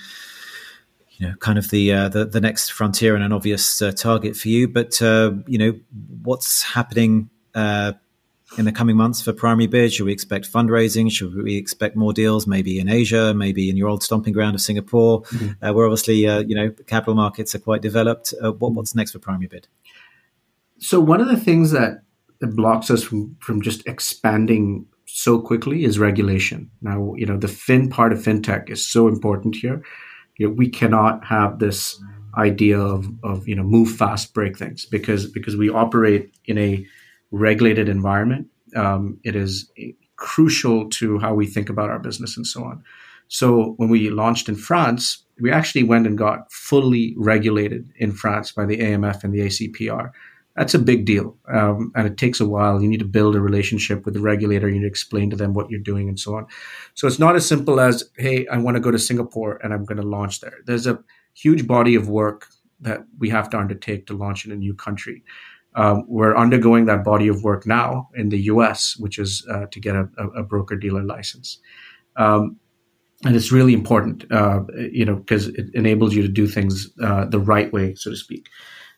you 1.17 1.28
know, 1.28 1.36
kind 1.36 1.58
of 1.58 1.69
the 1.69 1.91
uh, 1.91 2.10
the, 2.10 2.25
the 2.25 2.41
next 2.41 2.71
frontier 2.71 3.15
and 3.15 3.23
an 3.23 3.32
obvious 3.32 3.82
uh, 3.82 3.91
target 3.91 4.36
for 4.36 4.49
you. 4.49 4.67
But 4.67 5.01
uh, 5.01 5.34
you 5.47 5.58
know, 5.58 5.80
what's 6.23 6.63
happening 6.63 7.30
uh, 7.54 7.93
in 8.58 8.65
the 8.65 8.71
coming 8.71 8.97
months 8.97 9.21
for 9.21 9.34
PrimaryBid? 9.34 9.93
Should 9.93 10.06
we 10.06 10.12
expect 10.12 10.51
fundraising? 10.51 11.12
Should 11.12 11.36
we 11.36 11.56
expect 11.56 11.95
more 11.95 12.13
deals, 12.13 12.47
maybe 12.47 12.80
in 12.80 12.89
Asia, 12.89 13.34
maybe 13.34 13.69
in 13.69 13.78
your 13.78 13.88
old 13.88 14.04
stomping 14.04 14.34
ground 14.34 14.56
of 14.56 14.62
Singapore, 14.62 15.21
mm-hmm. 15.23 15.65
uh, 15.65 15.73
where 15.73 15.86
obviously 15.86 16.28
uh, 16.28 16.39
you 16.39 16.56
know 16.56 16.71
capital 16.88 17.15
markets 17.15 17.56
are 17.56 17.60
quite 17.60 17.82
developed? 17.82 18.34
Uh, 18.41 18.51
what, 18.51 18.73
what's 18.73 18.95
next 18.95 19.12
for 19.12 19.19
PrimaryBid? 19.19 19.65
So 20.80 21.00
one 21.00 21.22
of 21.22 21.28
the 21.28 21.40
things 21.40 21.72
that, 21.72 22.02
that 22.42 22.56
blocks 22.56 22.90
us 22.92 23.04
from 23.04 23.38
from 23.40 23.62
just 23.62 23.86
expanding 23.88 24.86
so 25.06 25.40
quickly 25.40 25.86
is 25.86 26.00
regulation. 26.00 26.70
Now, 26.82 27.14
you 27.16 27.26
know, 27.26 27.38
the 27.38 27.48
fin 27.48 27.90
part 27.90 28.12
of 28.12 28.20
fintech 28.20 28.70
is 28.70 28.86
so 28.86 29.08
important 29.08 29.56
here. 29.56 29.82
You 30.38 30.48
know, 30.48 30.54
we 30.54 30.70
cannot 30.70 31.24
have 31.26 31.60
this 31.60 31.98
idea 32.38 32.78
of, 32.78 33.08
of 33.24 33.48
you 33.48 33.56
know 33.56 33.64
move 33.64 33.90
fast, 33.90 34.34
break 34.34 34.58
things 34.58 34.86
because 34.86 35.32
because 35.32 35.56
we 35.56 35.70
operate 35.70 36.32
in 36.46 36.58
a 36.58 36.86
regulated 37.32 37.90
environment. 37.90 38.48
Um, 38.76 39.20
it 39.24 39.36
is 39.36 39.72
crucial 40.18 40.90
to 40.90 41.20
how 41.20 41.34
we 41.34 41.46
think 41.46 41.70
about 41.70 41.90
our 41.90 42.00
business 42.00 42.36
and 42.38 42.46
so 42.46 42.64
on. 42.64 42.84
So 43.28 43.74
when 43.78 43.90
we 43.90 44.10
launched 44.10 44.50
in 44.50 44.56
France, 44.56 45.24
we 45.40 45.52
actually 45.52 45.84
went 45.84 46.08
and 46.08 46.18
got 46.18 46.52
fully 46.52 47.16
regulated 47.18 47.90
in 47.98 48.12
France 48.12 48.52
by 48.52 48.66
the 48.66 48.78
AMF 48.78 49.24
and 49.24 49.34
the 49.34 49.40
ACPR. 49.40 50.12
That's 50.56 50.74
a 50.74 50.80
big 50.80 51.06
deal, 51.06 51.36
um, 51.50 51.91
and 51.96 52.08
it 52.08 52.18
takes 52.18 52.39
a 52.39 52.48
while. 52.48 52.82
You 52.82 52.88
need 52.88 53.00
to 53.00 53.06
build 53.06 53.36
a 53.36 53.41
relationship 53.41 54.06
with 54.06 54.13
the 54.13 54.22
regulator. 54.22 54.70
You 54.70 54.76
need 54.76 54.82
to 54.82 54.88
explain 54.88 55.30
to 55.32 55.36
them 55.36 55.54
what 55.54 55.70
you're 55.70 55.82
doing 55.82 56.08
and 56.08 56.18
so 56.18 56.36
on. 56.36 56.48
So 56.94 57.08
it's 57.08 57.20
not 57.20 57.36
as 57.36 57.46
simple 57.46 57.82
as, 57.82 58.10
"Hey, 58.18 58.48
I 58.48 58.58
want 58.58 58.76
to 58.76 58.82
go 58.82 58.91
to 58.91 58.98
Singapore 58.98 59.60
and 59.62 59.74
I'm 59.74 59.84
going 59.84 60.00
to 60.00 60.08
launch 60.08 60.39
there." 60.39 60.60
There's 60.65 60.88
a 60.88 61.00
huge 61.34 61.68
body 61.68 61.96
of 61.96 62.08
work 62.08 62.48
that 62.80 63.02
we 63.20 63.30
have 63.30 63.50
to 63.50 63.60
undertake 63.60 64.08
to 64.08 64.13
launch 64.18 64.46
in 64.46 64.52
a 64.54 64.56
new 64.56 64.74
country. 64.74 65.24
Um, 65.76 66.06
we're 66.08 66.38
undergoing 66.38 66.86
that 66.86 67.04
body 67.04 67.28
of 67.28 67.44
work 67.44 67.68
now 67.68 68.10
in 68.15 68.30
the 68.30 68.39
US, 68.44 68.96
which 68.98 69.20
is 69.20 69.46
uh, 69.52 69.65
to 69.72 69.80
get 69.80 69.96
a, 69.96 70.08
a 70.38 70.44
broker 70.44 70.78
dealer 70.78 71.04
license. 71.04 71.60
Um, 72.15 72.58
and 73.26 73.36
it's 73.36 73.52
really 73.52 73.74
important, 73.74 74.26
uh, 74.32 74.62
you 74.91 75.06
know, 75.06 75.15
because 75.15 75.48
it 75.48 75.68
enables 75.74 76.13
you 76.13 76.22
to 76.22 76.28
do 76.28 76.48
things 76.48 76.89
uh, 77.04 77.26
the 77.26 77.39
right 77.39 77.72
way, 77.74 77.96
so 77.96 78.10
to 78.12 78.15
speak. 78.15 78.48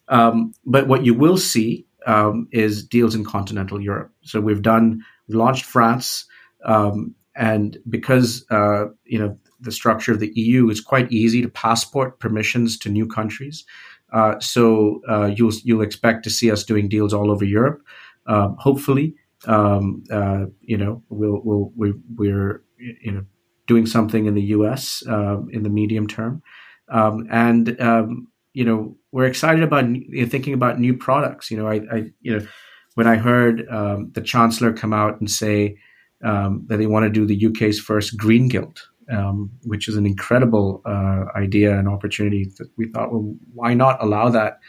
Um, 0.09 0.53
but 0.65 0.87
what 0.87 1.05
you 1.05 1.13
will 1.13 1.37
see 1.37 1.85
um, 2.05 2.47
is 2.51 2.85
deals 2.85 3.15
in 3.15 3.23
continental 3.23 3.81
Europe. 3.81 4.11
So 4.21 4.39
we've 4.39 4.61
done, 4.61 5.03
we 5.27 5.35
launched 5.35 5.65
France, 5.65 6.25
um, 6.65 7.13
and 7.35 7.77
because 7.89 8.45
uh, 8.49 8.85
you 9.05 9.19
know 9.19 9.37
the 9.59 9.71
structure 9.71 10.11
of 10.11 10.19
the 10.19 10.31
EU 10.35 10.69
is 10.69 10.81
quite 10.81 11.11
easy 11.11 11.41
to 11.41 11.49
passport 11.49 12.19
permissions 12.19 12.77
to 12.79 12.89
new 12.89 13.07
countries. 13.07 13.65
Uh, 14.13 14.39
so 14.39 15.01
uh, 15.09 15.25
you'll 15.25 15.53
you'll 15.63 15.81
expect 15.81 16.23
to 16.23 16.29
see 16.29 16.51
us 16.51 16.63
doing 16.63 16.87
deals 16.87 17.13
all 17.13 17.31
over 17.31 17.45
Europe. 17.45 17.81
Um, 18.25 18.55
hopefully, 18.57 19.15
um, 19.45 20.03
uh, 20.11 20.45
you 20.61 20.77
know 20.77 21.03
we'll, 21.09 21.41
we'll 21.43 21.71
we, 21.75 21.93
we're 22.15 22.63
you 22.77 23.11
know 23.11 23.25
doing 23.67 23.85
something 23.85 24.25
in 24.25 24.33
the 24.33 24.43
U.S. 24.43 25.03
Um, 25.07 25.49
in 25.51 25.63
the 25.63 25.69
medium 25.69 26.07
term, 26.07 26.41
um, 26.89 27.27
and 27.29 27.79
um, 27.81 28.27
you 28.57 28.65
know 28.65 28.95
we're 29.11 29.25
excited 29.25 29.63
about 29.63 29.85
you 29.89 30.21
know, 30.21 30.27
thinking 30.27 30.53
about 30.53 30.79
new 30.79 30.95
products. 30.95 31.49
You 31.51 31.57
know, 31.57 31.67
I, 31.67 31.75
I 31.91 31.97
you 32.21 32.31
know 32.37 32.47
when 32.95 33.07
I 33.07 33.15
heard 33.15 33.67
um, 33.69 34.11
the 34.13 34.21
chancellor 34.21 34.73
come 34.73 34.93
out 34.93 35.19
and 35.19 35.29
say 35.29 35.77
that 36.21 36.77
they 36.79 36.87
want 36.87 37.03
to 37.05 37.11
do 37.19 37.25
the 37.25 37.45
UK's 37.47 37.79
first 37.79 38.17
green 38.17 38.47
gilt 38.47 38.87
um, 39.11 39.51
which 39.63 39.87
is 39.87 39.95
an 39.95 40.05
incredible 40.05 40.81
uh, 40.85 41.25
idea 41.35 41.77
and 41.77 41.87
opportunity 41.87 42.45
that 42.57 42.69
we 42.77 42.87
thought, 42.89 43.11
well, 43.11 43.35
why 43.53 43.73
not 43.73 44.01
allow 44.03 44.29
that 44.29 44.59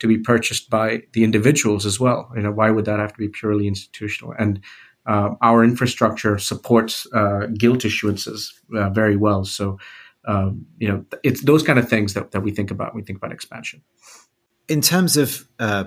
to 0.00 0.06
be 0.06 0.18
purchased 0.18 0.68
by 0.68 1.02
the 1.12 1.24
individuals 1.24 1.86
as 1.86 2.00
well? 2.00 2.30
You 2.34 2.42
know, 2.42 2.52
why 2.52 2.70
would 2.70 2.84
that 2.86 2.98
have 2.98 3.12
to 3.12 3.18
be 3.18 3.28
purely 3.28 3.68
institutional? 3.68 4.34
And 4.38 4.60
uh, 5.06 5.30
our 5.40 5.62
infrastructure 5.62 6.36
supports 6.38 7.06
uh, 7.14 7.46
gilt 7.56 7.80
issuances 7.80 8.52
uh, 8.76 8.90
very 8.90 9.16
well. 9.16 9.44
So, 9.44 9.78
um, 10.26 10.66
you 10.78 10.88
know, 10.88 11.04
it's 11.22 11.42
those 11.42 11.62
kind 11.62 11.78
of 11.78 11.88
things 11.88 12.14
that, 12.14 12.32
that 12.32 12.40
we 12.40 12.50
think 12.50 12.70
about 12.70 12.94
when 12.94 13.02
we 13.02 13.06
think 13.06 13.18
about 13.18 13.32
expansion. 13.32 13.82
In 14.68 14.80
terms 14.80 15.16
of 15.16 15.46
uh, 15.58 15.84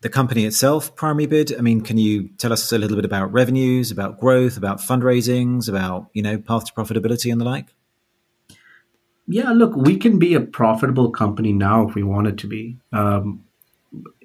the 0.00 0.08
company 0.08 0.44
itself, 0.44 0.94
Primary 0.94 1.26
Bid? 1.26 1.56
I 1.56 1.60
mean, 1.60 1.80
can 1.80 1.98
you 1.98 2.28
tell 2.38 2.52
us 2.52 2.72
a 2.72 2.78
little 2.78 2.96
bit 2.96 3.04
about 3.04 3.32
revenues, 3.32 3.90
about 3.90 4.20
growth, 4.20 4.56
about 4.56 4.78
fundraisings, 4.78 5.68
about 5.68 6.08
you 6.12 6.22
know 6.22 6.38
path 6.38 6.66
to 6.66 6.72
profitability 6.72 7.32
and 7.32 7.40
the 7.40 7.44
like? 7.44 7.74
Yeah, 9.26 9.50
look, 9.50 9.74
we 9.76 9.98
can 9.98 10.18
be 10.18 10.34
a 10.34 10.40
profitable 10.40 11.10
company 11.10 11.52
now 11.52 11.86
if 11.86 11.94
we 11.94 12.02
wanted 12.02 12.38
to 12.38 12.46
be, 12.46 12.78
um, 12.92 13.44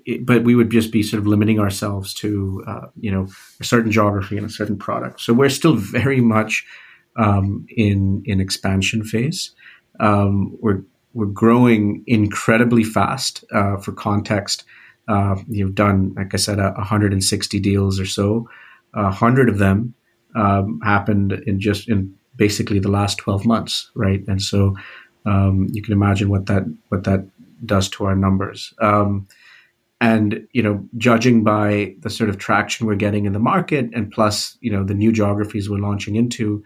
it, 0.06 0.26
but 0.26 0.43
we 0.46 0.56
would 0.56 0.69
just 0.69 0.91
be 0.91 1.04
sort 1.04 1.19
of 1.19 1.28
limiting 1.28 1.60
ourselves 1.60 2.13
to 2.15 2.63
uh, 2.67 2.88
you 3.00 3.12
know 3.12 3.28
a 3.60 3.63
certain 3.63 3.91
geography 3.91 4.38
and 4.38 4.46
a 4.46 4.50
certain 4.50 4.78
product. 4.78 5.22
So 5.22 5.34
we're 5.34 5.50
still 5.50 5.76
very 5.78 6.22
much 6.22 6.65
um, 7.15 7.65
in 7.69 8.23
in 8.26 8.39
expansion 8.39 9.04
phase. 9.04 9.52
Um, 9.99 10.58
we're 10.60 10.84
we're 11.13 11.28
growing 11.28 12.04
incredibly 12.08 12.84
fast. 12.84 13.43
Uh, 13.54 13.78
for 13.78 13.91
context 13.91 14.65
uh, 15.08 15.36
you've 15.47 15.76
done, 15.76 16.13
like 16.15 16.34
I 16.34 16.38
said, 16.38 16.60
uh, 16.60 16.73
160 16.73 17.60
deals 17.60 17.99
or 17.99 18.06
so. 18.06 18.49
A 18.93 19.12
hundred 19.12 19.49
of 19.49 19.58
them 19.58 19.93
um, 20.36 20.80
happened 20.84 21.34
in 21.45 21.60
just 21.60 21.89
in 21.89 22.15
basically 22.36 22.80
the 22.80 22.89
last 22.89 23.17
12 23.17 23.45
months, 23.45 23.91
right? 23.95 24.23
And 24.28 24.41
so 24.41 24.76
um, 25.26 25.67
you 25.71 25.82
can 25.82 25.93
imagine 25.93 26.30
what 26.30 26.45
that 26.47 26.63
what 26.89 27.04
that 27.04 27.26
does 27.65 27.89
to 27.89 28.06
our 28.06 28.15
numbers. 28.15 28.73
Um, 28.80 29.28
and 29.99 30.47
you 30.52 30.62
know, 30.62 30.86
judging 30.97 31.43
by 31.43 31.95
the 31.99 32.10
sort 32.10 32.30
of 32.30 32.38
traction 32.38 32.88
we're 32.88 32.95
getting 32.95 33.26
in 33.26 33.34
the 33.34 33.39
market, 33.39 33.89
and 33.93 34.12
plus 34.12 34.58
you 34.60 34.71
know 34.71 34.84
the 34.84 34.93
new 34.93 35.12
geographies 35.12 35.69
we're 35.69 35.78
launching 35.78 36.15
into, 36.15 36.63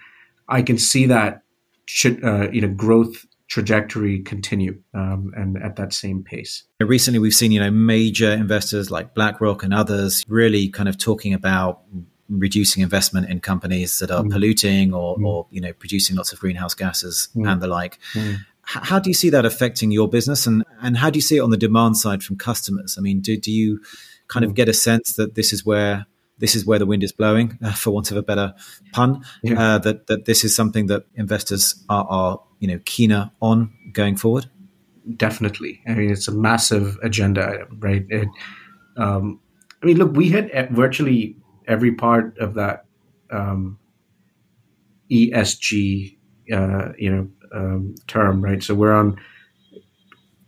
I 0.47 0.61
can 0.61 0.77
see 0.77 1.05
that 1.07 1.43
should 1.85 2.23
uh, 2.23 2.49
you 2.51 2.61
know 2.61 2.69
growth 2.69 3.25
trajectory 3.47 4.19
continue 4.19 4.81
um, 4.93 5.31
and 5.35 5.57
at 5.63 5.77
that 5.77 5.93
same 5.93 6.21
pace. 6.23 6.63
Recently, 6.79 7.19
we've 7.19 7.33
seen 7.33 7.51
you 7.51 7.59
know 7.59 7.71
major 7.71 8.31
investors 8.31 8.91
like 8.91 9.13
BlackRock 9.13 9.63
and 9.63 9.73
others 9.73 10.23
really 10.27 10.69
kind 10.69 10.89
of 10.89 10.97
talking 10.97 11.33
about 11.33 11.81
reducing 12.29 12.83
investment 12.83 13.29
in 13.29 13.39
companies 13.39 13.99
that 13.99 14.11
are 14.11 14.21
mm. 14.21 14.29
polluting 14.29 14.93
or, 14.93 15.17
mm. 15.17 15.25
or, 15.25 15.47
you 15.49 15.61
know 15.61 15.73
producing 15.73 16.15
lots 16.15 16.33
of 16.33 16.39
greenhouse 16.39 16.73
gases 16.73 17.29
mm. 17.35 17.49
and 17.49 17.61
the 17.61 17.67
like. 17.67 17.99
Mm. 18.13 18.39
How 18.69 18.99
do 18.99 19.09
you 19.09 19.13
see 19.13 19.29
that 19.29 19.45
affecting 19.45 19.91
your 19.91 20.09
business, 20.09 20.45
and 20.45 20.65
and 20.81 20.97
how 20.97 21.09
do 21.09 21.17
you 21.17 21.21
see 21.21 21.37
it 21.37 21.41
on 21.41 21.51
the 21.51 21.57
demand 21.57 21.95
side 21.97 22.21
from 22.21 22.35
customers? 22.37 22.97
I 22.97 23.01
mean, 23.01 23.21
do 23.21 23.37
do 23.37 23.51
you 23.51 23.81
kind 24.27 24.43
of 24.43 24.51
mm. 24.51 24.55
get 24.55 24.67
a 24.67 24.73
sense 24.73 25.15
that 25.15 25.35
this 25.35 25.53
is 25.53 25.65
where 25.65 26.05
this 26.39 26.55
is 26.55 26.65
where 26.65 26.79
the 26.79 26.85
wind 26.85 27.03
is 27.03 27.11
blowing, 27.11 27.57
uh, 27.63 27.73
for 27.73 27.91
want 27.91 28.11
of 28.11 28.17
a 28.17 28.23
better 28.23 28.53
pun. 28.91 29.23
Yeah. 29.43 29.59
Uh, 29.59 29.77
that 29.79 30.07
that 30.07 30.25
this 30.25 30.43
is 30.43 30.55
something 30.55 30.87
that 30.87 31.05
investors 31.15 31.83
are, 31.89 32.05
are 32.09 32.39
you 32.59 32.67
know 32.67 32.79
keener 32.85 33.31
on 33.41 33.73
going 33.93 34.17
forward. 34.17 34.49
Definitely, 35.15 35.81
I 35.87 35.93
mean 35.93 36.11
it's 36.11 36.27
a 36.27 36.33
massive 36.33 36.97
agenda 37.01 37.47
item, 37.47 37.79
right? 37.79 38.05
It, 38.09 38.27
um, 38.97 39.39
I 39.81 39.85
mean, 39.85 39.97
look, 39.97 40.13
we 40.15 40.29
hit 40.29 40.51
virtually 40.71 41.37
every 41.67 41.91
part 41.91 42.37
of 42.39 42.55
that 42.55 42.85
um, 43.31 43.77
ESG, 45.11 46.17
uh, 46.51 46.89
you 46.97 47.15
know, 47.15 47.29
um, 47.53 47.95
term, 48.07 48.43
right? 48.43 48.61
So 48.63 48.73
we're 48.73 48.93
on 48.93 49.19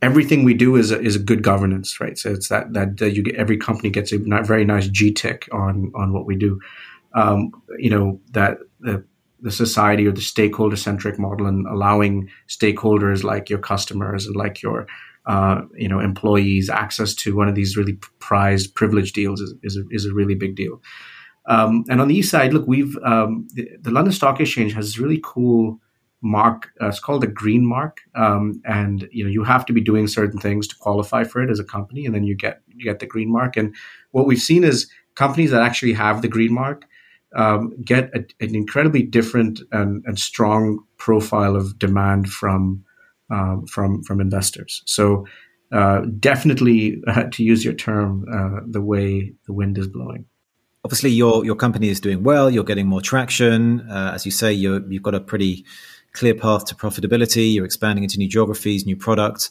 everything 0.02 0.44
we 0.44 0.54
do 0.54 0.76
is 0.76 0.90
a, 0.90 1.00
is 1.00 1.16
a 1.16 1.20
good 1.20 1.42
governance, 1.42 2.00
right? 2.00 2.18
So 2.18 2.30
it's 2.30 2.48
that 2.48 2.72
that, 2.72 3.00
you 3.14 3.22
get 3.22 3.34
every 3.36 3.56
company 3.56 3.90
gets 3.90 4.12
a 4.12 4.18
very 4.18 4.64
nice 4.64 4.88
G 4.88 5.12
tick 5.12 5.48
on 5.52 5.92
on 5.94 6.12
what 6.12 6.26
we 6.26 6.36
do. 6.36 6.60
Um, 7.14 7.50
you 7.78 7.90
know 7.90 8.20
that 8.32 8.58
the 8.80 9.04
the 9.42 9.50
society 9.50 10.06
or 10.06 10.12
the 10.12 10.20
stakeholder 10.20 10.76
centric 10.76 11.18
model 11.18 11.46
and 11.46 11.66
allowing 11.66 12.28
stakeholders 12.48 13.24
like 13.24 13.48
your 13.48 13.58
customers 13.58 14.26
and 14.26 14.36
like 14.36 14.62
your 14.62 14.86
uh, 15.26 15.62
you 15.74 15.88
know 15.88 16.00
employees 16.00 16.70
access 16.70 17.14
to 17.14 17.36
one 17.36 17.48
of 17.48 17.54
these 17.54 17.76
really 17.76 17.98
prized 18.18 18.74
privilege 18.74 19.12
deals 19.12 19.40
is, 19.40 19.54
is, 19.62 19.76
a, 19.76 19.82
is 19.90 20.06
a 20.06 20.14
really 20.14 20.34
big 20.34 20.56
deal. 20.56 20.80
Um, 21.46 21.84
and 21.88 22.00
on 22.00 22.08
the 22.08 22.14
east 22.14 22.30
side, 22.30 22.52
look, 22.52 22.66
we've 22.66 22.96
um, 23.02 23.48
the, 23.54 23.68
the, 23.80 23.90
London 23.90 24.12
Stock 24.12 24.40
Exchange 24.40 24.72
has 24.74 24.98
really 24.98 25.20
cool 25.24 25.80
mark. 26.22 26.70
Uh, 26.80 26.88
it's 26.88 27.00
called 27.00 27.22
the 27.22 27.26
Green 27.26 27.66
Mark, 27.66 28.00
um, 28.14 28.60
and 28.64 29.08
you 29.12 29.24
know 29.24 29.30
you 29.30 29.44
have 29.44 29.64
to 29.66 29.72
be 29.72 29.80
doing 29.80 30.06
certain 30.06 30.40
things 30.40 30.66
to 30.68 30.76
qualify 30.76 31.24
for 31.24 31.42
it 31.42 31.50
as 31.50 31.60
a 31.60 31.64
company, 31.64 32.06
and 32.06 32.14
then 32.14 32.24
you 32.24 32.36
get 32.36 32.60
you 32.68 32.84
get 32.84 32.98
the 32.98 33.06
Green 33.06 33.30
Mark. 33.30 33.56
And 33.56 33.74
what 34.10 34.26
we've 34.26 34.38
seen 34.38 34.64
is 34.64 34.90
companies 35.14 35.50
that 35.50 35.62
actually 35.62 35.92
have 35.94 36.22
the 36.22 36.28
Green 36.28 36.52
Mark 36.52 36.84
um, 37.34 37.74
get 37.84 38.10
a, 38.14 38.24
an 38.44 38.54
incredibly 38.54 39.02
different 39.02 39.60
and, 39.72 40.02
and, 40.04 40.18
strong 40.18 40.80
profile 40.98 41.54
of 41.54 41.78
demand 41.78 42.28
from 42.28 42.84
um, 43.30 43.66
from 43.66 44.02
from 44.02 44.20
investors. 44.20 44.82
So 44.86 45.26
uh, 45.72 46.00
definitely, 46.18 47.00
uh, 47.06 47.24
to 47.32 47.44
use 47.44 47.64
your 47.64 47.74
term, 47.74 48.26
uh, 48.32 48.60
the 48.66 48.80
way 48.80 49.32
the 49.46 49.52
wind 49.52 49.78
is 49.78 49.86
blowing. 49.86 50.26
Obviously, 50.84 51.10
your 51.10 51.44
your 51.44 51.56
company 51.56 51.88
is 51.88 52.00
doing 52.00 52.22
well. 52.22 52.50
You're 52.50 52.64
getting 52.64 52.86
more 52.86 53.02
traction. 53.02 53.80
Uh, 53.88 54.12
as 54.14 54.24
you 54.24 54.32
say, 54.32 54.52
you 54.52 54.84
you've 54.88 55.02
got 55.02 55.14
a 55.14 55.20
pretty 55.20 55.64
clear 56.12 56.34
path 56.34 56.64
to 56.66 56.74
profitability. 56.74 57.54
You're 57.54 57.64
expanding 57.64 58.04
into 58.04 58.18
new 58.18 58.28
geographies, 58.28 58.86
new 58.86 58.96
products. 58.96 59.50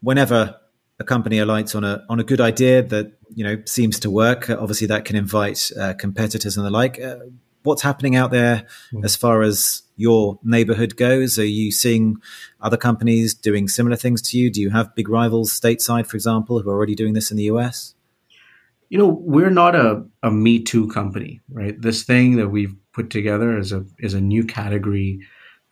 Whenever 0.00 0.56
a 1.00 1.04
company 1.04 1.38
alights 1.38 1.74
on 1.74 1.84
a 1.84 2.04
on 2.08 2.20
a 2.20 2.24
good 2.24 2.40
idea 2.40 2.82
that 2.82 3.12
you 3.34 3.44
know 3.44 3.60
seems 3.66 3.98
to 4.00 4.10
work, 4.10 4.48
obviously 4.50 4.86
that 4.86 5.04
can 5.04 5.16
invite 5.16 5.70
uh, 5.78 5.94
competitors 5.94 6.56
and 6.56 6.66
the 6.66 6.70
like. 6.70 7.00
Uh, 7.00 7.16
what's 7.64 7.82
happening 7.82 8.14
out 8.14 8.30
there 8.30 8.66
mm. 8.92 9.04
as 9.04 9.16
far 9.16 9.42
as 9.42 9.82
your 9.96 10.38
neighborhood 10.42 10.96
goes? 10.96 11.38
Are 11.38 11.46
you 11.46 11.72
seeing 11.72 12.16
other 12.60 12.76
companies 12.76 13.34
doing 13.34 13.68
similar 13.68 13.96
things 13.96 14.22
to 14.22 14.38
you? 14.38 14.50
Do 14.50 14.60
you 14.60 14.70
have 14.70 14.94
big 14.94 15.08
rivals 15.08 15.58
stateside, 15.58 16.06
for 16.06 16.16
example, 16.16 16.60
who 16.60 16.70
are 16.70 16.74
already 16.74 16.94
doing 16.94 17.14
this 17.14 17.30
in 17.30 17.36
the 17.36 17.44
US? 17.44 17.94
You 18.94 18.98
know, 18.98 19.08
we're 19.08 19.50
not 19.50 19.74
a, 19.74 20.04
a 20.22 20.30
Me 20.30 20.62
Too 20.62 20.86
company, 20.86 21.40
right? 21.48 21.74
This 21.82 22.04
thing 22.04 22.36
that 22.36 22.50
we've 22.50 22.76
put 22.92 23.10
together 23.10 23.58
is 23.58 23.72
a 23.72 23.84
is 23.98 24.14
a 24.14 24.20
new 24.20 24.44
category, 24.44 25.18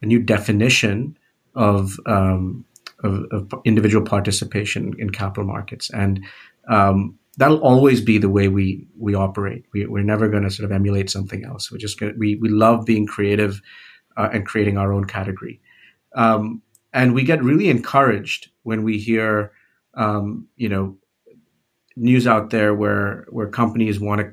a 0.03 0.07
new 0.07 0.19
definition 0.19 1.17
of 1.55 2.01
um, 2.07 2.65
of, 3.05 3.25
of, 3.31 3.53
individual 3.65 4.05
participation 4.05 4.95
in 4.99 5.11
capital 5.11 5.45
markets, 5.45 5.89
and 5.91 6.25
um, 6.69 7.17
that'll 7.37 7.63
always 7.63 8.01
be 8.01 8.19
the 8.19 8.29
way 8.29 8.49
we 8.49 8.89
we 8.99 9.15
operate. 9.15 9.67
We, 9.73 9.85
are 9.85 10.03
never 10.03 10.29
going 10.29 10.43
to 10.43 10.51
sort 10.51 10.65
of 10.69 10.73
emulate 10.73 11.09
something 11.09 11.45
else. 11.45 11.71
We're 11.71 11.79
just 11.79 12.01
gonna, 12.01 12.15
we 12.19 12.35
we 12.35 12.49
love 12.49 12.87
being 12.87 13.07
creative 13.07 13.63
uh, 14.17 14.31
and 14.33 14.45
creating 14.45 14.79
our 14.79 14.93
own 14.93 15.05
category. 15.05 15.61
Um, 16.17 16.61
and 16.93 17.15
we 17.15 17.23
get 17.23 17.45
really 17.45 17.69
encouraged 17.69 18.51
when 18.65 18.83
we 18.83 18.99
hear, 18.99 19.53
um, 19.95 20.49
you 20.57 20.69
know, 20.69 20.97
news 21.97 22.27
out 22.27 22.51
there 22.51 22.75
where 22.75 23.27
where 23.31 23.49
companies 23.49 24.01
want 24.01 24.21
to 24.21 24.33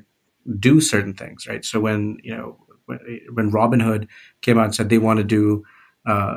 do 0.58 0.80
certain 0.80 1.14
things, 1.14 1.46
right? 1.46 1.64
So 1.64 1.80
when 1.80 2.18
you 2.22 2.36
know 2.36 2.58
when, 2.86 2.98
when 3.32 3.50
Robinhood 3.50 4.08
came 4.42 4.58
out 4.58 4.66
and 4.66 4.74
said 4.74 4.88
they 4.88 4.98
want 4.98 5.18
to 5.18 5.24
do 5.24 5.64
uh, 6.06 6.36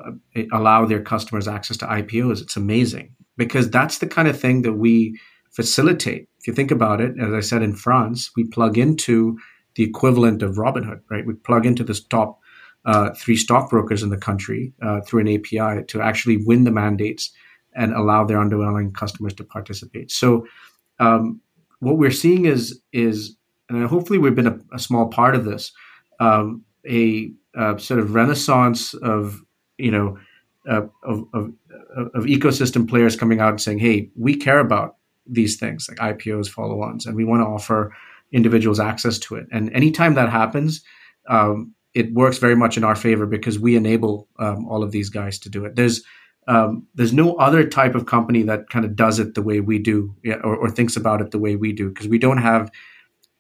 allow 0.52 0.86
their 0.86 1.02
customers 1.02 1.48
access 1.48 1.78
to 1.78 1.86
IPOs, 1.86 2.42
it's 2.42 2.58
amazing 2.58 3.16
because 3.38 3.70
that's 3.70 4.00
the 4.00 4.08
kind 4.08 4.28
of 4.28 4.40
thing 4.40 4.62
that 4.64 4.74
we 4.74 5.20
facilitate. 5.52 6.28
If 6.40 6.48
you 6.48 6.54
think 6.54 6.72
about 6.72 7.00
it, 7.00 7.14
as 7.20 7.34
I 7.34 7.40
said 7.40 7.62
in 7.62 7.76
France, 7.76 8.32
we 8.36 8.44
plug 8.46 8.78
into 8.78 9.38
the 9.76 9.84
equivalent 9.84 10.44
of 10.44 10.56
Robinhood, 10.56 11.02
right? 11.10 11.26
We 11.26 11.34
plug 11.34 11.66
into 11.66 11.84
the 11.84 12.00
top 12.10 12.40
uh, 12.86 13.12
three 13.12 13.38
stockbrokers 13.38 14.04
in 14.04 14.10
the 14.10 14.18
country 14.18 14.74
uh, 14.82 15.02
through 15.02 15.22
an 15.22 15.28
API 15.30 15.84
to 15.86 16.02
actually 16.02 16.38
win 16.38 16.64
the 16.64 16.72
mandates 16.72 17.32
and 17.76 17.94
allow 17.94 18.24
their 18.24 18.40
underlying 18.40 18.92
customers 18.92 19.34
to 19.36 19.44
participate. 19.44 20.12
So, 20.12 20.46
um, 21.04 21.42
what 21.80 21.98
we're 21.98 22.12
seeing 22.12 22.46
is 22.46 22.82
is, 22.92 23.36
and 23.70 23.86
hopefully 23.86 24.20
we've 24.20 24.36
been 24.36 24.48
a, 24.48 24.60
a 24.74 24.80
small 24.80 25.08
part 25.08 25.36
of 25.36 25.46
this, 25.46 25.72
um, 26.20 26.64
a, 26.88 27.32
a, 27.56 27.78
sort 27.80 28.00
of 28.00 28.14
renaissance 28.14 28.94
of 28.94 29.42
you 29.78 29.92
know 29.92 30.18
uh, 30.70 30.88
of, 31.04 31.26
of, 31.34 31.54
of 31.96 32.24
ecosystem 32.24 32.88
players 32.88 33.16
coming 33.16 33.40
out 33.40 33.50
and 33.50 33.62
saying, 33.62 33.80
"Hey, 33.80 34.10
we 34.16 34.36
care 34.36 34.60
about 34.60 34.96
these 35.26 35.58
things 35.58 35.90
like 35.90 36.18
IPOs, 36.18 36.50
follow-ons, 36.50 37.06
and 37.06 37.16
we 37.16 37.26
want 37.26 37.42
to 37.42 37.48
offer 37.48 37.94
individuals 38.32 38.80
access 38.80 39.20
to 39.20 39.36
it." 39.36 39.48
And 39.52 39.72
anytime 39.74 40.14
that 40.16 40.30
happens, 40.30 40.84
um, 41.28 41.74
it 41.94 42.14
works 42.14 42.38
very 42.38 42.56
much 42.56 42.78
in 42.78 42.84
our 42.84 42.96
favor 42.96 43.26
because 43.26 43.60
we 43.60 43.76
enable 43.76 44.28
um, 44.40 44.68
all 44.68 44.84
of 44.84 44.92
these 44.92 45.10
guys 45.10 45.38
to 45.40 45.50
do 45.50 45.66
it. 45.66 45.76
There's 45.76 46.02
um, 46.48 46.88
there's 46.96 47.14
no 47.14 47.36
other 47.36 47.68
type 47.68 47.96
of 47.96 48.06
company 48.06 48.44
that 48.44 48.70
kind 48.70 48.86
of 48.86 48.96
does 48.96 49.20
it 49.20 49.34
the 49.34 49.42
way 49.42 49.60
we 49.60 49.80
do, 49.80 50.16
or, 50.44 50.56
or 50.56 50.70
thinks 50.70 50.96
about 50.96 51.22
it 51.22 51.32
the 51.32 51.40
way 51.40 51.56
we 51.56 51.74
do, 51.74 51.90
because 51.90 52.08
we 52.08 52.20
don't 52.20 52.40
have 52.40 52.72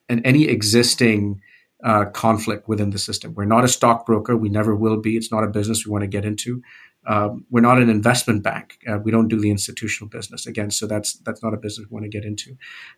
an, 0.10 0.22
any 0.26 0.48
existing 0.48 1.42
uh, 1.84 2.06
conflict 2.06 2.68
within 2.68 2.92
the 2.92 2.98
system. 2.98 3.34
We're 3.34 3.46
not 3.46 3.64
a 3.64 3.68
stockbroker. 3.68 4.38
We 4.38 4.50
never 4.50 4.76
will 4.76 5.02
be. 5.02 5.18
It's 5.18 5.32
not 5.32 5.44
a 5.44 5.48
business 5.48 5.86
we 5.86 5.92
want 5.92 6.04
to 6.04 6.08
get 6.08 6.26
into. 6.26 6.62
Um, 7.06 7.46
we're 7.50 7.60
not 7.60 7.80
an 7.80 7.90
investment 7.90 8.44
bank. 8.44 8.78
Uh, 8.88 8.98
we 8.98 9.12
don't 9.12 9.28
do 9.28 9.40
the 9.40 9.52
institutional 9.52 10.10
business 10.10 10.48
again. 10.48 10.72
So 10.72 10.88
that's 10.88 11.16
that's 11.26 11.44
not 11.44 11.54
a 11.54 11.58
business 11.58 11.88
we 11.90 11.94
want 11.94 12.06
to 12.06 12.10
get 12.10 12.24
into. 12.24 12.56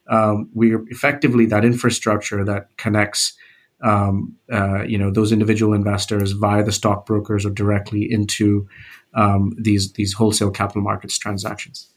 Um, 0.08 0.50
we're 0.54 0.86
effectively 0.90 1.48
that 1.48 1.66
infrastructure 1.66 2.46
that 2.46 2.70
connects 2.78 3.34
um, 3.82 4.36
uh, 4.52 4.84
you 4.84 4.98
know 4.98 5.12
those 5.12 5.32
individual 5.32 5.74
investors 5.74 6.32
via 6.32 6.64
the 6.64 6.72
stockbrokers 6.72 7.46
or 7.46 7.50
directly 7.50 8.12
into 8.12 8.68
um, 9.14 9.56
these 9.58 9.94
these 9.94 10.14
wholesale 10.14 10.52
capital 10.52 10.82
markets 10.82 11.18
transactions. 11.18 11.90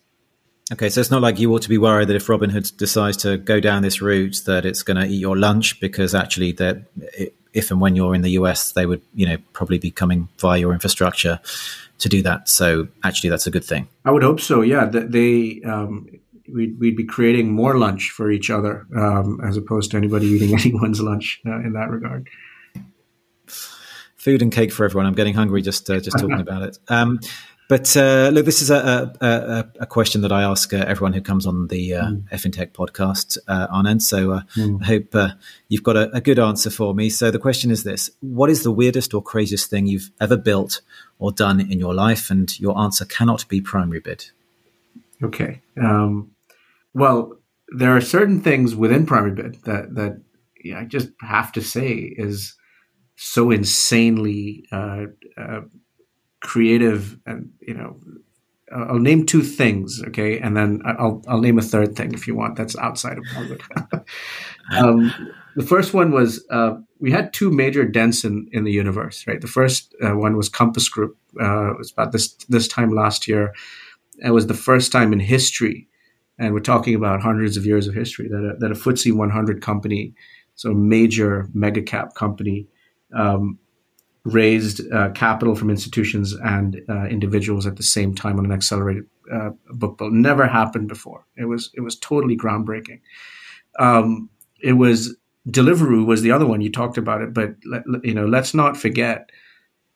Okay, 0.70 0.91
so 0.91 1.01
it's 1.01 1.11
not 1.11 1.22
like 1.22 1.39
you 1.39 1.53
ought 1.55 1.62
to 1.62 1.68
be 1.68 1.79
worried 1.79 2.09
that 2.09 2.16
if 2.16 2.26
Robinhood 2.26 2.76
decides 2.76 3.16
to 3.18 3.39
go 3.39 3.59
down 3.59 3.83
this 3.83 4.03
route, 4.03 4.43
that 4.45 4.66
it's 4.66 4.83
going 4.83 4.99
to 4.99 5.07
eat 5.07 5.18
your 5.18 5.37
lunch, 5.37 5.81
because 5.81 6.14
actually, 6.14 6.53
that 6.53 6.83
if 7.55 7.70
and 7.70 7.81
when 7.81 7.97
you're 7.97 8.14
in 8.14 8.20
the 8.20 8.33
US, 8.33 8.72
they 8.72 8.85
would 8.85 9.01
you 9.14 9.26
know 9.26 9.39
probably 9.53 9.79
be 9.79 9.91
coming 9.91 10.29
via 10.39 10.59
your 10.59 10.72
infrastructure 10.72 11.41
to 11.99 12.09
do 12.09 12.22
that. 12.22 12.49
So 12.49 12.89
actually, 13.03 13.31
that's 13.31 13.47
a 13.47 13.51
good 13.51 13.64
thing. 13.64 13.89
I 14.05 14.11
would 14.11 14.22
hope 14.22 14.41
so. 14.41 14.61
Yeah, 14.61 14.85
they 14.87 15.62
um, 15.64 16.09
we'd, 16.53 16.78
we'd 16.78 16.96
be 16.96 17.05
creating 17.05 17.53
more 17.53 17.78
lunch 17.78 18.11
for 18.11 18.30
each 18.30 18.51
other 18.51 18.86
um, 18.96 19.40
as 19.44 19.57
opposed 19.57 19.90
to 19.92 19.96
anybody 19.96 20.26
eating 20.26 20.55
anyone's 20.59 21.01
lunch 21.01 21.40
uh, 21.46 21.61
in 21.61 21.72
that 21.74 21.90
regard. 21.90 22.28
Food 24.16 24.42
and 24.42 24.53
cake 24.53 24.72
for 24.72 24.84
everyone. 24.84 25.07
I'm 25.07 25.14
getting 25.14 25.34
hungry 25.34 25.62
just 25.62 25.88
uh, 25.88 26.01
just 26.01 26.18
talking 26.18 26.40
about 26.49 26.62
it. 26.62 26.78
Um, 26.88 27.20
but 27.68 27.94
uh, 27.99 28.30
look, 28.32 28.46
this 28.46 28.62
is 28.62 28.70
a, 28.70 29.12
a, 29.20 29.66
a, 29.80 29.86
question 29.86 30.22
that 30.22 30.32
I 30.32 30.42
ask 30.42 30.72
uh, 30.72 30.78
everyone 30.78 31.12
who 31.12 31.20
comes 31.20 31.44
on 31.44 31.66
the 31.68 31.94
uh, 31.96 32.07
mm. 32.07 32.28
FinTech 32.30 32.72
podcast, 32.72 33.36
uh, 33.46 33.68
Anand. 33.68 34.01
So 34.01 34.32
uh, 34.32 34.40
mm. 34.57 34.80
I 34.80 34.86
hope 34.86 35.14
uh, 35.14 35.28
you've 35.68 35.82
got 35.82 35.94
a, 35.94 36.11
a, 36.16 36.22
good 36.22 36.38
answer 36.38 36.70
for 36.70 36.94
me. 36.94 37.11
So 37.11 37.30
the 37.30 37.38
question 37.38 37.70
is 37.70 37.84
this 37.84 38.11
What 38.20 38.49
is 38.49 38.62
the 38.62 38.70
weirdest 38.70 39.12
or 39.12 39.22
craziest 39.22 39.68
thing 39.68 39.86
you've 39.86 40.11
ever 40.18 40.38
built 40.38 40.80
or 41.18 41.30
done 41.30 41.61
in 41.61 41.78
your 41.78 41.92
life? 41.92 42.30
And 42.30 42.59
your 42.59 42.78
answer 42.78 43.05
cannot 43.05 43.46
be 43.49 43.61
PrimaryBid. 43.61 44.30
Okay. 45.22 45.61
Um, 45.78 46.30
well, 46.95 47.39
there 47.76 47.97
are 47.97 48.01
certain 48.01 48.41
things 48.41 48.74
within 48.74 49.07
PrimaryBid 49.07 49.62
that 49.62 49.95
that 49.95 50.22
yeah, 50.64 50.80
I 50.80 50.84
just 50.84 51.11
have 51.20 51.53
to 51.53 51.62
say 51.62 51.95
is 51.95 52.55
so 53.16 53.51
insanely 53.51 54.64
uh, 54.72 55.07
uh, 55.36 55.61
creative, 56.41 57.18
and 57.26 57.51
you 57.61 57.74
know, 57.74 58.01
I'll 58.74 58.99
name 58.99 59.26
two 59.26 59.43
things, 59.43 60.03
okay, 60.09 60.39
and 60.39 60.57
then 60.57 60.82
I'll 60.84 61.22
I'll 61.28 61.41
name 61.41 61.59
a 61.59 61.62
third 61.62 61.97
thing 61.97 62.14
if 62.14 62.26
you 62.26 62.34
want. 62.34 62.57
That's 62.57 62.76
outside 62.76 63.18
of 63.18 63.26
Hollywood. 63.26 63.62
um, 64.76 65.32
the 65.57 65.66
first 65.66 65.95
one 65.95 66.12
was 66.12 66.45
uh, 66.51 66.74
we 67.01 67.11
had 67.11 67.32
two 67.32 67.51
major 67.51 67.84
dents 67.84 68.24
in, 68.24 68.49
in 68.53 68.64
the 68.64 68.72
universe, 68.72 69.26
right? 69.26 69.41
The 69.41 69.47
first 69.47 69.95
uh, 70.03 70.16
one 70.16 70.36
was 70.36 70.49
Compass 70.49 70.89
Group. 70.89 71.16
Uh, 71.41 71.72
it 71.72 71.78
was 71.78 71.93
about 71.93 72.12
this 72.12 72.34
this 72.49 72.68
time 72.68 72.91
last 72.91 73.28
year. 73.28 73.55
It 74.24 74.30
was 74.30 74.47
the 74.47 74.55
first 74.55 74.91
time 74.91 75.12
in 75.12 75.20
history 75.20 75.89
and 76.39 76.55
we're 76.55 76.61
talking 76.61 76.95
about 76.95 77.20
hundreds 77.20 77.57
of 77.57 77.66
years 77.66 77.86
of 77.86 77.95
history 77.95 78.28
that 78.28 78.55
a, 78.55 78.57
that 78.59 78.70
a 78.70 78.74
FTSE 78.74 79.12
100 79.12 79.62
company, 79.62 80.14
so 80.55 80.70
a 80.70 80.74
major 80.74 81.49
mega 81.53 81.82
cap 81.82 82.14
company, 82.14 82.66
um, 83.14 83.59
raised 84.24 84.80
uh, 84.93 85.11
capital 85.11 85.55
from 85.55 85.70
institutions 85.70 86.34
and 86.34 86.80
uh, 86.89 87.07
individuals 87.07 87.66
at 87.66 87.76
the 87.76 87.82
same 87.82 88.14
time 88.14 88.39
on 88.39 88.45
an 88.45 88.53
accelerated 88.53 89.05
uh, 89.32 89.51
book 89.70 89.99
build. 89.99 90.12
Never 90.12 90.47
happened 90.47 90.89
before. 90.89 91.24
It 91.36 91.47
was 91.47 91.70
it 91.74 91.80
was 91.80 91.97
totally 91.97 92.36
groundbreaking. 92.36 93.01
Um, 93.78 94.28
it 94.62 94.74
was 94.74 95.16
Deliveroo 95.49 96.05
was 96.05 96.22
the 96.22 96.32
other 96.32 96.47
one 96.47 96.61
you 96.61 96.70
talked 96.70 96.99
about 96.99 97.22
it, 97.22 97.32
but 97.32 97.55
you 98.03 98.14
know 98.14 98.26
let's 98.26 98.55
not 98.55 98.76
forget 98.76 99.30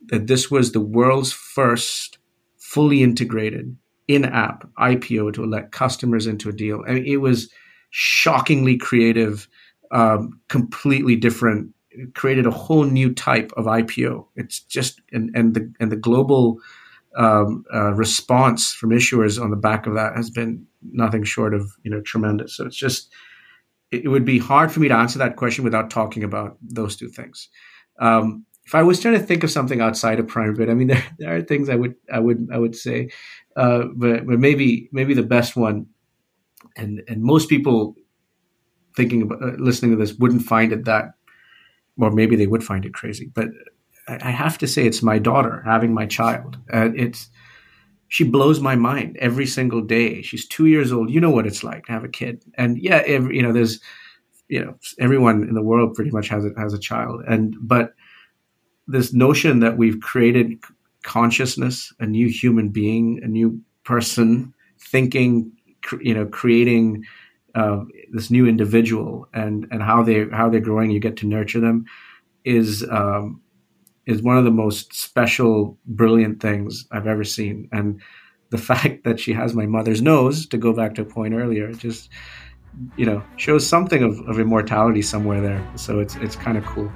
that 0.07 0.27
this 0.27 0.51
was 0.51 0.73
the 0.73 0.81
world's 0.81 1.33
first 1.33 2.19
fully 2.59 3.03
integrated 3.03 3.77
in-app 4.09 4.69
IPO 4.79 5.33
to 5.35 5.47
let 5.47 5.73
customers 5.73 6.27
into 6.27 6.49
a 6.49 6.53
deal. 6.53 6.83
I 6.87 6.95
mean, 6.95 7.07
it 7.07 7.19
was 7.19 7.51
shockingly 7.91 8.77
creative, 8.77 9.49
um, 9.91 10.41
completely 10.49 11.17
different. 11.17 11.73
It 11.91 12.15
created 12.15 12.47
a 12.47 12.51
whole 12.51 12.85
new 12.85 13.13
type 13.15 13.53
of 13.57 13.67
IPO. 13.67 14.27
It's 14.37 14.61
just 14.61 15.01
and 15.13 15.31
and 15.35 15.55
the 15.55 15.73
and 15.79 15.93
the 15.93 15.97
global 15.97 16.59
um, 17.17 17.65
uh, 17.73 17.93
response 17.93 18.73
from 18.73 18.91
issuers 18.91 19.41
on 19.41 19.51
the 19.51 19.57
back 19.57 19.87
of 19.87 19.95
that 19.95 20.17
has 20.17 20.31
been 20.31 20.67
nothing 20.91 21.25
short 21.25 21.55
of 21.55 21.71
you 21.83 21.91
know 21.91 22.01
tremendous. 22.01 22.57
So 22.57 22.67
it's 22.67 22.77
just 22.77 23.13
it, 23.91 24.05
it 24.05 24.09
would 24.09 24.25
be 24.25 24.39
hard 24.39 24.73
for 24.73 24.81
me 24.81 24.89
to 24.89 24.97
answer 24.97 25.19
that 25.19 25.37
question 25.37 25.65
without 25.65 25.91
talking 25.91 26.25
about 26.25 26.57
those 26.63 26.97
two 26.97 27.09
things. 27.09 27.49
Um, 28.01 28.47
if 28.65 28.75
I 28.75 28.83
was 28.83 29.01
trying 29.01 29.15
to 29.15 29.21
think 29.21 29.43
of 29.43 29.51
something 29.51 29.81
outside 29.81 30.21
of 30.21 30.27
PrimaryBid, 30.27 30.71
I 30.71 30.75
mean, 30.75 30.87
there, 30.89 31.05
there 31.19 31.37
are 31.37 31.43
things 31.43 31.69
I 31.69 31.77
would 31.77 31.95
I 32.13 32.19
would 32.19 32.49
I 32.53 32.59
would 32.59 32.77
say, 32.77 33.11
uh, 33.57 33.85
but 33.95 34.27
but 34.27 34.39
maybe 34.39 34.89
maybe 34.93 35.15
the 35.15 35.23
best 35.23 35.57
one, 35.57 35.87
and 36.77 37.03
and 37.09 37.23
most 37.23 37.49
people 37.49 37.97
thinking 38.97 39.23
about 39.23 39.43
uh, 39.43 39.57
listening 39.59 39.91
to 39.93 39.97
this 39.97 40.15
wouldn't 40.15 40.43
find 40.43 40.73
it 40.73 40.85
that, 40.85 41.15
or 41.99 42.11
maybe 42.11 42.37
they 42.37 42.47
would 42.47 42.65
find 42.65 42.85
it 42.85 42.95
crazy. 42.95 43.31
But 43.35 43.49
I, 44.09 44.29
I 44.29 44.31
have 44.31 44.59
to 44.59 44.69
say, 44.69 44.87
it's 44.87 45.03
my 45.03 45.19
daughter 45.19 45.63
having 45.65 45.95
my 45.95 46.07
child. 46.07 46.59
It's 46.69 47.29
she 48.09 48.25
blows 48.25 48.61
my 48.61 48.77
mind 48.77 49.17
every 49.21 49.47
single 49.47 49.81
day. 49.81 50.21
She's 50.21 50.47
two 50.47 50.67
years 50.67 50.93
old. 50.93 51.11
You 51.11 51.19
know 51.19 51.31
what 51.31 51.47
it's 51.47 51.65
like 51.65 51.87
to 51.87 51.93
have 51.93 52.05
a 52.05 52.09
kid, 52.09 52.45
and 52.59 52.79
yeah, 52.79 53.03
every, 53.07 53.37
you 53.37 53.43
know, 53.43 53.53
there's 53.53 53.81
you 54.49 54.63
know 54.63 54.77
everyone 54.99 55.43
in 55.49 55.55
the 55.55 55.63
world 55.63 55.95
pretty 55.95 56.11
much 56.11 56.29
has 56.29 56.45
a, 56.45 56.51
has 56.59 56.75
a 56.75 56.79
child, 56.79 57.23
and 57.27 57.57
but 57.61 57.95
this 58.87 59.13
notion 59.13 59.61
that 59.61 59.77
we've 59.77 60.01
created 60.01 60.59
consciousness, 61.03 61.93
a 62.01 62.07
new 62.07 62.29
human 62.29 62.69
being, 62.69 63.21
a 63.23 63.27
new 63.27 63.61
person, 63.85 64.55
thinking, 64.79 65.53
you 66.01 66.15
know, 66.15 66.27
creating 66.27 67.05
uh, 67.55 67.81
this 68.13 68.31
new 68.31 68.47
individual, 68.47 69.29
and 69.35 69.67
and 69.71 69.83
how 69.83 70.03
they 70.03 70.27
how 70.31 70.49
they're 70.49 70.61
growing, 70.61 70.91
you 70.91 71.01
get 71.01 71.17
to 71.19 71.27
nurture 71.27 71.61
them, 71.61 71.85
is 72.45 72.85
um, 72.91 73.41
is 74.07 74.23
one 74.23 74.39
of 74.39 74.45
the 74.45 74.51
most 74.51 74.95
special, 74.95 75.79
brilliant 75.87 76.41
things 76.41 76.87
I've 76.91 77.07
ever 77.07 77.25
seen, 77.25 77.69
and 77.73 78.01
the 78.51 78.59
fact 78.71 79.05
that 79.05 79.21
she 79.21 79.33
has 79.33 79.55
my 79.55 79.67
mother's 79.67 80.03
nose, 80.03 80.47
to 80.47 80.57
go 80.57 80.73
back 80.73 80.95
to 80.95 81.03
a 81.03 81.07
point 81.07 81.35
earlier, 81.35 81.73
just 81.73 82.11
you 82.97 83.05
know 83.05 83.23
shows 83.37 83.67
something 83.67 84.03
of, 84.03 84.19
of 84.29 84.41
immortality 84.41 85.03
somewhere 85.03 85.41
there. 85.41 85.67
So 85.77 86.01
it's 86.01 86.17
it's 86.17 86.37
kind 86.37 86.57
of 86.57 86.65
cool 86.65 86.91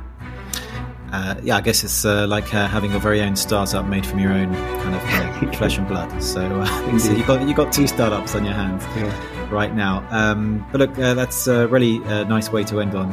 uh, 1.16 1.34
yeah, 1.42 1.56
I 1.56 1.60
guess 1.60 1.82
it's 1.82 2.04
uh, 2.04 2.26
like 2.26 2.54
uh, 2.54 2.68
having 2.68 2.90
your 2.90 3.00
very 3.00 3.20
own 3.22 3.36
startup 3.36 3.86
made 3.86 4.04
from 4.04 4.18
your 4.18 4.32
own 4.32 4.54
kind 4.54 4.94
of 4.94 5.56
flesh 5.58 5.78
and 5.78 5.88
blood. 5.88 6.22
So, 6.22 6.40
uh, 6.40 6.98
so, 6.98 7.12
you 7.18 7.24
got 7.24 7.48
you 7.48 7.54
got 7.54 7.72
two 7.72 7.86
startups 7.86 8.34
on 8.34 8.44
your 8.44 8.54
hands 8.54 8.84
yeah. 8.96 9.35
Right 9.50 9.74
now. 9.74 10.06
Um, 10.10 10.66
but 10.72 10.80
look, 10.80 10.98
uh, 10.98 11.14
that's 11.14 11.46
a 11.46 11.66
really 11.68 12.02
uh, 12.04 12.24
nice 12.24 12.50
way 12.50 12.64
to 12.64 12.80
end 12.80 12.94
on, 12.94 13.12